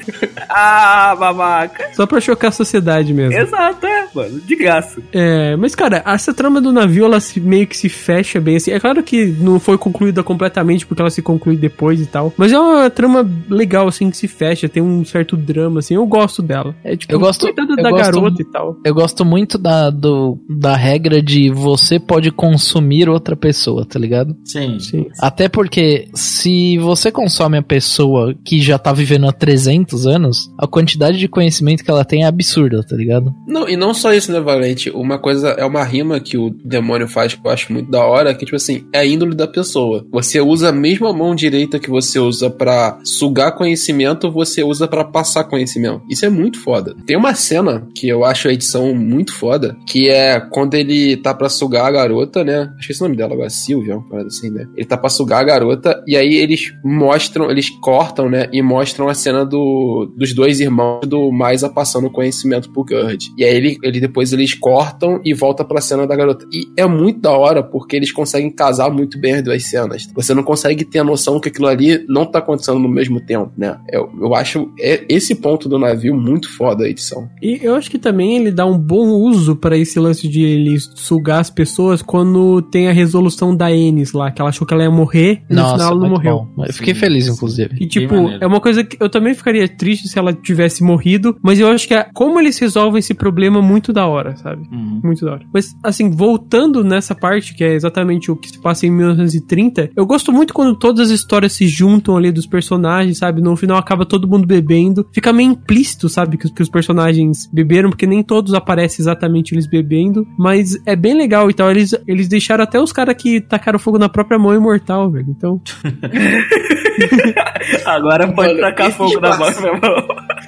[0.54, 1.90] Ah, babaca.
[1.94, 3.38] Só pra chocar a sociedade mesmo.
[3.38, 4.40] Exato, é, mano.
[4.42, 5.02] De graça.
[5.14, 8.72] É, mas cara, essa trama do navio, ela se- meio que se fecha bem assim.
[8.72, 12.34] É claro que não foi concluída completamente, porque ela se conclui depois e tal.
[12.38, 15.96] Mas é uma trama legal, assim, que se fecha, tem um certo drama, assim.
[15.96, 16.76] Eu gosto dela.
[16.84, 18.78] É tipo, Eu gosto- coitada eu da gosto- garota e tal.
[18.86, 24.36] Eu gosto muito da, do, da regra de você pode consumir outra pessoa, tá ligado?
[24.46, 24.80] Sim.
[24.80, 25.06] Sim.
[25.20, 30.68] Até porque se você consome a pessoa que já tá vivendo há 300 anos, a
[30.68, 33.34] quantidade de conhecimento que ela tem é absurda, tá ligado?
[33.48, 34.90] Não, e não só isso, né, Valente?
[34.90, 38.34] Uma coisa é uma rima que o demônio faz que eu acho muito da hora,
[38.34, 40.06] que, tipo assim, é a índole da pessoa.
[40.12, 45.04] Você usa a mesma mão direita que você usa pra sugar conhecimento, você usa pra
[45.04, 46.02] passar conhecimento.
[46.10, 46.96] Isso é muito foda.
[47.06, 51.34] Tem uma cena que eu acho a edição muito foda, que é quando ele tá
[51.34, 52.72] pra sugar a garota, né?
[52.78, 54.68] Acho que é o nome dela agora, Silvia, uma parada assim, né?
[54.76, 58.48] Ele tá pra sugar a garota, e aí eles mostram, eles cortam, né?
[58.52, 63.32] E mostram a cena do, dos dois irmãos do Maisa passando conhecimento pro Gerd.
[63.38, 66.46] E aí ele, ele depois eles cortam e volta pra cena da garota.
[66.52, 70.08] E é muito da hora, porque eles conseguem casar muito bem as duas cenas.
[70.16, 73.52] Você não consegue ter a noção que aquilo ali não tá acontecendo no mesmo tempo,
[73.58, 73.78] né?
[73.90, 77.28] Eu, eu acho é- esse ponto do navio muito foda a edição.
[77.42, 80.78] E eu acho que também ele dá um bom uso pra esse lance de ele
[80.80, 84.84] sugar as pessoas quando tem a resolução da Enes lá, que ela achou que ela
[84.84, 86.48] ia morrer e no final ela não morreu.
[86.56, 86.66] bom.
[86.66, 87.76] Eu fiquei feliz, inclusive.
[87.80, 91.60] E tipo, é uma coisa que eu também ficaria triste se ela tivesse morrido, mas
[91.60, 94.62] eu acho que é, como eles resolvem esse problema muito muito da hora, sabe?
[94.72, 95.02] Uhum.
[95.04, 95.46] Muito da hora.
[95.52, 100.06] Mas, assim, voltando nessa parte, que é exatamente o que se passa em 1930, eu
[100.06, 103.42] gosto muito quando todas as histórias se juntam ali dos personagens, sabe?
[103.42, 105.08] No final acaba todo mundo bebendo.
[105.14, 106.38] Fica meio implícito, sabe?
[106.38, 110.28] Que, que os personagens beberam, porque nem todos aparecem exatamente eles bebendo.
[110.38, 111.72] Mas é bem legal e tal.
[111.72, 115.28] Eles, eles deixaram até os caras que tacaram fogo na própria mão imortal, velho.
[115.30, 115.62] Então.
[117.86, 120.08] Agora pode Mano, tacar fogo na mão, meu irmão.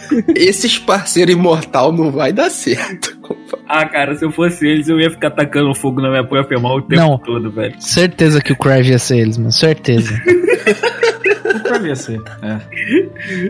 [0.35, 3.17] Esses parceiros imortal não vai dar certo.
[3.67, 6.75] Ah, cara, se eu fosse eles, eu ia ficar tacando fogo na minha própria mão
[6.77, 7.17] o tempo Não.
[7.17, 7.75] todo, velho.
[7.79, 9.51] Certeza que o Crave ia ser eles, mano.
[9.51, 10.13] Certeza.
[11.55, 12.21] O Crave ia ser.
[12.41, 12.57] É.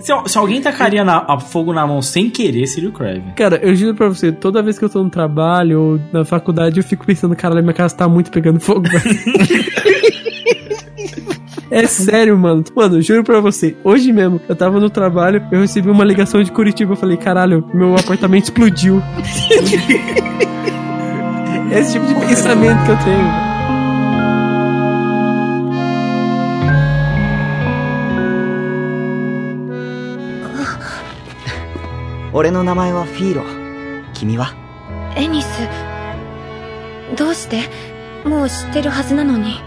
[0.02, 3.22] Se, se alguém tacaria na- a fogo na mão sem querer, seria o Crave.
[3.36, 6.80] Cara, eu juro pra você, toda vez que eu tô no trabalho ou na faculdade,
[6.80, 9.04] eu fico pensando, caralho, minha casa tá muito pegando fogo, velho.
[11.72, 12.64] É sério, mano.
[12.76, 13.76] Mano, juro pra você.
[13.84, 16.92] Hoje mesmo, eu tava no trabalho, eu recebi uma ligação de Curitiba.
[16.94, 19.02] Eu falei, caralho, meu apartamento explodiu.
[21.76, 23.54] Esse tipo de pensamento que eu tenho.
[32.36, 33.44] 俺の名前はフィーロ
[34.14, 34.54] 君は
[35.16, 35.48] エニス
[37.16, 37.62] どうして
[38.28, 39.60] もう知ってるはずなのに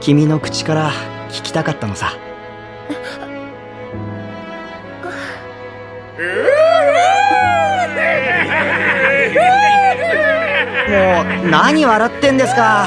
[0.00, 0.90] 君の口から
[1.30, 2.12] 聞きたかったのさ
[6.18, 6.45] も
[10.88, 12.86] う何笑ってんですか？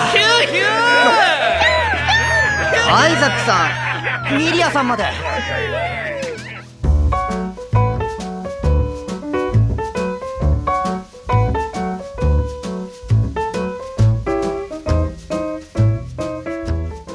[2.92, 5.04] アイザックさんミリアさんまで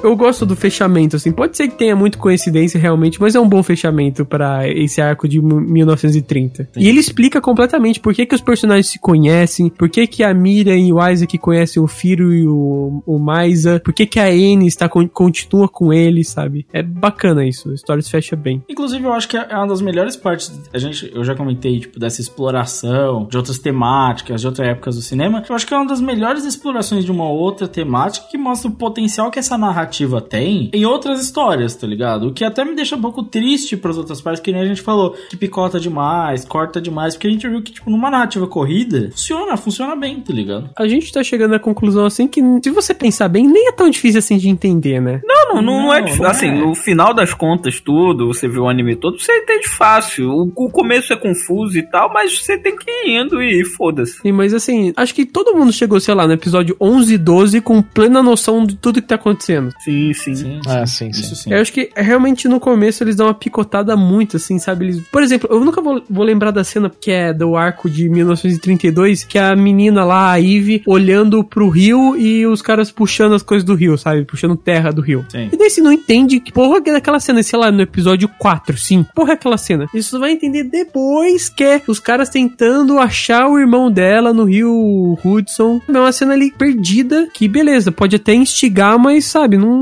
[0.05, 1.33] Eu gosto do fechamento, assim.
[1.33, 5.27] Pode ser que tenha muito coincidência realmente, mas é um bom fechamento pra esse arco
[5.27, 6.69] de 1930.
[6.77, 10.33] E ele explica completamente por que, que os personagens se conhecem, por que, que a
[10.35, 14.27] Miriam e o Isaac conhecem o Firo e o, o Maisa, por que, que a
[14.27, 16.67] Anne está, con- continua com ele, sabe?
[16.73, 17.71] É bacana isso.
[17.71, 18.63] A história se fecha bem.
[18.69, 20.53] Inclusive, eu acho que é uma das melhores partes.
[20.73, 25.03] A gente, eu já comentei, tipo, dessa exploração, de outras temáticas, de outras épocas do
[25.03, 25.43] cinema.
[25.49, 28.75] Eu acho que é uma das melhores explorações de uma outra temática que mostra o
[28.75, 32.29] potencial que essa narrativa tem em outras histórias, tá ligado?
[32.29, 34.83] O que até me deixa um pouco triste pras outras partes, que nem a gente
[34.83, 39.11] falou, que picota demais, corta demais, porque a gente viu que, tipo, numa narrativa corrida,
[39.11, 40.71] funciona, funciona bem, tá ligado?
[40.77, 43.91] A gente tá chegando à conclusão, assim, que se você pensar bem, nem é tão
[43.91, 45.21] difícil assim de entender, né?
[45.25, 46.27] Não, não, não, Não, é difícil.
[46.27, 46.55] Assim, é.
[46.55, 50.31] no final das contas, tudo, você viu o anime todo, você entende fácil.
[50.31, 54.21] O, o começo é confuso e tal, mas você tem que ir indo e foda-se.
[54.21, 57.61] Sim, mas assim, acho que todo mundo chegou, sei lá, no episódio 11 e 12
[57.61, 59.73] com plena noção de tudo que tá acontecendo.
[59.85, 60.35] Sim, sim.
[60.35, 61.21] Sim, Ah, sim, sim.
[61.21, 61.53] Isso sim.
[61.53, 64.87] Eu acho que realmente no começo eles dão uma picotada muito, assim, sabe?
[64.87, 65.01] Eles...
[65.13, 69.25] Por exemplo, eu nunca vou, vou lembrar da cena que é do arco de 1932,
[69.25, 73.43] que é a menina lá, a Eve, olhando pro rio e os caras puxando as
[73.43, 74.25] coisas do rio, sabe?
[74.25, 75.25] Puxando terra do rio.
[75.29, 75.51] Sim.
[75.53, 78.29] E daí você não entende que porra que é daquela cena, sei lá, no episódio
[78.39, 79.11] 4, 5.
[79.15, 79.87] Porra é aquela cena.
[79.95, 85.19] Isso vai entender depois que é os caras tentando achar o irmão dela no rio
[85.25, 85.81] Hudson.
[85.89, 89.74] É uma cena ali perdida, que beleza, pode até instigar, mas sabe, não,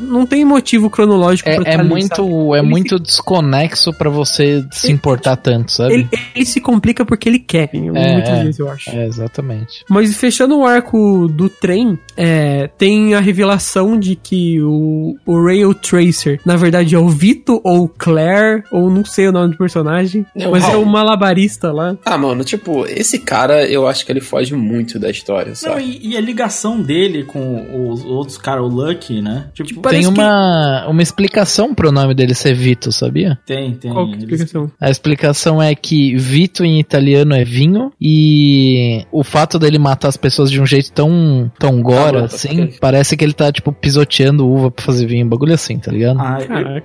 [0.00, 2.28] não tem motivo cronológico É, pra é ali, muito, sabe?
[2.54, 5.94] é Ele muito desconexo pra você se importar tanto, sabe?
[5.94, 8.42] Ele, ele se complica porque ele quer, É, muitas é.
[8.44, 8.90] vezes eu acho.
[8.90, 9.84] É, exatamente.
[9.88, 15.72] Mas fechando o arco do trem, é, tem a revelação de que o, o Rail
[15.74, 20.24] Tracer, na verdade, é o Vito ou Claire, ou não sei o nome do personagem,
[20.36, 20.84] É mas é Raul.
[20.84, 21.96] o malabarista lá.
[22.04, 25.98] Ah, mano, tipo, esse cara, eu acho que ele foge muito da história, Não, sabe?
[26.02, 28.68] e, e a ligação dele com os outros caras, o
[29.10, 29.46] Lucky, né?
[29.54, 33.38] Tipo, Tem Parece uma, uma explicação pro nome dele ser Vito, sabia?
[33.46, 33.92] Tem, tem.
[33.92, 34.70] Qual que é Eles- explicação?
[34.80, 40.16] A explicação é que Vito em italiano é vinho e o fato dele matar as
[40.16, 42.78] pessoas de um jeito tão, tão gora, Ah, assim, ok.
[42.80, 46.20] parece que ele tá, tipo, pisoteando uva pra fazer vinho, um bagulho assim, tá ligado?
[46.20, 46.38] Ah,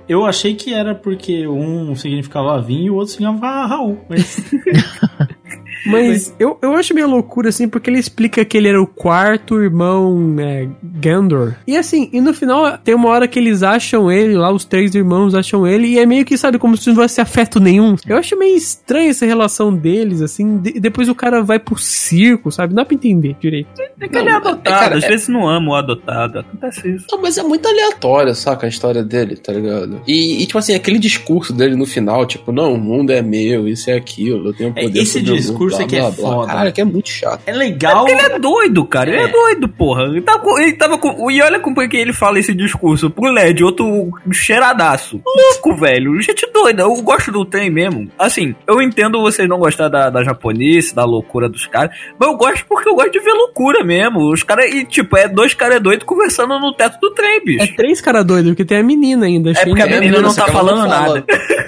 [0.08, 3.98] eu, eu achei que era porque um significava vinho e o outro significava Raul.
[4.08, 4.36] Mas
[5.84, 9.60] Mas eu, eu acho meio loucura, assim, porque ele explica que ele era o quarto
[9.60, 11.54] irmão é, Gandor.
[11.66, 14.94] E assim, e no final tem uma hora que eles acham ele, lá os três
[14.94, 17.96] irmãos acham ele, e é meio que, sabe, como se não tivesse afeto nenhum.
[18.06, 21.76] Eu acho meio estranha essa relação deles, assim, de- e depois o cara vai pro
[21.78, 22.74] circo, sabe?
[22.74, 23.68] Não dá pra entender direito.
[24.00, 26.88] É que ele é Não, adotado, cara, às é- vezes não ama o adotado, acontece
[26.96, 27.06] isso.
[27.10, 30.00] Não, mas é muito aleatório, saca, a história dele, tá ligado?
[30.06, 33.68] E, e, tipo assim, aquele discurso dele no final, tipo, não, o mundo é meu,
[33.68, 35.26] isso é aquilo, eu tenho é, poder esse sobre
[35.66, 36.40] o mundo, discurso Isso blá, aqui é blá, blá.
[36.40, 36.52] foda.
[36.52, 37.40] Cara, que é muito chato.
[37.46, 37.98] É legal.
[38.04, 39.10] Porque ele é doido, cara.
[39.10, 39.28] Ele é, É.
[39.28, 40.02] doido, porra.
[40.04, 41.30] Ele, tá com- ele tava com.
[41.30, 45.20] E olha como é que ele fala esse discurso pro LED, outro cheiradaço.
[45.24, 46.20] Louco, velho.
[46.22, 46.82] Gente doida.
[46.82, 48.08] Eu gosto do trem mesmo.
[48.18, 51.94] Assim, eu entendo vocês não gostar da, da japonesa, da loucura dos caras.
[52.18, 54.30] Mas eu gosto porque eu gosto de ver loucura mesmo.
[54.32, 54.72] Os caras.
[54.72, 57.64] E, tipo, é dois caras doidos conversando no teto do trem, bicho.
[57.64, 59.50] É três caras doidos, porque tem a menina ainda.
[59.50, 61.14] É porque a cheia- menina não só tá que ela falando não fala.
[61.14, 61.26] nada.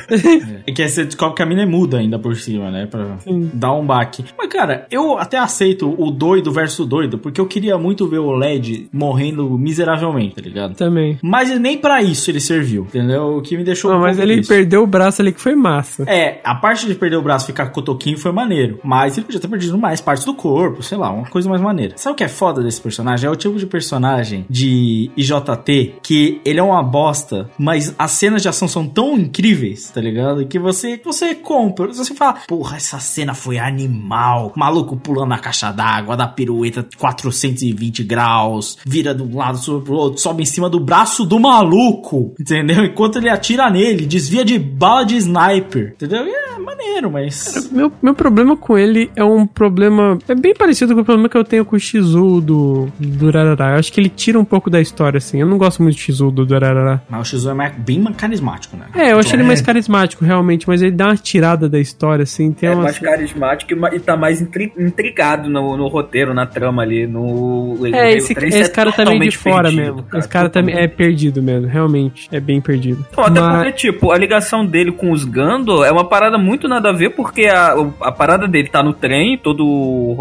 [0.67, 2.87] É que aí você descobre que a mina é muda ainda por cima, né?
[2.91, 4.25] Pra dar um baque.
[4.37, 8.31] Mas, cara, eu até aceito o doido versus doido, porque eu queria muito ver o
[8.33, 10.75] LED morrendo miseravelmente, tá ligado?
[10.75, 11.19] Também.
[11.23, 13.37] Mas nem pra isso ele serviu, entendeu?
[13.39, 14.49] O que me deixou Não, um mas ele triste.
[14.49, 16.03] perdeu o braço ali que foi massa.
[16.07, 18.79] É, a parte de perder o braço e ficar com cotoquinho foi maneiro.
[18.85, 21.95] Mas ele podia ter perdido mais partes do corpo, sei lá, uma coisa mais maneira.
[21.97, 23.27] Sabe o que é foda desse personagem?
[23.27, 28.43] É o tipo de personagem de IJT que ele é uma bosta, mas as cenas
[28.43, 30.45] de ação são tão incríveis, tá ligado?
[30.47, 31.87] Que você, você compra.
[31.89, 33.78] Você fala, porra, essa cena foi animal.
[33.87, 39.95] Maluco pulando na caixa d'água, da pirueta 420 graus, vira de um lado, sobe pro
[39.95, 42.85] outro, sobe em cima do braço do maluco, entendeu?
[42.85, 46.27] Enquanto ele atira nele, desvia de bala de sniper, entendeu?
[46.27, 47.71] E é maneiro, mas.
[47.71, 50.19] Meu, meu problema com ele é um problema.
[50.29, 53.73] É bem parecido com o problema que eu tenho com o Shizu do, do Rarará.
[53.73, 55.41] Eu acho que ele tira um pouco da história, assim.
[55.41, 57.01] Eu não gosto muito do Shizu do Rarará.
[57.09, 58.87] Mas o Shizu é mais- bem carismático, né?
[58.95, 62.53] É, eu achei ele mais carismático, realmente, mas ele dá uma tirada da história, assim.
[62.53, 66.33] Tem É umas- mais carismático e ma- e tá mais intri- intrigado no, no roteiro,
[66.35, 67.07] na trama ali.
[67.07, 70.03] No, É, esse, esse é cara tá meio de fora perdido, mesmo.
[70.05, 72.29] cara, esse cara tá, é perdido mesmo, realmente.
[72.33, 73.05] É bem perdido.
[73.13, 76.69] Pô, até Mas- porque, tipo, a ligação dele com os Gando é uma parada muito
[76.69, 80.17] nada a ver, porque a, a parada dele tá no trem, todo o,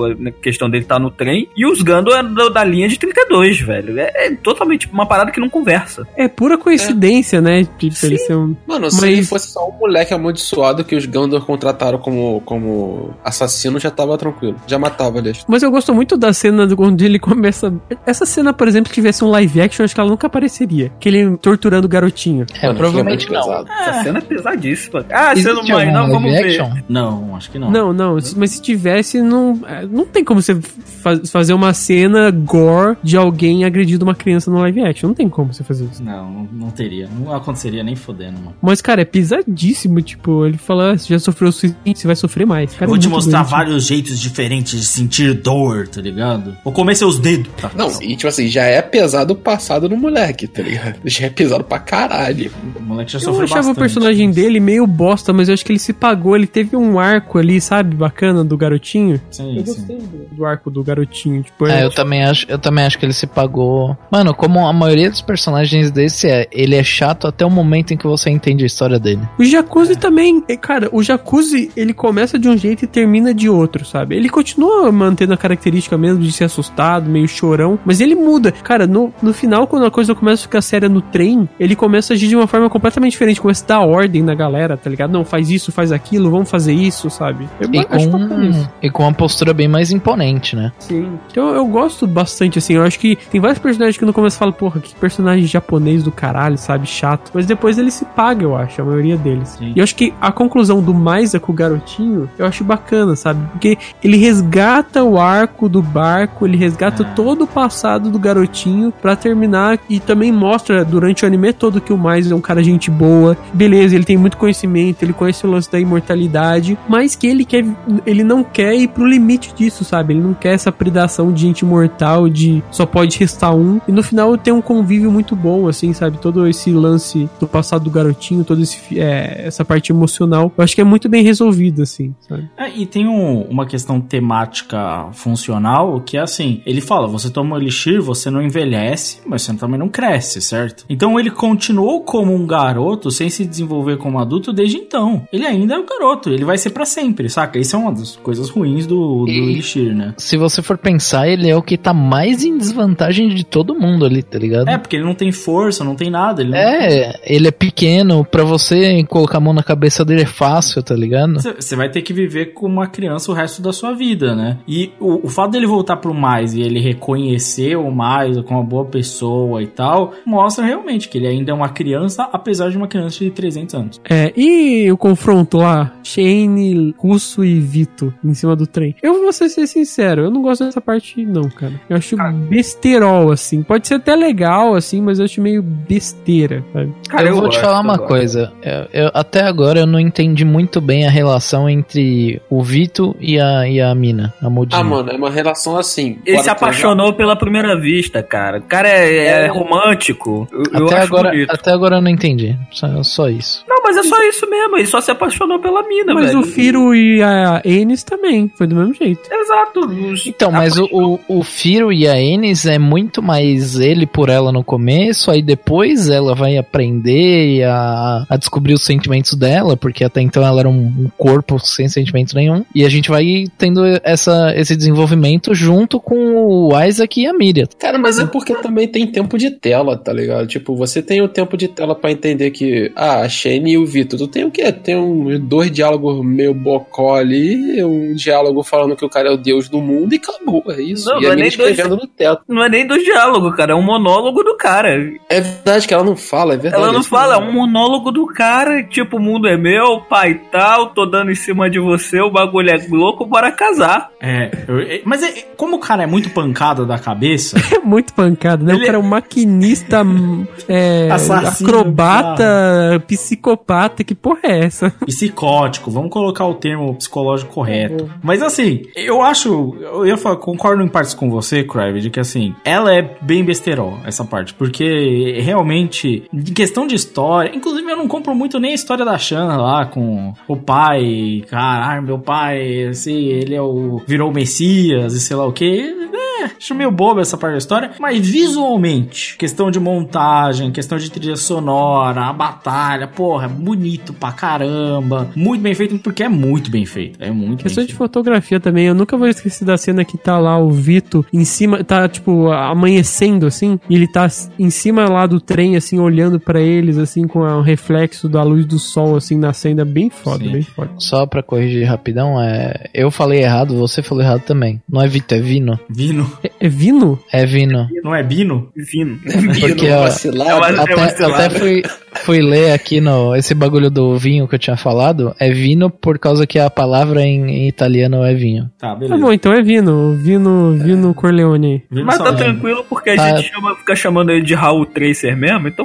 [0.00, 2.98] o- a questão dele tá no trem, e os Gando é da, da linha de
[2.98, 3.98] 32, velho.
[3.98, 6.06] É, é totalmente uma parada que não conversa.
[6.16, 7.64] É pura coincidência, né?
[7.78, 8.54] Tipo, ele ser um.
[8.66, 12.91] Mano, se Mas- ele fosse só um moleque amaldiçoado que os Gandor contrataram como, como
[13.24, 14.56] assassino, já tava tranquilo.
[14.66, 15.44] Já matava, aliás.
[15.48, 17.72] Mas eu gosto muito da cena do- onde ele começa.
[18.06, 20.90] Essa cena, por exemplo, se tivesse um live action, acho que ela nunca apareceria.
[21.00, 22.46] Que ele torturando o garotinho.
[22.60, 23.52] É, Mano, provavelmente é não.
[23.66, 25.04] Essa cena é pesadíssima.
[25.10, 26.60] Ah, Existe sendo mãe, algum não, vamos live ver.
[26.60, 26.82] action?
[26.88, 27.70] Não, acho que não.
[27.70, 32.30] Não, não, mas se tivesse, não, é, não tem como você fa- fazer uma cena
[32.30, 35.08] gore de alguém agredindo uma criança no live action.
[35.08, 36.02] Não tem como você fazer isso.
[36.02, 37.08] Não, não, não teria.
[37.08, 38.54] Não aconteceria nem fodendo, mano.
[38.60, 40.00] Mas, cara, é pesadíssimo.
[40.02, 42.74] Tipo, ele fala: ah, você já sofreu o suficiente, você vai sofrer mais.
[42.82, 43.50] Cara, Eu vou é te mostrar doente.
[43.50, 46.56] vários jeitos diferentes de sentir dor, tá ligado?
[46.64, 47.50] Vou comer seus dedos.
[47.60, 47.70] Tá.
[47.76, 50.96] Não, e tipo assim, já é pesado o passado no moleque, tá ligado?
[51.04, 52.50] Já é pesado pra caralho.
[52.76, 53.76] O moleque já Eu sofreu achava bastante.
[53.76, 56.34] o personagem dele meio bosta, mas eu acho que ele se pagou.
[56.36, 59.20] Ele teve um arco ali, sabe, bacana do garotinho.
[59.30, 61.42] Sim, Eu gostei do, do arco do garotinho.
[61.42, 63.96] Tipo, É, é, eu também acho, eu também acho que ele se pagou.
[64.10, 67.96] Mano, como a maioria dos personagens desse é, ele é chato até o momento em
[67.96, 69.20] que você entende a história dele.
[69.38, 73.48] O Jacuzzi também, é, cara, o Jacuzzi, ele começa de um jeito e termina de
[73.48, 74.16] outro, sabe?
[74.16, 78.52] Ele continua mantendo a característica mesmo de ser assustado, meio chorão, mas ele muda.
[78.52, 82.12] Cara, no, no final, quando a coisa começa a ficar séria no trem, ele começa
[82.12, 85.10] a agir de uma forma completamente diferente, começa a dar ordem na galera, tá ligado?
[85.10, 87.48] Não, faz isso, faz aquilo, vamos fazer isso, sabe?
[87.60, 90.72] Eu E com, e com uma postura bem mais imponente, né?
[90.78, 91.18] Sim.
[91.30, 92.74] Então eu gosto bastante, assim.
[92.74, 96.12] Eu acho que tem vários personagens que no começo falam, porra, que personagem japonês do
[96.12, 96.86] caralho, sabe?
[96.86, 97.30] Chato.
[97.34, 99.50] Mas depois ele se paga, eu acho, a maioria deles.
[99.50, 99.72] Sim.
[99.74, 103.46] E eu acho que a conclusão do Maisa com o garotinho, eu acho bacana, sabe?
[103.52, 109.16] Porque ele resgata o arco do barco, ele resgata todo o passado do garotinho pra
[109.16, 112.90] terminar e também mostra durante o anime todo que o Maisa é um cara gente
[112.90, 113.36] boa.
[113.52, 117.64] Beleza, ele tem muito conhecimento, ele conhece o lance da imortalidade, mas que ele quer
[118.06, 120.14] ele não quer ir pro limite disso, sabe?
[120.14, 123.80] Ele não quer essa predação de gente imortal, de só pode restar um.
[123.86, 126.18] E no final tem um convívio muito bom, assim, sabe?
[126.18, 128.62] Todo esse lance do passado do garotinho, toda
[128.96, 132.41] essa parte emocional, eu acho que é muito bem resolvido, assim, sabe?
[132.56, 137.56] É, e tem um- uma questão temática funcional que é assim: ele fala, você toma
[137.56, 140.84] o elixir, você não envelhece, mas você também não cresce, certo?
[140.88, 145.26] Então ele continuou como um garoto sem se desenvolver como adulto desde então.
[145.32, 147.58] Ele ainda é um garoto, ele vai ser pra sempre, saca?
[147.58, 150.14] Isso é uma das coisas ruins do, do E- elixir, né?
[150.18, 154.04] Se você for pensar, ele é o que tá mais em desvantagem de todo mundo
[154.04, 154.68] ali, tá ligado?
[154.68, 156.42] É, porque ele não tem força, não tem nada.
[156.42, 160.26] Ele não- É, ele é pequeno, pra você colocar a mão na cabeça dele é
[160.26, 161.40] fácil, tá ligado?
[161.40, 164.58] Você vai ter que viver como uma criança o resto da sua vida, né?
[164.66, 168.66] E o, o fato dele voltar pro mais e ele reconhecer o mais como uma
[168.66, 172.88] boa pessoa e tal, mostra realmente que ele ainda é uma criança, apesar de uma
[172.88, 174.00] criança de 300 anos.
[174.08, 178.94] É, e o confronto lá, Shane, Russo e Vito em cima do trem.
[179.02, 181.72] Eu vou ser sincero, eu não gosto dessa parte não, cara.
[181.88, 182.16] Eu acho
[182.48, 183.62] besterol, assim.
[183.62, 186.92] Pode ser até legal, assim, mas eu acho meio besteira, sabe?
[187.08, 188.52] Cara, eu, vou te falar uma coisa.
[188.62, 193.38] Eu, eu- até agora eu não entendi muito bem a relação entre o Vito e
[193.38, 194.80] a, e a mina, a Modinha.
[194.80, 196.18] Ah, mano, é uma relação assim.
[196.24, 198.58] Ele se apaixonou pela primeira vista, cara.
[198.58, 200.48] O cara é, é romântico.
[200.52, 201.50] Eu, eu até, acho agora, bonito.
[201.50, 202.56] até agora eu não entendi.
[202.70, 203.64] Só, só isso.
[203.94, 204.76] Mas é só isso mesmo.
[204.76, 206.40] Ele só se apaixonou pela mina, Mas velho.
[206.40, 209.20] o Firo e a Enes também, foi do mesmo jeito.
[209.30, 209.80] Exato.
[210.26, 214.52] Então, mas o, o, o Firo e a Enes é muito mais ele por ela
[214.52, 220.20] no começo, aí depois ela vai aprender a, a descobrir os sentimentos dela, porque até
[220.20, 224.52] então ela era um, um corpo sem sentimento nenhum, e a gente vai tendo essa,
[224.56, 227.66] esse desenvolvimento junto com o Isaac e a Miriam.
[227.78, 230.46] Cara, mas é porque também tem tempo de tela, tá ligado?
[230.46, 233.81] Tipo, você tem o tempo de tela pra entender que, ah, a Shane e o
[233.86, 234.70] Vitor, tu tem o quê?
[234.72, 239.36] Tem um, dois diálogos meio bocó ali, um diálogo falando que o cara é o
[239.36, 241.08] deus do mundo e acabou, é isso.
[241.08, 242.42] Não, e não a é nem dois- escrevendo no teto.
[242.48, 243.72] Não é nem do diálogo, cara.
[243.72, 244.90] É um monólogo do cara.
[245.28, 246.82] É verdade que ela não fala, é verdade.
[246.82, 250.40] Ela não isso fala, é um monólogo do cara, tipo, o mundo é meu, pai
[250.50, 254.10] tal, tô dando em cima de você, o bagulho é louco, bora casar.
[254.20, 258.12] É, eu- é, mas é- como o cara é muito pancada da cabeça, É muito
[258.12, 258.74] pancada, né?
[258.74, 260.02] Ele O cara é um maquinista,
[260.68, 263.61] é, acrobata, psicopata,
[264.04, 264.90] que porra é essa?
[265.06, 268.10] psicótico, vamos colocar o termo psicológico correto.
[268.22, 272.20] Mas assim, eu acho, eu ia falar, concordo em partes com você, Crive, de que
[272.20, 277.96] assim, ela é bem besterol, essa parte, porque realmente, em questão de história, inclusive eu
[277.96, 282.86] não compro muito nem a história da Shanna lá com o pai, caralho, meu pai,
[282.86, 286.02] assim, ele é o virou o Messias e sei lá o que.
[286.40, 291.10] É, acho meio bobo essa parte da história, mas visualmente, questão de montagem, questão de
[291.10, 296.70] trilha sonora, a batalha, porra, é bonito pra caramba, muito bem feito, porque é muito
[296.70, 297.98] bem feito, é muito Questão de feito.
[297.98, 301.82] fotografia também, eu nunca vou esquecer da cena que tá lá o Vito em cima,
[301.84, 304.28] tá tipo amanhecendo assim, e ele tá
[304.58, 308.64] em cima lá do trem assim, olhando pra eles assim com o reflexo da luz
[308.66, 310.52] do sol assim nascendo, é bem foda, Sim.
[310.52, 310.90] bem foda.
[310.98, 314.80] Só pra corrigir rapidão, é, eu falei errado, você falou errado também.
[314.88, 315.78] Não é Vito, é Vino.
[315.88, 317.18] Vino, É, é Vino?
[317.32, 317.88] É Vino.
[318.02, 318.70] não é Bino?
[318.76, 319.18] Vino.
[319.60, 320.82] Porque, Não ó, vacilar, é uma-?
[320.82, 321.46] Até, uma cilada.
[321.46, 321.82] até fui,
[322.14, 325.34] fui ler aqui no esse bagulho do vinho que eu tinha falado.
[325.38, 328.70] É vino por causa que a palavra em, em italiano é vinho.
[328.78, 329.20] Tá, Tá beleza.
[329.20, 331.82] bom, então é Vino, Vino, Vino Corleone.
[331.90, 333.36] Vino Mas tá tranquilo porque a Tá.
[333.36, 335.84] gente chama- fica chamando ele de Raul Tracer mesmo, então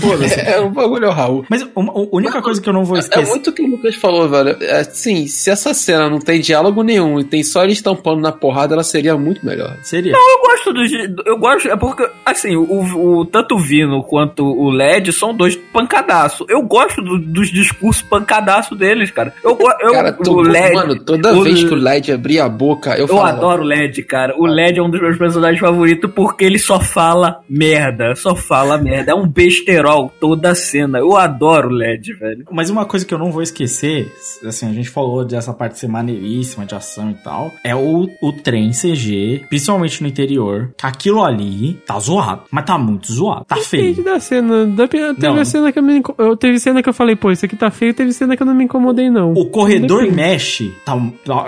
[0.00, 0.38] foda-se.
[0.48, 1.44] É, o bagulho é o Raul.
[1.50, 1.66] Mas a
[2.12, 3.28] única coisa que eu não vou É esquecer.
[3.28, 4.56] muito o que o Lucas falou, velho.
[4.62, 8.32] É, Assim, se essa cena não tem diálogo nenhum e tem só eles estampando na
[8.32, 9.76] porrada, ela seria muito melhor.
[9.82, 10.12] Seria.
[10.12, 11.22] Eu gosto do.
[11.26, 11.68] Eu gosto.
[11.68, 16.44] É porque, assim, o, o- tanto o Vino quanto o LED são dois pancadaço.
[16.48, 19.32] Eu gosto do- dos discursos pancadaço deles, cara.
[19.42, 20.74] Eu, eu Cara, o todo, LED.
[20.74, 23.36] mano, toda o- vez que o LED abria a boca, eu, Eu falava.
[23.36, 24.34] adoro o LED, cara.
[24.38, 28.14] O LED é um dos meus personagens favoritos porque ele só fala merda.
[28.16, 29.12] Só fala merda.
[29.12, 30.98] É um besterol toda a cena.
[30.98, 32.44] Eu adoro o LED, velho.
[32.50, 34.12] Mas uma coisa que eu não vou esquecer,
[34.44, 38.32] assim, a gente falou dessa parte ser maneiríssima, de ação e tal, é o, o
[38.32, 43.94] trem CG, principalmente no interior, aquilo ali tá zoado, mas tá muito zoado, tá Depende
[43.94, 44.04] feio.
[44.04, 44.66] da cena.
[44.66, 45.36] Dep- Teve Não.
[45.36, 47.70] a cena que eu me eu Teve cena que eu falei, pô, isso aqui tá
[47.70, 49.32] feio, teve cena que eu não me incomodei, não.
[49.32, 50.96] O corredor mexe, tá,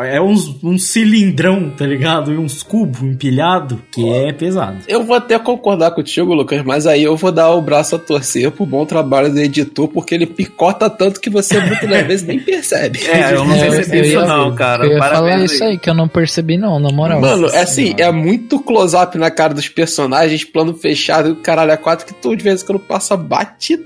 [0.05, 2.33] é uns, um cilindrão, tá ligado?
[2.33, 4.79] E uns cubos empilhados, que é pesado.
[4.89, 8.51] Eu vou até concordar contigo, Lucas, mas aí eu vou dar o braço a torcer
[8.51, 13.01] pro bom trabalho do editor, porque ele picota tanto que você muitas vezes nem percebe.
[13.07, 14.85] É, eu não É, percebi isso não, cara.
[14.85, 15.45] Eu ia Parabéns falar aí.
[15.45, 17.21] isso aí, que eu não percebi não, na moral.
[17.21, 22.07] Mano, é assim, é muito close-up na cara dos personagens, plano fechado, caralho, a quatro
[22.07, 23.17] que tu de vez em quando passa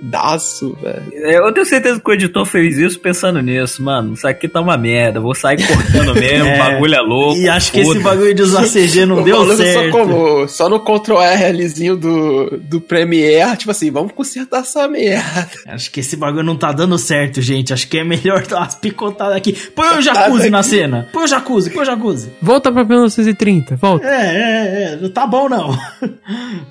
[0.05, 1.13] batidaço, velho.
[1.13, 4.15] Eu tenho certeza que o editor fez isso pensando nisso, mano.
[4.15, 5.21] Isso aqui tá uma merda.
[5.21, 6.55] Vou sair cortando mesmo, É.
[6.55, 7.39] o bagulho é louco.
[7.41, 9.93] E acho que esse bagulho de usar CG não deu certo.
[9.93, 11.17] Só, como, só no Ctrl
[11.53, 15.49] Rzinho do, do Premiere, tipo assim, vamos consertar essa merda.
[15.69, 17.73] Acho que esse bagulho não tá dando certo, gente.
[17.73, 19.53] Acho que é melhor dar umas picotadas aqui.
[19.75, 21.09] Põe o jacuzzi na cena.
[21.13, 22.31] Põe o jacuzzi, põe o jacuzzi.
[22.41, 24.07] Volta pra 1930, volta.
[24.07, 24.99] É, é, é.
[25.01, 25.77] Não tá bom, não.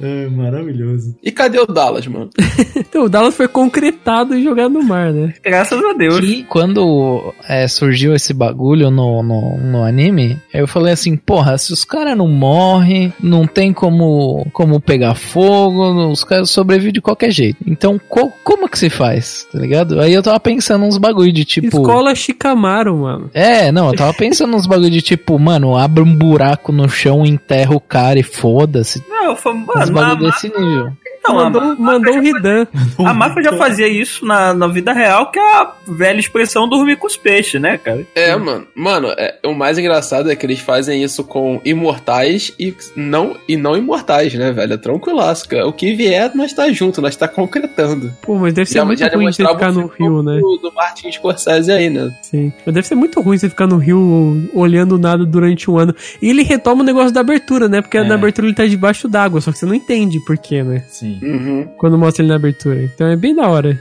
[0.02, 1.16] é, maravilhoso.
[1.24, 2.30] E cadê o Dallas, mano?
[2.76, 5.34] Então, o Dallas foi concretado e jogado no mar, né?
[5.44, 6.20] Graças a Deus.
[6.24, 11.72] E quando é, surgiu esse bagulho no, no, no anime, eu falei assim, porra, se
[11.74, 17.32] os caras não morrem, não tem como, como pegar fogo, os caras sobrevivem de qualquer
[17.32, 17.58] jeito.
[17.66, 20.00] Então, co- como que se faz, tá ligado?
[20.00, 21.68] Aí eu tava pensando uns bagulho de tipo...
[21.82, 23.30] Escola Shikamaru, mano.
[23.34, 27.26] É, não, eu tava pensando uns bagulho de tipo, mano, abre um buraco no chão,
[27.26, 29.04] enterra o cara e foda-se.
[29.10, 30.92] Não, foi, Uns mano, bagulho mas- desse nível.
[31.26, 32.68] Não, mandou, a- mandou um Hidan.
[33.00, 36.98] A máfia já fazia isso na, na vida real, que é a velha expressão dormir
[36.98, 38.06] com os peixes, né, cara?
[38.16, 38.68] É, mano.
[38.76, 43.56] Mano, é, o mais engraçado é que eles fazem isso com imortais e não, e
[43.56, 44.74] não imortais, né, velho?
[44.74, 45.68] É tranquilaço, cara.
[45.68, 48.12] O que vier, nós tá junto, nós tá concretando.
[48.22, 50.40] Pô, mas deve ser Já- muito já ruim você ficar o no Rio, né?
[50.40, 52.12] Do, do Martin Scorsese aí, né?
[52.22, 52.52] Sim.
[52.66, 55.96] Mas deve ser muito ruim você ficar no Rio olhando nada durante um ano.
[56.22, 57.82] E ele retoma o negócio da abertura, né?
[57.82, 58.04] Porque É.
[58.04, 60.84] na abertura ele tá debaixo d'água, só que você não entende por quê, né?
[60.88, 61.13] Sim.
[61.22, 61.68] Uhum.
[61.78, 62.84] Quando mostra ele na abertura.
[62.84, 63.80] Então é bem da hora.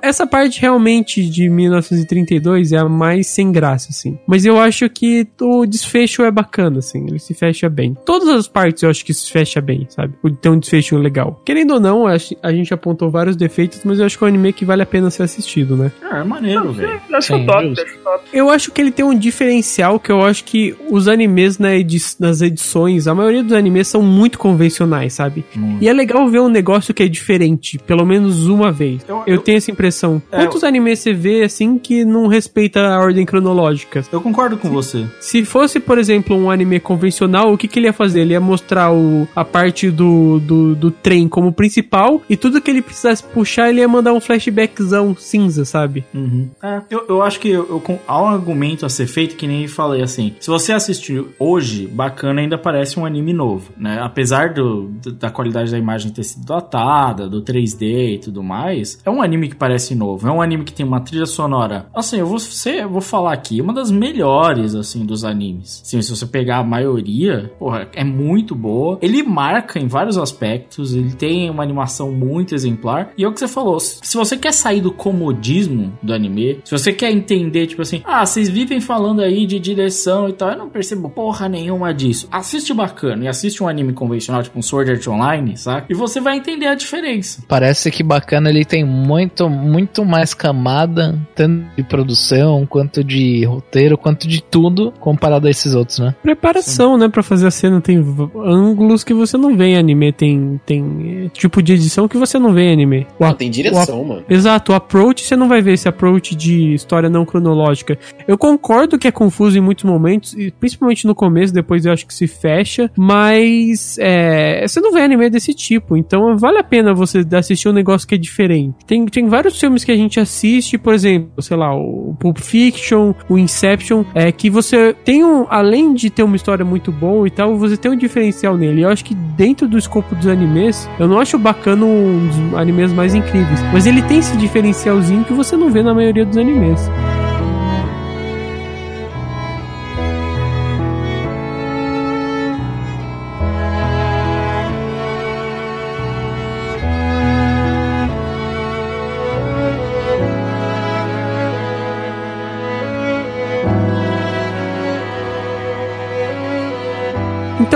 [0.00, 4.18] Essa parte realmente de 1932 é a mais sem graça, assim.
[4.26, 7.06] Mas eu acho que o desfecho é bacana, assim.
[7.06, 7.96] Ele se fecha bem.
[8.04, 10.14] Todas as partes eu acho que se fecha bem, sabe?
[10.40, 11.40] Tem um desfecho legal.
[11.44, 14.52] Querendo ou não, a gente apontou vários defeitos, mas eu acho que é um anime
[14.52, 15.92] que vale a pena ser assistido, né?
[16.02, 17.00] É, é maneiro, velho.
[17.12, 17.82] Acho Sim, top, justo.
[17.84, 18.24] acho top.
[18.32, 21.98] Eu acho que ele tem um diferencial que eu acho que os animes na edi
[22.18, 25.44] nas edições, a maioria dos animes são muito convencionais, sabe?
[25.54, 25.82] Muito.
[25.82, 29.02] E é legal ver um negócio que é diferente, pelo menos uma vez.
[29.08, 30.22] Eu- Eu, eu- tenho essa impressão.
[30.30, 34.02] É, Quantos animes você vê assim que não respeita a ordem cronológica?
[34.12, 35.06] Eu concordo com você.
[35.20, 38.20] Se fosse, por exemplo, um anime convencional, o que, que ele ia fazer?
[38.20, 42.70] Ele ia mostrar o, a parte do, do, do trem como principal e tudo que
[42.70, 46.04] ele precisasse puxar, ele ia mandar um flashbackzão cinza, sabe?
[46.14, 46.48] Uhum.
[46.62, 49.46] É, eu, eu acho que eu, eu, com- há um argumento a ser feito que
[49.46, 50.34] nem falei assim.
[50.40, 53.98] Se você assistir hoje, bacana ainda parece um anime novo, né?
[54.02, 59.10] Apesar do- da qualidade da imagem ter sido datada, do 3D e tudo mais, é
[59.10, 60.26] um anime que parece novo.
[60.26, 61.86] É um anime que tem uma trilha sonora.
[61.94, 65.82] Assim, eu vou, ser, eu vou falar aqui, uma das melhores, assim, dos animes.
[65.84, 68.98] Se você pegar a maioria, porra, é muito boa.
[69.02, 73.10] Ele marca em vários aspectos, ele tem uma animação muito exemplar.
[73.16, 76.70] E é o que você falou, se você quer sair do comodismo do anime, se
[76.70, 80.58] você quer entender, tipo assim, ah, vocês vivem falando aí de direção e tal, eu
[80.58, 82.28] não percebo porra nenhuma disso.
[82.30, 85.86] Assiste bacana e assiste um anime convencional, tipo um Sword Art Online, saca?
[85.88, 87.42] E você vai entender a diferença.
[87.48, 93.98] Parece que bacana ele tem muito, muito mais camada, tanto de produção, quanto de roteiro,
[93.98, 96.14] quanto de tudo, comparado a esses outros, né?
[96.22, 97.80] Preparação, né, Pra fazer a cena.
[97.80, 97.98] Tem
[98.44, 102.38] ângulos que você não vê em anime, tem, tem é, tipo de edição que você
[102.38, 103.06] não vê em anime.
[103.18, 104.24] O Não, tem direção, mano.
[104.28, 107.98] Exato, o approach você não vai ver esse approach de história não cronológica.
[108.26, 112.06] Eu concordo que é confuso em muitos momentos, e principalmente no começo, depois eu acho
[112.06, 116.92] que se fecha, mas é, você não vê anime desse tipo, então vale a pena
[116.92, 118.74] você assistir um negócio que é diferente.
[118.84, 123.14] Tem, tem vários filmes que a gente assiste, por exemplo, sei lá, o Pulp Fiction,
[123.28, 127.30] o Inception, é que você tem um, além de ter uma história muito boa e
[127.30, 128.82] tal, você tem um diferencial nele.
[128.82, 132.92] Eu acho que dentro do escopo dos animes, eu não acho bacana um dos animes
[132.92, 136.80] mais incríveis, mas ele tem esse diferencialzinho que você não vê na maioria dos animes.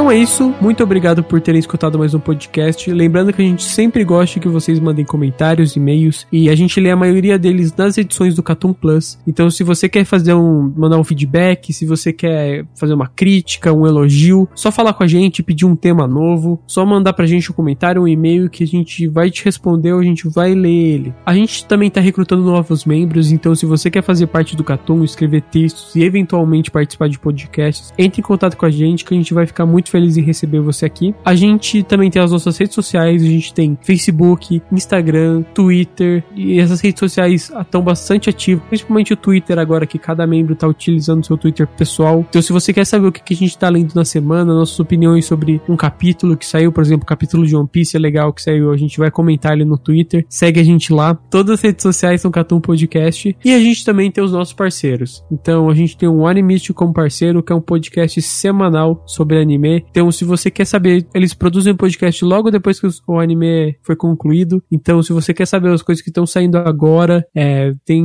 [0.06, 0.54] Então é isso.
[0.60, 2.88] Muito obrigado por terem escutado mais um podcast.
[2.92, 6.92] Lembrando que a gente sempre gosta que vocês mandem comentários, e-mails e a gente lê
[6.92, 9.18] a maioria deles nas edições do Catum Plus.
[9.26, 13.72] Então, se você quer fazer um, mandar um feedback, se você quer fazer uma crítica,
[13.72, 17.50] um elogio, só falar com a gente, pedir um tema novo, só mandar pra gente
[17.50, 20.70] um comentário, um e-mail que a gente vai te responder ou a gente vai ler
[20.70, 21.14] ele.
[21.26, 25.02] A gente também tá recrutando novos membros, então se você quer fazer parte do Catum,
[25.02, 29.16] escrever textos e eventualmente participar de podcasts, entre em contato com a gente que a
[29.16, 31.14] gente vai ficar muito feliz em receber você aqui.
[31.24, 36.60] A gente também tem as nossas redes sociais, a gente tem Facebook, Instagram, Twitter, e
[36.60, 41.22] essas redes sociais estão bastante ativas, principalmente o Twitter agora que cada membro está utilizando
[41.22, 42.26] o seu Twitter pessoal.
[42.28, 45.24] Então se você quer saber o que a gente está lendo na semana, nossas opiniões
[45.24, 48.42] sobre um capítulo que saiu, por exemplo, o capítulo de One Piece é legal que
[48.42, 50.26] saiu, a gente vai comentar ele no Twitter.
[50.28, 51.14] Segue a gente lá.
[51.30, 53.36] Todas as redes sociais são Catum Podcast.
[53.44, 55.24] E a gente também tem os nossos parceiros.
[55.30, 59.84] Então a gente tem o Animist como parceiro, que é um podcast semanal sobre anime.
[59.96, 63.96] Então, se você quer saber, eles produzem o podcast logo depois que o anime foi
[63.96, 64.62] concluído.
[64.70, 68.04] Então, se você quer saber as coisas que estão saindo agora, é, tem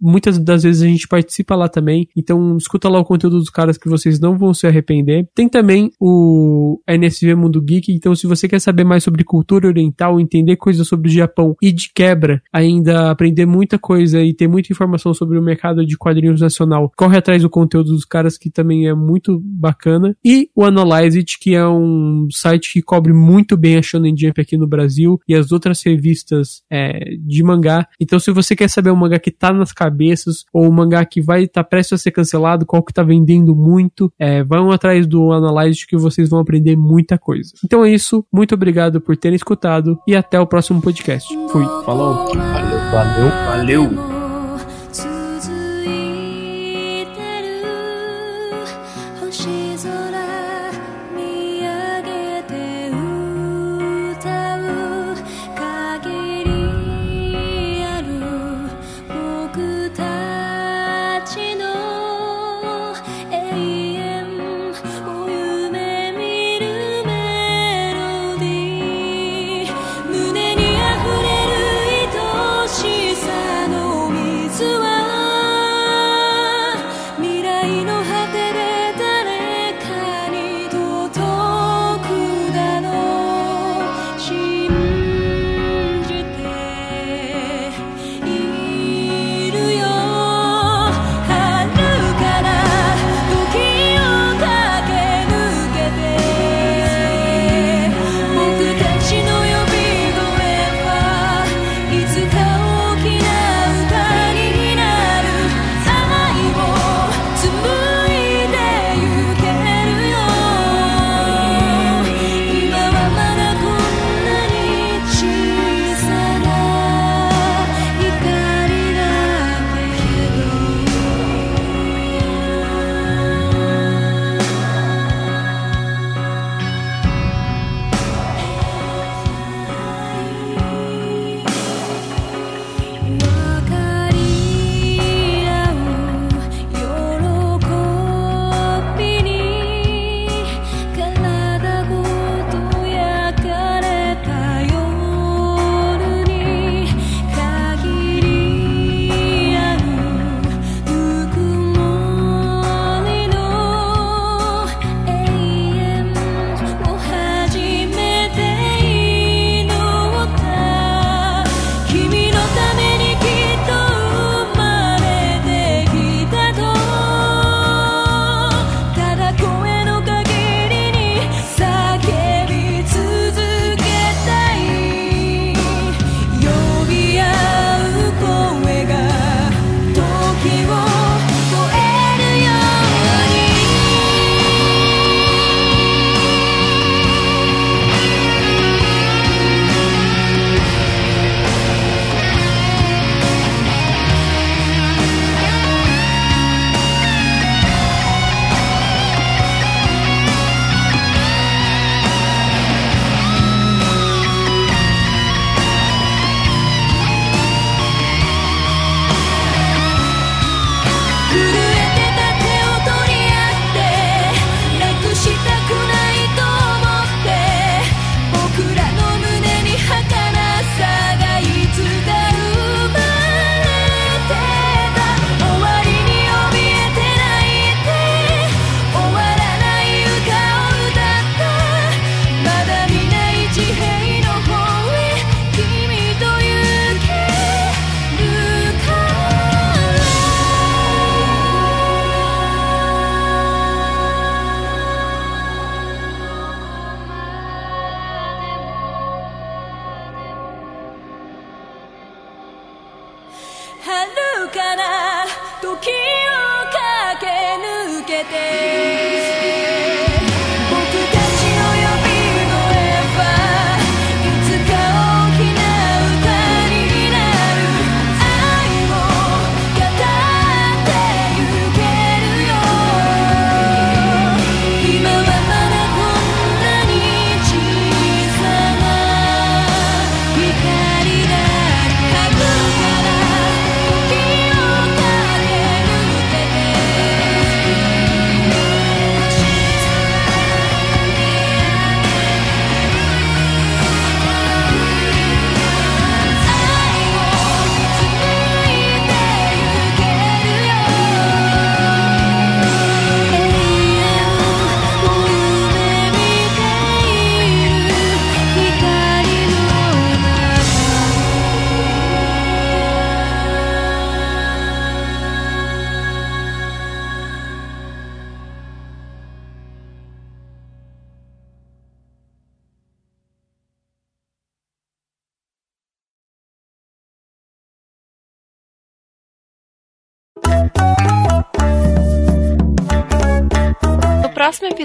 [0.00, 2.08] muitas das vezes a gente participa lá também.
[2.16, 5.28] Então, escuta lá o conteúdo dos caras que vocês não vão se arrepender.
[5.32, 7.92] Tem também o NSV Mundo Geek.
[7.92, 11.70] Então, se você quer saber mais sobre cultura oriental, entender coisas sobre o Japão e
[11.70, 16.40] de quebra, ainda aprender muita coisa e ter muita informação sobre o mercado de quadrinhos
[16.40, 20.16] nacional, corre atrás do conteúdo dos caras que também é muito bacana.
[20.24, 24.40] E o Analyze Magazine, que é um site que cobre muito bem a Shonen Jump
[24.40, 27.86] aqui no Brasil e as outras revistas é, de mangá.
[28.00, 31.20] Então, se você quer saber um mangá que tá nas cabeças ou um mangá que
[31.20, 35.06] vai estar tá prestes a ser cancelado, qual que tá vendendo muito, é, vão atrás
[35.06, 37.52] do Analyze que vocês vão aprender muita coisa.
[37.64, 41.32] Então é isso, muito obrigado por terem escutado e até o próximo podcast.
[41.50, 42.26] Fui, falou.
[42.34, 43.90] valeu, valeu.
[43.90, 44.11] valeu.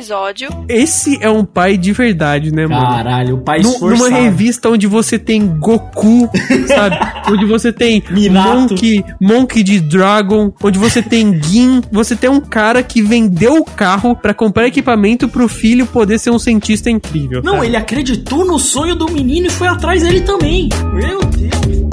[0.07, 0.49] Episódio.
[0.69, 2.81] Esse é um pai de verdade, né, mano?
[2.81, 4.09] Caralho, o pai esforçado.
[4.09, 6.29] Numa revista onde você tem Goku,
[6.67, 6.97] sabe?
[7.29, 8.59] onde você tem Minato.
[8.59, 13.65] Monkey, Monkey de Dragon, onde você tem Gin, você tem um cara que vendeu o
[13.65, 17.41] carro pra comprar equipamento pro filho poder ser um cientista incrível.
[17.43, 17.65] Não, sabe?
[17.67, 20.69] ele acreditou no sonho do menino e foi atrás dele também.
[20.93, 21.86] Meu Deus.